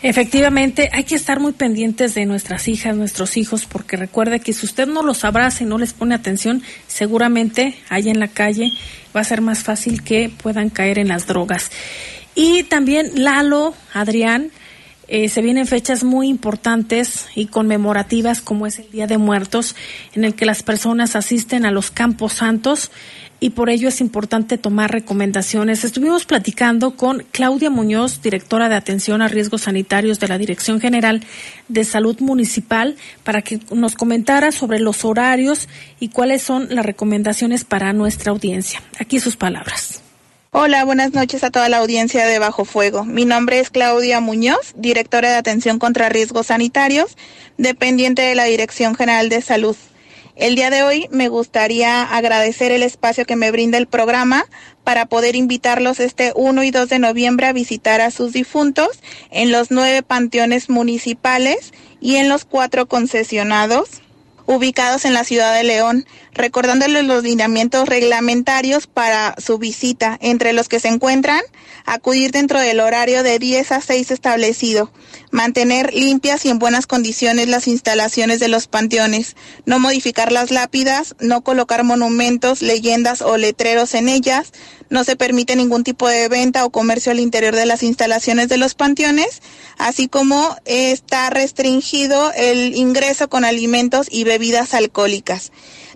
Efectivamente, 0.03 0.89
hay 0.93 1.05
que 1.05 1.15
estar 1.15 1.39
muy 1.39 1.53
pendientes 1.53 2.13
de 2.13 2.27
nuestras 2.27 2.67
hijas, 2.67 2.95
nuestros 2.95 3.35
hijos, 3.35 3.65
porque 3.65 3.97
recuerde 3.97 4.39
que 4.39 4.53
si 4.53 4.65
usted 4.65 4.87
no 4.87 5.01
los 5.01 5.25
abraza 5.25 5.63
y 5.63 5.67
no 5.67 5.79
les 5.79 5.93
pone 5.93 6.13
atención, 6.13 6.61
seguramente 6.87 7.75
allá 7.89 8.11
en 8.11 8.19
la 8.19 8.27
calle 8.27 8.71
va 9.15 9.21
a 9.21 9.23
ser 9.23 9.41
más 9.41 9.63
fácil 9.63 10.03
que 10.03 10.29
puedan 10.29 10.69
caer 10.69 10.99
en 10.99 11.07
las 11.07 11.25
drogas. 11.25 11.71
Y 12.35 12.63
también 12.63 13.23
Lalo, 13.23 13.73
Adrián, 13.91 14.51
eh, 15.07 15.29
se 15.29 15.41
vienen 15.41 15.65
fechas 15.65 16.03
muy 16.03 16.27
importantes 16.27 17.27
y 17.33 17.47
conmemorativas 17.47 18.41
como 18.41 18.67
es 18.67 18.77
el 18.77 18.91
Día 18.91 19.07
de 19.07 19.17
Muertos, 19.17 19.75
en 20.13 20.25
el 20.25 20.35
que 20.35 20.45
las 20.45 20.61
personas 20.61 21.15
asisten 21.15 21.65
a 21.65 21.71
los 21.71 21.89
campos 21.89 22.33
santos 22.33 22.91
y 23.39 23.51
por 23.51 23.69
ello 23.69 23.87
es 23.87 24.01
importante 24.01 24.57
tomar 24.57 24.91
recomendaciones. 24.91 25.83
Estuvimos 25.83 26.25
platicando 26.25 26.91
con 26.95 27.25
Claudia 27.31 27.69
Muñoz, 27.69 28.21
directora 28.21 28.69
de 28.69 28.75
Atención 28.75 29.21
a 29.21 29.27
Riesgos 29.27 29.63
Sanitarios 29.63 30.19
de 30.19 30.27
la 30.27 30.37
Dirección 30.37 30.79
General 30.81 31.23
de 31.67 31.83
Salud 31.83 32.19
Municipal, 32.19 32.95
para 33.23 33.41
que 33.41 33.59
nos 33.71 33.95
comentara 33.95 34.51
sobre 34.51 34.79
los 34.79 35.05
horarios 35.05 35.67
y 35.99 36.09
cuáles 36.09 36.41
son 36.41 36.67
las 36.73 36.85
recomendaciones 36.85 37.63
para 37.63 37.93
nuestra 37.93 38.31
audiencia. 38.31 38.81
Aquí 38.99 39.19
sus 39.19 39.35
palabras. 39.35 40.01
Hola, 40.51 40.85
buenas 40.85 41.13
noches 41.13 41.43
a 41.43 41.51
toda 41.51 41.69
la 41.69 41.77
audiencia 41.77 42.25
de 42.25 42.39
Bajo 42.39 42.65
Fuego. 42.65 43.05
Mi 43.05 43.25
nombre 43.25 43.59
es 43.59 43.69
Claudia 43.69 44.21
Muñoz, 44.21 44.73
directora 44.75 45.29
de 45.29 45.35
Atención 45.35 45.77
contra 45.77 46.09
Riesgos 46.09 46.47
Sanitarios, 46.47 47.15
dependiente 47.57 48.23
de 48.23 48.33
la 48.33 48.45
Dirección 48.45 48.95
General 48.95 49.29
de 49.29 49.41
Salud. 49.41 49.75
El 50.37 50.55
día 50.55 50.69
de 50.69 50.83
hoy 50.83 51.07
me 51.09 51.29
gustaría 51.29 52.03
agradecer 52.03 52.71
el 52.71 52.83
espacio 52.83 53.25
que 53.25 53.35
me 53.35 53.49
brinda 53.49 53.79
el 53.79 53.87
programa 53.87 54.45
para 54.83 55.07
poder 55.07 55.35
invitarlos 55.35 55.99
este 55.99 56.31
1 56.35 56.63
y 56.63 56.69
2 56.69 56.89
de 56.89 56.99
noviembre 56.99 57.47
a 57.47 57.53
visitar 57.53 58.01
a 58.01 58.11
sus 58.11 58.33
difuntos 58.33 59.01
en 59.31 59.51
los 59.51 59.71
nueve 59.71 60.03
panteones 60.03 60.69
municipales 60.69 61.73
y 61.99 62.17
en 62.17 62.29
los 62.29 62.45
cuatro 62.45 62.85
concesionados 62.85 64.03
ubicados 64.45 65.05
en 65.05 65.13
la 65.13 65.23
ciudad 65.23 65.55
de 65.55 65.63
León, 65.63 66.05
recordándoles 66.37 67.03
los 67.03 67.23
lineamientos 67.23 67.89
reglamentarios 67.89 68.87
para 68.87 69.35
su 69.37 69.57
visita, 69.57 70.17
entre 70.21 70.53
los 70.53 70.69
que 70.69 70.79
se 70.79 70.87
encuentran 70.87 71.41
acudir 71.87 72.31
dentro 72.31 72.59
del 72.59 72.81
horario 72.81 73.23
de 73.23 73.39
10 73.39 73.71
a 73.71 73.81
6 73.81 74.11
establecido, 74.11 74.91
mantener 75.31 75.93
limpias 75.93 76.45
y 76.45 76.49
en 76.49 76.59
buenas 76.59 76.85
condiciones 76.85 77.47
las 77.47 77.67
instalaciones 77.67 78.39
de 78.39 78.49
los 78.49 78.67
panteones, 78.67 79.35
no 79.65 79.79
modificar 79.79 80.31
las 80.31 80.51
lápidas, 80.51 81.15
no 81.19 81.41
colocar 81.41 81.83
monumentos, 81.83 82.61
leyendas 82.61 83.21
o 83.21 83.37
letreros 83.37 83.93
en 83.93 84.09
ellas, 84.09 84.51
no 84.89 85.05
se 85.05 85.15
permite 85.15 85.55
ningún 85.55 85.83
tipo 85.83 86.07
de 86.07 86.27
venta 86.27 86.65
o 86.65 86.69
comercio 86.71 87.11
al 87.11 87.19
interior 87.19 87.55
de 87.55 87.65
las 87.65 87.83
instalaciones 87.83 88.49
de 88.49 88.57
los 88.57 88.75
panteones, 88.75 89.41
así 89.77 90.07
como 90.09 90.57
está 90.65 91.29
restringido 91.29 92.31
el 92.33 92.75
ingreso 92.75 93.29
con 93.29 93.45
alimentos 93.45 94.07
y 94.11 94.25
bebidas 94.25 94.73
alcohólicas. 94.73 95.51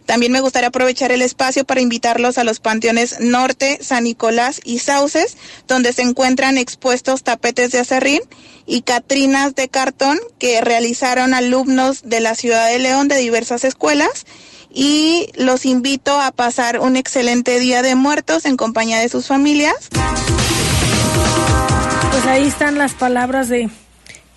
También 0.05 0.31
me 0.31 0.41
gustaría 0.41 0.69
aprovechar 0.69 1.11
el 1.11 1.21
espacio 1.21 1.63
para 1.63 1.81
invitarlos 1.81 2.37
a 2.37 2.43
los 2.43 2.59
panteones 2.59 3.19
Norte, 3.19 3.79
San 3.81 4.03
Nicolás 4.03 4.59
y 4.63 4.79
Sauces, 4.79 5.37
donde 5.67 5.93
se 5.93 6.01
encuentran 6.01 6.57
expuestos 6.57 7.23
tapetes 7.23 7.71
de 7.71 7.79
acerrín 7.79 8.21
y 8.65 8.81
catrinas 8.81 9.55
de 9.55 9.69
cartón 9.69 10.19
que 10.37 10.61
realizaron 10.61 11.33
alumnos 11.33 12.01
de 12.03 12.19
la 12.19 12.35
ciudad 12.35 12.67
de 12.67 12.79
León 12.79 13.07
de 13.07 13.17
diversas 13.17 13.63
escuelas 13.63 14.25
y 14.73 15.29
los 15.35 15.65
invito 15.65 16.19
a 16.19 16.31
pasar 16.31 16.79
un 16.79 16.95
excelente 16.95 17.59
día 17.59 17.81
de 17.81 17.95
muertos 17.95 18.45
en 18.45 18.57
compañía 18.57 18.99
de 18.99 19.09
sus 19.09 19.27
familias. 19.27 19.89
Pues 22.11 22.25
ahí 22.25 22.47
están 22.47 22.77
las 22.77 22.93
palabras 22.93 23.49
de, 23.49 23.69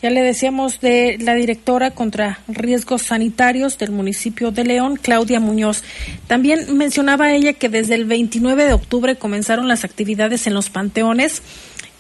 ya 0.05 0.11
le 0.11 0.21
decíamos, 0.21 0.81
de 0.81 1.17
la 1.19 1.33
directora 1.33 1.93
contra 1.93 2.39
riesgos 2.47 3.01
sanitarios 3.01 3.79
del 3.79 3.91
municipio 3.91 4.51
de 4.51 4.63
León, 4.63 4.99
Claudia 5.01 5.41
Muñoz. 5.41 5.83
También 6.27 6.77
mencionaba 6.77 7.33
ella 7.33 7.55
que 7.55 7.71
desde 7.71 7.95
el 7.95 8.05
29 8.05 8.67
de 8.67 8.75
octubre 8.75 9.17
comenzaron 9.17 9.67
las 9.67 9.83
actividades 9.83 10.47
en 10.47 10.53
los 10.53 10.69
panteones 10.69 11.41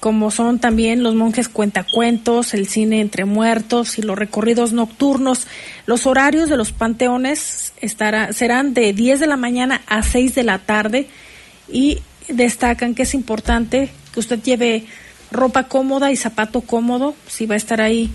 como 0.01 0.31
son 0.31 0.59
también 0.59 1.03
los 1.03 1.15
monjes 1.15 1.49
cuentacuentos, 1.49 2.53
el 2.53 2.69
cine 2.69 3.01
entre 3.01 3.25
muertos 3.25 3.99
y 3.99 4.03
los 4.03 4.19
recorridos 4.19 4.75
nocturnos. 4.75 5.47
Los 5.87 6.07
horarios 6.07 6.51
de 6.51 6.59
los 6.59 6.73
panteones 6.73 7.73
estará, 7.81 8.35
serán 8.35 8.75
de 8.75 8.93
10 8.93 9.21
de 9.21 9.27
la 9.27 9.39
mañana 9.39 9.81
a 9.87 10.03
6 10.03 10.35
de 10.35 10.43
la 10.43 10.59
tarde 10.59 11.09
y 11.73 12.01
destacan 12.29 12.95
que 12.95 13.05
es 13.05 13.15
importante 13.15 13.89
que 14.13 14.21
usted 14.21 14.43
lleve 14.43 14.85
ropa 15.35 15.65
cómoda 15.65 16.11
y 16.11 16.17
zapato 16.17 16.63
cómodo 16.63 17.15
si 17.27 17.45
va 17.45 17.55
a 17.55 17.59
estar 17.59 17.83
ahí 17.83 18.11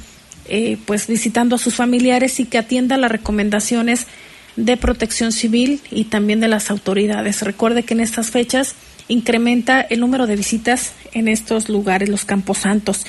eh, 0.48 0.78
pues 0.86 1.06
visitando 1.06 1.56
a 1.56 1.60
sus 1.60 1.76
familiares 1.76 2.40
y 2.40 2.46
que 2.46 2.58
atienda 2.58 2.98
las 2.98 3.12
recomendaciones 3.12 4.08
de 4.56 4.78
protección 4.78 5.32
civil 5.32 5.80
y 5.92 6.06
también 6.06 6.40
de 6.40 6.48
las 6.48 6.72
autoridades. 6.72 7.44
Recuerde 7.44 7.84
que 7.84 7.94
en 7.94 8.00
estas 8.00 8.32
fechas 8.32 8.74
incrementa 9.08 9.82
el 9.82 10.00
número 10.00 10.26
de 10.26 10.36
visitas 10.36 10.94
en 11.14 11.28
estos 11.28 11.70
lugares, 11.70 12.10
los 12.10 12.26
Camposantos. 12.26 13.06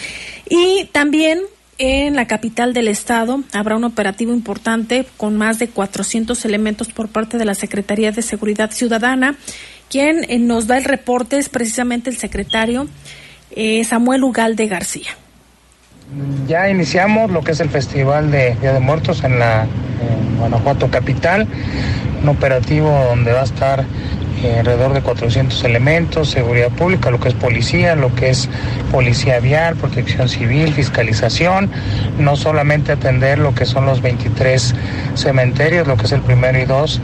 Y 0.49 0.85
también 0.93 1.41
en 1.79 2.15
la 2.15 2.27
capital 2.27 2.75
del 2.75 2.89
estado 2.89 3.43
habrá 3.53 3.77
un 3.77 3.85
operativo 3.85 4.35
importante 4.35 5.07
con 5.17 5.39
más 5.39 5.59
de 5.59 5.69
400 5.69 6.45
elementos 6.45 6.89
por 6.89 7.09
parte 7.09 7.39
de 7.39 7.47
la 7.47 7.55
Secretaría 7.55 8.13
de 8.13 8.21
Seguridad 8.21 8.71
Ciudadana. 8.71 9.37
Quien 9.89 10.25
eh, 10.29 10.39
nos 10.39 10.67
da 10.67 10.77
el 10.77 10.85
reporte 10.85 11.39
es 11.39 11.49
precisamente 11.49 12.11
el 12.11 12.19
secretario 12.19 12.87
eh, 13.51 13.85
Samuel 13.85 14.25
Ugalde 14.25 14.67
García. 14.67 15.11
Ya 16.47 16.69
iniciamos 16.69 17.31
lo 17.31 17.43
que 17.43 17.53
es 17.53 17.61
el 17.61 17.69
Festival 17.69 18.31
de 18.31 18.57
Día 18.57 18.73
de 18.73 18.81
Muertos 18.81 19.23
en 19.23 19.39
la 19.39 19.67
Guanajuato 20.39 20.91
Capital, 20.91 21.47
un 22.23 22.29
operativo 22.29 22.91
donde 23.09 23.33
va 23.33 23.43
a 23.43 23.45
estar 23.45 23.85
eh, 24.43 24.57
alrededor 24.59 24.93
de 24.93 25.03
400 25.03 25.63
elementos, 25.65 26.31
seguridad 26.31 26.71
pública, 26.71 27.11
lo 27.11 27.21
que 27.21 27.29
es 27.29 27.35
policía, 27.35 27.95
lo 27.95 28.15
que 28.15 28.31
es 28.31 28.49
policía 28.91 29.41
vial, 29.41 29.77
protección 29.77 30.29
civil, 30.29 30.73
fiscalización, 30.73 31.71
no 32.19 32.37
solamente 32.37 32.93
atender 32.93 33.39
lo 33.39 33.55
que 33.55 33.67
son 33.67 33.87
los 33.87 34.01
23 34.01 34.75
cementerios, 35.15 35.87
lo 35.87 35.97
que 35.97 36.07
es 36.07 36.13
el 36.13 36.23
primero 36.23 36.59
y 36.59 36.65
dos 36.65 37.01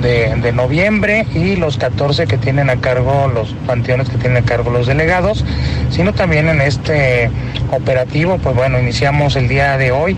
de, 0.00 0.34
de 0.36 0.52
noviembre 0.52 1.26
y 1.34 1.56
los 1.56 1.76
14 1.76 2.26
que 2.26 2.38
tienen 2.38 2.70
a 2.70 2.76
cargo 2.76 3.28
los 3.28 3.54
panteones 3.66 4.08
que 4.08 4.16
tienen 4.16 4.42
a 4.42 4.46
cargo 4.46 4.70
los 4.70 4.86
delegados, 4.86 5.44
sino 5.90 6.12
también 6.12 6.48
en 6.48 6.60
este 6.60 7.30
operativo, 7.70 8.38
pues 8.38 8.54
bueno, 8.54 8.78
iniciamos 8.78 9.36
el 9.36 9.48
día 9.48 9.76
de 9.76 9.92
hoy 9.92 10.16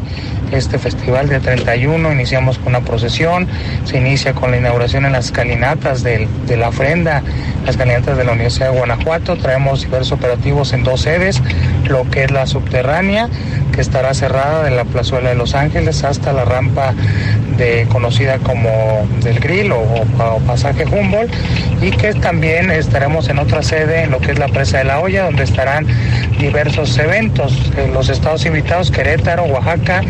este 0.53 0.79
festival 0.79 1.29
de 1.29 1.41
31. 1.41 2.13
Iniciamos 2.13 2.59
con 2.59 2.69
una 2.69 2.81
procesión, 2.81 3.47
se 3.85 3.99
inicia 3.99 4.33
con 4.35 4.51
la 4.51 4.59
inauguración 4.59 5.05
en 5.07 5.13
las 5.13 5.27
escalinatas 5.27 6.03
de, 6.03 6.29
la 6.57 6.69
ofrenda, 6.69 7.23
las 7.61 7.71
escalinatas 7.71 8.17
de 8.17 8.25
la 8.25 8.33
Universidad 8.33 8.73
de 8.73 8.79
Guanajuato. 8.79 9.37
Traemos 9.37 9.83
diversos 9.83 10.13
operativos 10.13 10.73
en 10.73 10.85
dos 10.85 11.03
sedes, 11.03 11.43
lo 11.89 12.09
que 12.11 12.25
es 12.25 12.31
la 12.31 12.47
subterránea, 12.47 13.29
que 13.73 13.81
estará 13.81 14.15
cerrada 14.15 14.63
de 14.65 14.71
la 14.71 14.85
plazuela 14.85 15.31
de 15.31 15.35
Los 15.37 15.55
Ángeles 15.55 16.05
hasta 16.05 16.33
la 16.33 16.45
rampa 16.45 16.95
de, 17.57 17.87
conocida 17.91 18.39
como 18.39 19.07
del 19.23 19.39
Grill 19.41 19.73
o, 19.73 20.07
pasaje 20.47 20.85
Humboldt, 20.85 21.33
y 21.81 21.91
que 21.91 22.15
también 22.15 22.71
estaremos 22.71 23.29
en 23.29 23.39
otra 23.39 23.63
sede, 23.63 24.03
en 24.03 24.11
lo 24.11 24.19
que 24.19 24.33
es 24.33 24.39
la 24.39 24.49
presa 24.49 24.79
de 24.79 24.85
la 24.85 25.01
olla, 25.01 25.25
donde 25.25 25.45
estarán 25.45 25.87
diversos 26.39 26.97
eventos. 26.99 27.71
Los 27.93 28.09
estados 28.09 28.45
invitados, 28.47 28.91
Querétaro, 28.91 29.45
Oaxaca, 29.45 30.03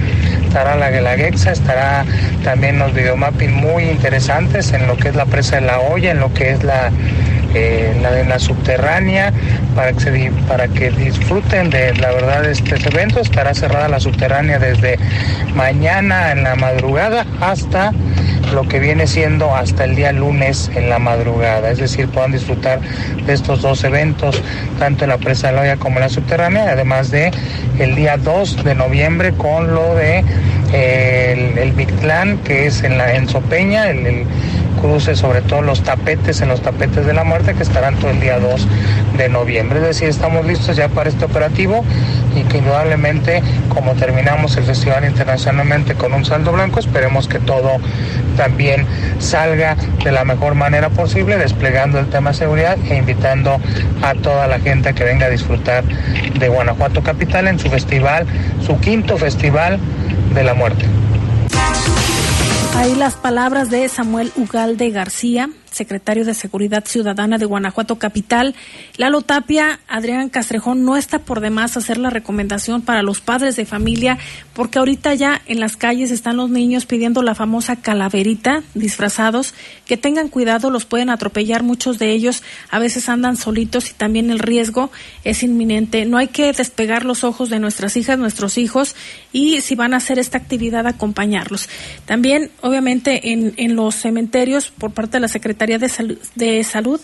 estará 0.47 0.77
la 0.77 0.91
Guelaguetza, 0.91 1.53
estará 1.53 2.05
también 2.45 2.79
los 2.79 2.93
videomapping 2.95 3.53
muy 3.53 3.85
interesantes 3.85 4.73
en 4.73 4.87
lo 4.87 4.97
que 4.97 5.09
es 5.09 5.17
la 5.17 5.27
presa 5.27 5.57
de 5.57 5.63
la 5.63 5.81
olla, 5.81 6.11
en 6.11 6.21
lo 6.21 6.33
que 6.33 6.51
es 6.51 6.63
la 6.63 6.91
eh, 7.53 7.99
la 8.01 8.13
de 8.13 8.39
subterránea 8.39 9.33
para 9.75 9.93
que, 9.93 10.01
se, 10.01 10.33
para 10.47 10.69
que 10.69 10.93
disfruten 10.93 11.69
de 11.69 11.93
la 11.97 12.13
verdad 12.13 12.45
este 12.45 12.77
evento. 12.77 13.21
Estará 13.21 13.55
cerrada 13.55 13.89
la 13.89 13.99
subterránea 13.99 14.61
desde 14.61 14.99
mañana 15.55 16.31
en 16.31 16.45
la 16.45 16.55
madrugada 16.55 17.27
hasta 17.41 17.93
lo 18.53 18.67
que 18.69 18.79
viene 18.79 19.07
siendo 19.07 19.55
hasta 19.55 19.85
el 19.85 19.97
día 19.97 20.13
lunes 20.13 20.71
en 20.75 20.89
la 20.89 20.99
madrugada. 20.99 21.71
Es 21.71 21.79
decir, 21.79 22.09
puedan 22.09 22.33
disfrutar 22.33 22.81
de 23.27 23.33
estos 23.33 23.63
dos 23.63 23.85
eventos, 23.85 24.43
tanto 24.79 25.05
en 25.05 25.11
la 25.11 25.19
presa 25.19 25.49
de 25.49 25.55
la 25.55 25.63
olla 25.63 25.77
como 25.77 25.97
en 25.97 26.03
la 26.03 26.09
subterránea, 26.09 26.71
además 26.71 27.11
de 27.11 27.31
el 27.79 27.95
día 27.95 28.17
2 28.17 28.65
de 28.65 28.75
noviembre 28.75 29.33
con 29.33 29.75
lo 29.75 29.95
de 29.95 30.25
eh, 30.73 31.55
el, 31.57 31.73
Mictlán, 31.75 32.39
que 32.39 32.67
es 32.67 32.83
en 32.83 32.99
la 32.99 33.15
en 33.15 33.29
Sopeña, 33.29 33.91
el 33.91 34.27
cruce, 34.81 35.17
sobre 35.17 35.43
todo 35.43 35.63
los 35.63 35.83
tapetes, 35.83 36.41
en 36.41 36.49
los 36.49 36.61
tapetes 36.63 37.07
de 37.07 37.13
la 37.13 37.25
muerte, 37.25 37.55
que 37.55 37.63
estarán 37.63 37.97
todo 37.97 38.11
el 38.11 38.21
día 38.21 38.39
2 38.39 38.67
de 39.17 39.29
noviembre. 39.29 39.79
Es 39.81 39.87
decir, 39.87 40.09
estamos 40.09 40.47
listos 40.47 40.77
ya 40.77 40.89
para 40.89 41.09
este 41.09 41.25
operativo 41.25 41.85
y 42.35 42.43
que 42.45 42.59
indudablemente, 42.59 43.43
como 43.69 43.95
terminamos 43.95 44.57
el 44.57 44.65
festival 44.65 45.05
internacionalmente 45.05 45.95
con 45.95 46.13
un 46.13 46.25
saldo 46.25 46.53
blanco, 46.53 46.81
esperemos 46.81 47.29
que 47.29 47.39
todo 47.39 47.79
también 48.37 48.87
salga 49.19 49.77
de 50.03 50.13
la 50.13 50.25
mejor 50.25 50.55
manera 50.55 50.89
posible, 50.89 51.37
desplegando 51.37 51.99
el 51.99 52.07
tema 52.07 52.33
seguridad 52.33 52.79
e 52.89 52.97
invitando 52.97 53.61
a 54.03 54.15
toda 54.15 54.47
la 54.47 54.59
gente 54.61 54.95
que 54.95 55.05
venga 55.05 55.27
a 55.27 55.31
disfrutar 55.31 55.85
de 55.85 56.49
Guanajuato 56.49 57.03
Capital 57.03 57.49
en 57.49 57.59
su 57.59 57.69
festival, 57.69 58.27
su 58.65 58.79
quinto 58.81 59.19
festival 59.19 59.79
de 60.35 60.45
la 60.45 60.55
muerte. 60.55 60.87
Ahí 62.77 62.95
las 62.95 63.15
palabras 63.15 63.71
de 63.71 63.89
Samuel 63.89 64.33
Ugalde 64.37 64.91
García, 64.91 65.51
secretario 65.71 66.25
de 66.25 66.35
Seguridad 66.35 66.85
Ciudadana 66.87 67.39
de 67.39 67.47
Guanajuato 67.47 67.99
Capital. 67.99 68.55
Lalo 68.97 69.23
Tapia, 69.23 69.81
Adrián 69.89 70.29
Castrejón, 70.29 70.85
no 70.85 70.97
está 70.97 71.21
por 71.21 71.41
demás 71.41 71.77
hacer 71.77 71.99
la 71.99 72.11
recomendación 72.11 72.83
para 72.83 73.03
los 73.03 73.21
padres 73.21 73.57
de 73.57 73.67
familia, 73.67 74.19
porque 74.53 74.79
ahorita 74.79 75.15
ya 75.15 75.41
en 75.47 75.61
las 75.61 75.77
calles 75.77 76.11
están 76.11 76.37
los 76.37 76.51
niños 76.51 76.87
pidiendo 76.87 77.23
la 77.23 77.35
famosa 77.35 77.77
calaverita, 77.77 78.63
disfrazados, 78.75 79.55
que 79.87 79.97
tengan 79.97 80.29
cuidado, 80.29 80.71
los 80.71 80.85
pueden 80.85 81.11
atropellar, 81.11 81.63
muchos 81.63 81.99
de 81.99 82.11
ellos 82.11 82.43
a 82.71 82.79
veces 82.79 83.09
andan 83.09 83.37
solitos 83.37 83.91
y 83.91 83.95
también 83.95 84.31
el 84.31 84.39
riesgo 84.39 84.91
es 85.25 85.43
inminente. 85.43 86.05
No 86.05 86.19
hay 86.19 86.29
que 86.29 86.53
despegar 86.53 87.05
los 87.05 87.25
ojos 87.25 87.49
de 87.49 87.61
nuestras 87.61 87.97
hijas, 87.97 88.19
nuestros 88.19 88.59
hijos, 88.59 88.97
y 89.33 89.61
si 89.61 89.75
van 89.75 89.95
a 89.95 89.99
hacer 89.99 90.19
esta 90.19 90.39
actividad, 90.39 90.87
acompañarlos. 90.87 91.69
También, 92.07 92.51
obviamente, 92.61 93.33
en, 93.33 93.55
en 93.57 93.77
los 93.77 93.95
cementerios, 93.95 94.71
por 94.71 94.93
parte 94.93 95.17
de 95.17 95.21
la 95.21 95.29
Secretaría 95.29 95.60
de, 95.67 95.89
Sal 95.89 96.19
de 96.35 96.65
Salud, 96.65 97.01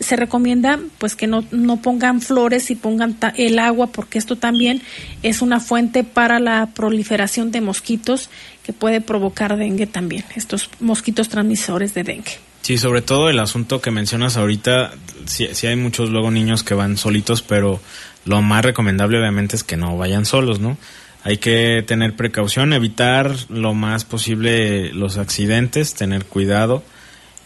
se 0.00 0.16
recomienda 0.16 0.80
pues 0.98 1.14
que 1.14 1.26
no, 1.26 1.44
no 1.50 1.82
pongan 1.82 2.22
flores 2.22 2.70
y 2.70 2.74
pongan 2.74 3.16
el 3.36 3.58
agua 3.58 3.88
porque 3.88 4.18
esto 4.18 4.36
también 4.36 4.82
es 5.22 5.42
una 5.42 5.60
fuente 5.60 6.04
para 6.04 6.40
la 6.40 6.70
proliferación 6.74 7.52
de 7.52 7.60
mosquitos 7.60 8.30
que 8.64 8.72
puede 8.72 9.00
provocar 9.00 9.56
dengue 9.56 9.86
también, 9.86 10.24
estos 10.34 10.70
mosquitos 10.80 11.28
transmisores 11.28 11.92
de 11.94 12.02
dengue. 12.02 12.32
Sí, 12.62 12.78
sobre 12.78 13.02
todo 13.02 13.30
el 13.30 13.38
asunto 13.38 13.80
que 13.80 13.90
mencionas 13.90 14.36
ahorita, 14.36 14.92
sí, 15.26 15.48
sí, 15.52 15.66
hay 15.66 15.76
muchos 15.76 16.10
luego 16.10 16.30
niños 16.30 16.62
que 16.62 16.74
van 16.74 16.96
solitos, 16.96 17.42
pero 17.42 17.80
lo 18.24 18.42
más 18.42 18.64
recomendable 18.64 19.18
obviamente 19.18 19.56
es 19.56 19.64
que 19.64 19.76
no 19.76 19.96
vayan 19.96 20.24
solos, 20.24 20.60
¿no? 20.60 20.76
Hay 21.24 21.38
que 21.38 21.84
tener 21.86 22.16
precaución, 22.16 22.72
evitar 22.72 23.34
lo 23.50 23.74
más 23.74 24.04
posible 24.04 24.92
los 24.92 25.18
accidentes, 25.18 25.94
tener 25.94 26.24
cuidado 26.24 26.82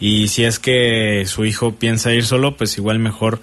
y 0.00 0.28
si 0.28 0.44
es 0.44 0.58
que 0.58 1.24
su 1.26 1.44
hijo 1.44 1.72
piensa 1.74 2.12
ir 2.12 2.24
solo, 2.24 2.56
pues 2.56 2.76
igual 2.78 2.98
mejor 2.98 3.40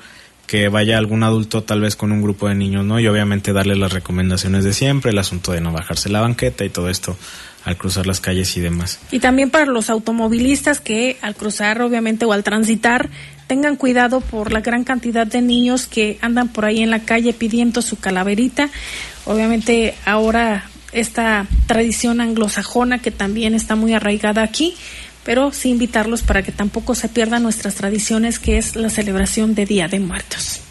que 0.48 0.68
vaya 0.68 0.98
algún 0.98 1.24
adulto 1.24 1.64
tal 1.64 1.80
vez 1.80 1.96
con 1.96 2.12
un 2.12 2.22
grupo 2.22 2.50
de 2.50 2.56
niños, 2.56 2.84
¿no? 2.84 3.00
Y 3.00 3.08
obviamente 3.08 3.54
darle 3.54 3.78
las 3.78 3.94
recomendaciones 3.94 4.66
de 4.66 4.74
siempre, 4.74 5.12
el 5.12 5.18
asunto 5.18 5.54
de 5.54 5.62
no 5.62 5.72
bajarse 5.72 6.10
la 6.10 6.20
banqueta 6.20 6.66
y 6.66 6.70
todo 6.70 6.90
esto 6.90 7.16
al 7.64 7.78
cruzar 7.78 8.06
las 8.08 8.20
calles 8.20 8.58
y 8.58 8.60
demás. 8.60 9.00
Y 9.12 9.20
también 9.20 9.50
para 9.50 9.66
los 9.66 9.90
automovilistas 9.90 10.82
que 10.82 11.18
al 11.22 11.36
cruzar 11.36 11.82
obviamente 11.82 12.26
o 12.26 12.34
al 12.34 12.44
transitar 12.44 13.10
tengan 13.48 13.76
cuidado 13.76 14.22
por 14.22 14.52
la 14.52 14.62
gran 14.62 14.84
cantidad 14.84 15.28
de 15.28 15.42
niños 15.42 15.88
que 15.88 16.18
andan 16.22 16.50
por 16.50 16.66
ahí 16.66 16.82
en 16.82 16.90
la 16.90 17.00
calle 17.00 17.34
pidiendo 17.34 17.82
su 17.82 18.00
calaverita. 18.00 18.70
Obviamente 19.26 19.96
ahora 20.06 20.70
esta 20.92 21.48
tradición 21.68 22.20
anglosajona 22.20 23.00
que 23.00 23.12
también 23.12 23.56
está 23.56 23.76
muy 23.76 23.94
arraigada 23.94 24.44
aquí, 24.44 24.76
pero 25.24 25.52
sí 25.52 25.70
invitarlos 25.70 26.22
para 26.22 26.44
que 26.44 26.52
tampoco 26.52 26.96
se 26.96 27.10
pierdan 27.10 27.44
nuestras 27.44 27.76
tradiciones, 27.76 28.40
que 28.40 28.58
es 28.58 28.76
la 28.76 28.90
celebración 28.90 29.56
de 29.56 29.66
Día 29.66 29.88
de 29.88 30.00
Muertos. 30.00 30.62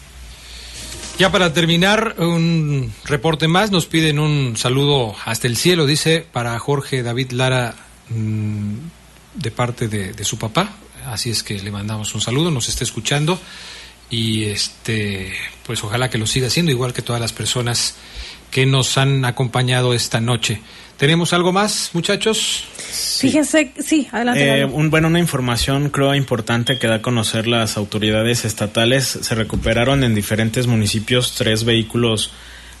Ya 1.17 1.31
para 1.31 1.53
terminar, 1.53 2.15
un 2.17 2.91
reporte 3.05 3.47
más, 3.47 3.71
nos 3.71 3.85
piden 3.85 4.17
un 4.17 4.57
saludo 4.57 5.15
hasta 5.25 5.47
el 5.47 5.55
cielo, 5.55 5.85
dice, 5.85 6.25
para 6.31 6.57
Jorge 6.57 7.03
David 7.03 7.31
Lara, 7.31 7.75
mmm, 8.09 8.73
de 9.35 9.51
parte 9.51 9.87
de, 9.87 10.13
de, 10.13 10.23
su 10.23 10.37
papá, 10.37 10.73
así 11.05 11.29
es 11.29 11.43
que 11.43 11.59
le 11.59 11.71
mandamos 11.71 12.13
un 12.15 12.21
saludo, 12.21 12.51
nos 12.51 12.69
está 12.69 12.83
escuchando. 12.83 13.39
Y 14.09 14.43
este, 14.45 15.31
pues 15.65 15.81
ojalá 15.83 16.09
que 16.09 16.17
lo 16.17 16.27
siga 16.27 16.47
haciendo, 16.47 16.71
igual 16.71 16.91
que 16.91 17.01
todas 17.01 17.21
las 17.21 17.31
personas 17.31 17.95
que 18.51 18.65
nos 18.65 18.97
han 18.97 19.25
acompañado 19.25 19.93
esta 19.93 20.21
noche. 20.21 20.61
¿Tenemos 20.97 21.33
algo 21.33 21.51
más, 21.51 21.89
muchachos? 21.93 22.65
Sí. 22.77 23.27
Fíjense, 23.27 23.71
sí, 23.79 24.07
adelante. 24.11 24.59
Eh, 24.59 24.65
un, 24.65 24.91
bueno, 24.91 25.07
una 25.07 25.17
información 25.17 25.89
creo 25.89 26.13
importante 26.13 26.77
que 26.77 26.85
da 26.85 26.95
a 26.95 27.01
conocer 27.01 27.47
las 27.47 27.75
autoridades 27.77 28.45
estatales. 28.45 29.05
Se 29.07 29.33
recuperaron 29.33 30.03
en 30.03 30.13
diferentes 30.13 30.67
municipios 30.67 31.33
tres 31.33 31.63
vehículos 31.63 32.31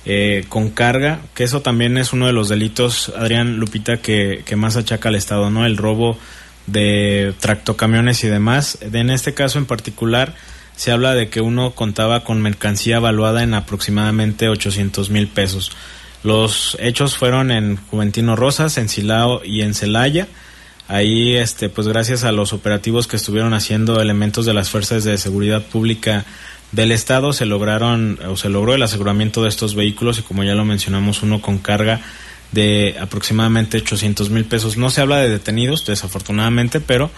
eh, 0.05 0.45
con 0.49 0.69
carga, 0.69 1.21
que 1.33 1.43
eso 1.45 1.61
también 1.61 1.97
es 1.97 2.13
uno 2.13 2.27
de 2.27 2.33
los 2.33 2.47
delitos, 2.49 3.11
Adrián 3.17 3.57
Lupita, 3.57 3.97
que, 3.97 4.43
que 4.45 4.55
más 4.55 4.75
achaca 4.75 5.09
al 5.09 5.15
Estado, 5.15 5.49
¿no? 5.49 5.65
El 5.65 5.77
robo 5.77 6.17
de 6.67 7.33
tractocamiones 7.39 8.23
y 8.23 8.27
demás. 8.27 8.77
En 8.81 9.09
este 9.09 9.33
caso 9.33 9.57
en 9.57 9.65
particular 9.65 10.35
se 10.81 10.91
habla 10.91 11.13
de 11.13 11.29
que 11.29 11.41
uno 11.41 11.75
contaba 11.75 12.23
con 12.23 12.41
mercancía 12.41 12.97
evaluada 12.97 13.43
en 13.43 13.53
aproximadamente 13.53 14.49
800 14.49 15.11
mil 15.11 15.27
pesos. 15.27 15.71
Los 16.23 16.75
hechos 16.79 17.15
fueron 17.15 17.51
en 17.51 17.77
Juventino 17.77 18.35
Rosas, 18.35 18.79
en 18.79 18.89
Silao 18.89 19.45
y 19.45 19.61
en 19.61 19.75
Celaya. 19.75 20.27
Ahí, 20.87 21.35
este, 21.35 21.69
pues 21.69 21.87
gracias 21.87 22.23
a 22.23 22.31
los 22.31 22.51
operativos 22.51 23.05
que 23.05 23.17
estuvieron 23.17 23.53
haciendo 23.53 24.01
elementos 24.01 24.47
de 24.47 24.55
las 24.55 24.71
fuerzas 24.71 25.03
de 25.03 25.19
seguridad 25.19 25.61
pública 25.61 26.25
del 26.71 26.91
estado, 26.91 27.31
se 27.31 27.45
lograron 27.45 28.17
o 28.27 28.35
se 28.35 28.49
logró 28.49 28.73
el 28.73 28.81
aseguramiento 28.81 29.43
de 29.43 29.49
estos 29.49 29.75
vehículos 29.75 30.17
y 30.17 30.23
como 30.23 30.43
ya 30.43 30.55
lo 30.55 30.65
mencionamos, 30.65 31.21
uno 31.21 31.43
con 31.43 31.59
carga 31.59 32.01
de 32.53 32.95
aproximadamente 32.99 33.77
800 33.77 34.31
mil 34.31 34.45
pesos. 34.45 34.77
No 34.77 34.89
se 34.89 35.01
habla 35.01 35.17
de 35.17 35.29
detenidos, 35.29 35.85
desafortunadamente, 35.85 36.79
pero 36.79 37.11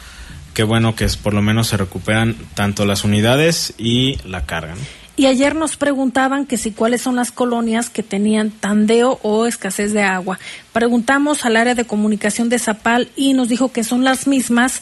qué 0.53 0.63
bueno 0.63 0.95
que 0.95 1.05
es, 1.05 1.17
por 1.17 1.33
lo 1.33 1.41
menos 1.41 1.67
se 1.67 1.77
recuperan 1.77 2.35
tanto 2.53 2.85
las 2.85 3.03
unidades 3.03 3.73
y 3.77 4.17
la 4.25 4.45
carga. 4.45 4.75
Y 5.15 5.27
ayer 5.27 5.55
nos 5.55 5.77
preguntaban 5.77 6.47
que 6.47 6.57
si 6.57 6.71
cuáles 6.71 7.01
son 7.01 7.15
las 7.15 7.31
colonias 7.31 7.89
que 7.91 8.01
tenían 8.01 8.49
tandeo 8.49 9.19
o 9.21 9.45
escasez 9.45 9.93
de 9.93 10.01
agua. 10.01 10.39
Preguntamos 10.71 11.45
al 11.45 11.55
área 11.55 11.75
de 11.75 11.85
comunicación 11.85 12.49
de 12.49 12.57
Zapal 12.57 13.09
y 13.15 13.33
nos 13.33 13.47
dijo 13.47 13.71
que 13.71 13.83
son 13.83 14.03
las 14.03 14.25
mismas 14.25 14.81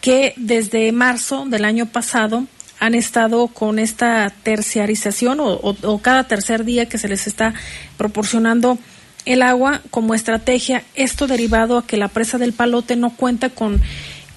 que 0.00 0.34
desde 0.36 0.90
marzo 0.90 1.44
del 1.46 1.64
año 1.64 1.86
pasado 1.86 2.44
han 2.80 2.94
estado 2.94 3.48
con 3.48 3.78
esta 3.78 4.32
terciarización 4.42 5.38
o, 5.40 5.52
o 5.52 5.98
cada 5.98 6.24
tercer 6.24 6.64
día 6.64 6.86
que 6.86 6.98
se 6.98 7.08
les 7.08 7.26
está 7.28 7.54
proporcionando 7.96 8.78
el 9.26 9.42
agua 9.42 9.82
como 9.90 10.14
estrategia. 10.14 10.82
Esto 10.94 11.26
derivado 11.26 11.78
a 11.78 11.86
que 11.86 11.96
la 11.96 12.08
presa 12.08 12.38
del 12.38 12.52
Palote 12.52 12.96
no 12.96 13.10
cuenta 13.10 13.50
con 13.50 13.80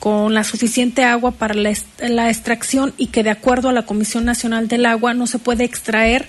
con 0.01 0.33
la 0.33 0.43
suficiente 0.43 1.03
agua 1.03 1.29
para 1.29 1.53
la, 1.53 1.71
la, 1.99 2.31
extracción 2.31 2.91
y 2.97 3.07
que 3.07 3.21
de 3.21 3.29
acuerdo 3.29 3.69
a 3.69 3.71
la 3.71 3.85
Comisión 3.85 4.25
Nacional 4.25 4.67
del 4.67 4.87
Agua 4.87 5.13
no 5.13 5.27
se 5.27 5.37
puede 5.37 5.63
extraer 5.63 6.27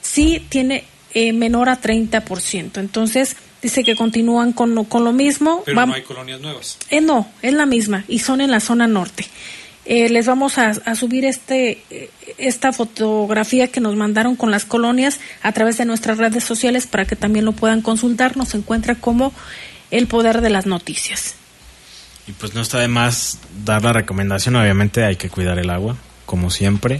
si 0.00 0.38
tiene 0.48 0.84
eh, 1.14 1.32
menor 1.32 1.68
a 1.68 1.80
30%. 1.80 2.78
Entonces, 2.78 3.34
dice 3.60 3.82
que 3.82 3.96
continúan 3.96 4.52
con 4.52 4.76
lo, 4.76 4.84
con 4.84 5.02
lo 5.02 5.12
mismo. 5.12 5.64
Pero 5.66 5.84
no 5.84 5.94
hay 5.94 6.02
colonias 6.02 6.40
nuevas. 6.40 6.78
Eh, 6.90 7.00
no, 7.00 7.28
es 7.42 7.52
la 7.54 7.66
misma 7.66 8.04
y 8.06 8.20
son 8.20 8.40
en 8.40 8.52
la 8.52 8.60
zona 8.60 8.86
norte. 8.86 9.26
Eh, 9.84 10.08
les 10.10 10.26
vamos 10.26 10.56
a, 10.56 10.68
a 10.68 10.94
subir 10.94 11.24
este, 11.24 11.82
esta 12.36 12.72
fotografía 12.72 13.66
que 13.66 13.80
nos 13.80 13.96
mandaron 13.96 14.36
con 14.36 14.52
las 14.52 14.64
colonias 14.64 15.18
a 15.42 15.50
través 15.50 15.76
de 15.76 15.86
nuestras 15.86 16.18
redes 16.18 16.44
sociales 16.44 16.86
para 16.86 17.04
que 17.04 17.16
también 17.16 17.44
lo 17.44 17.50
puedan 17.50 17.82
consultar. 17.82 18.36
Nos 18.36 18.54
encuentra 18.54 18.94
como 18.94 19.32
el 19.90 20.06
poder 20.06 20.40
de 20.40 20.50
las 20.50 20.66
noticias. 20.66 21.37
Y 22.28 22.32
pues 22.32 22.54
no 22.54 22.60
está 22.60 22.78
de 22.78 22.88
más 22.88 23.38
dar 23.64 23.82
la 23.82 23.94
recomendación, 23.94 24.54
obviamente 24.56 25.02
hay 25.02 25.16
que 25.16 25.30
cuidar 25.30 25.58
el 25.58 25.70
agua, 25.70 25.96
como 26.26 26.50
siempre. 26.50 26.96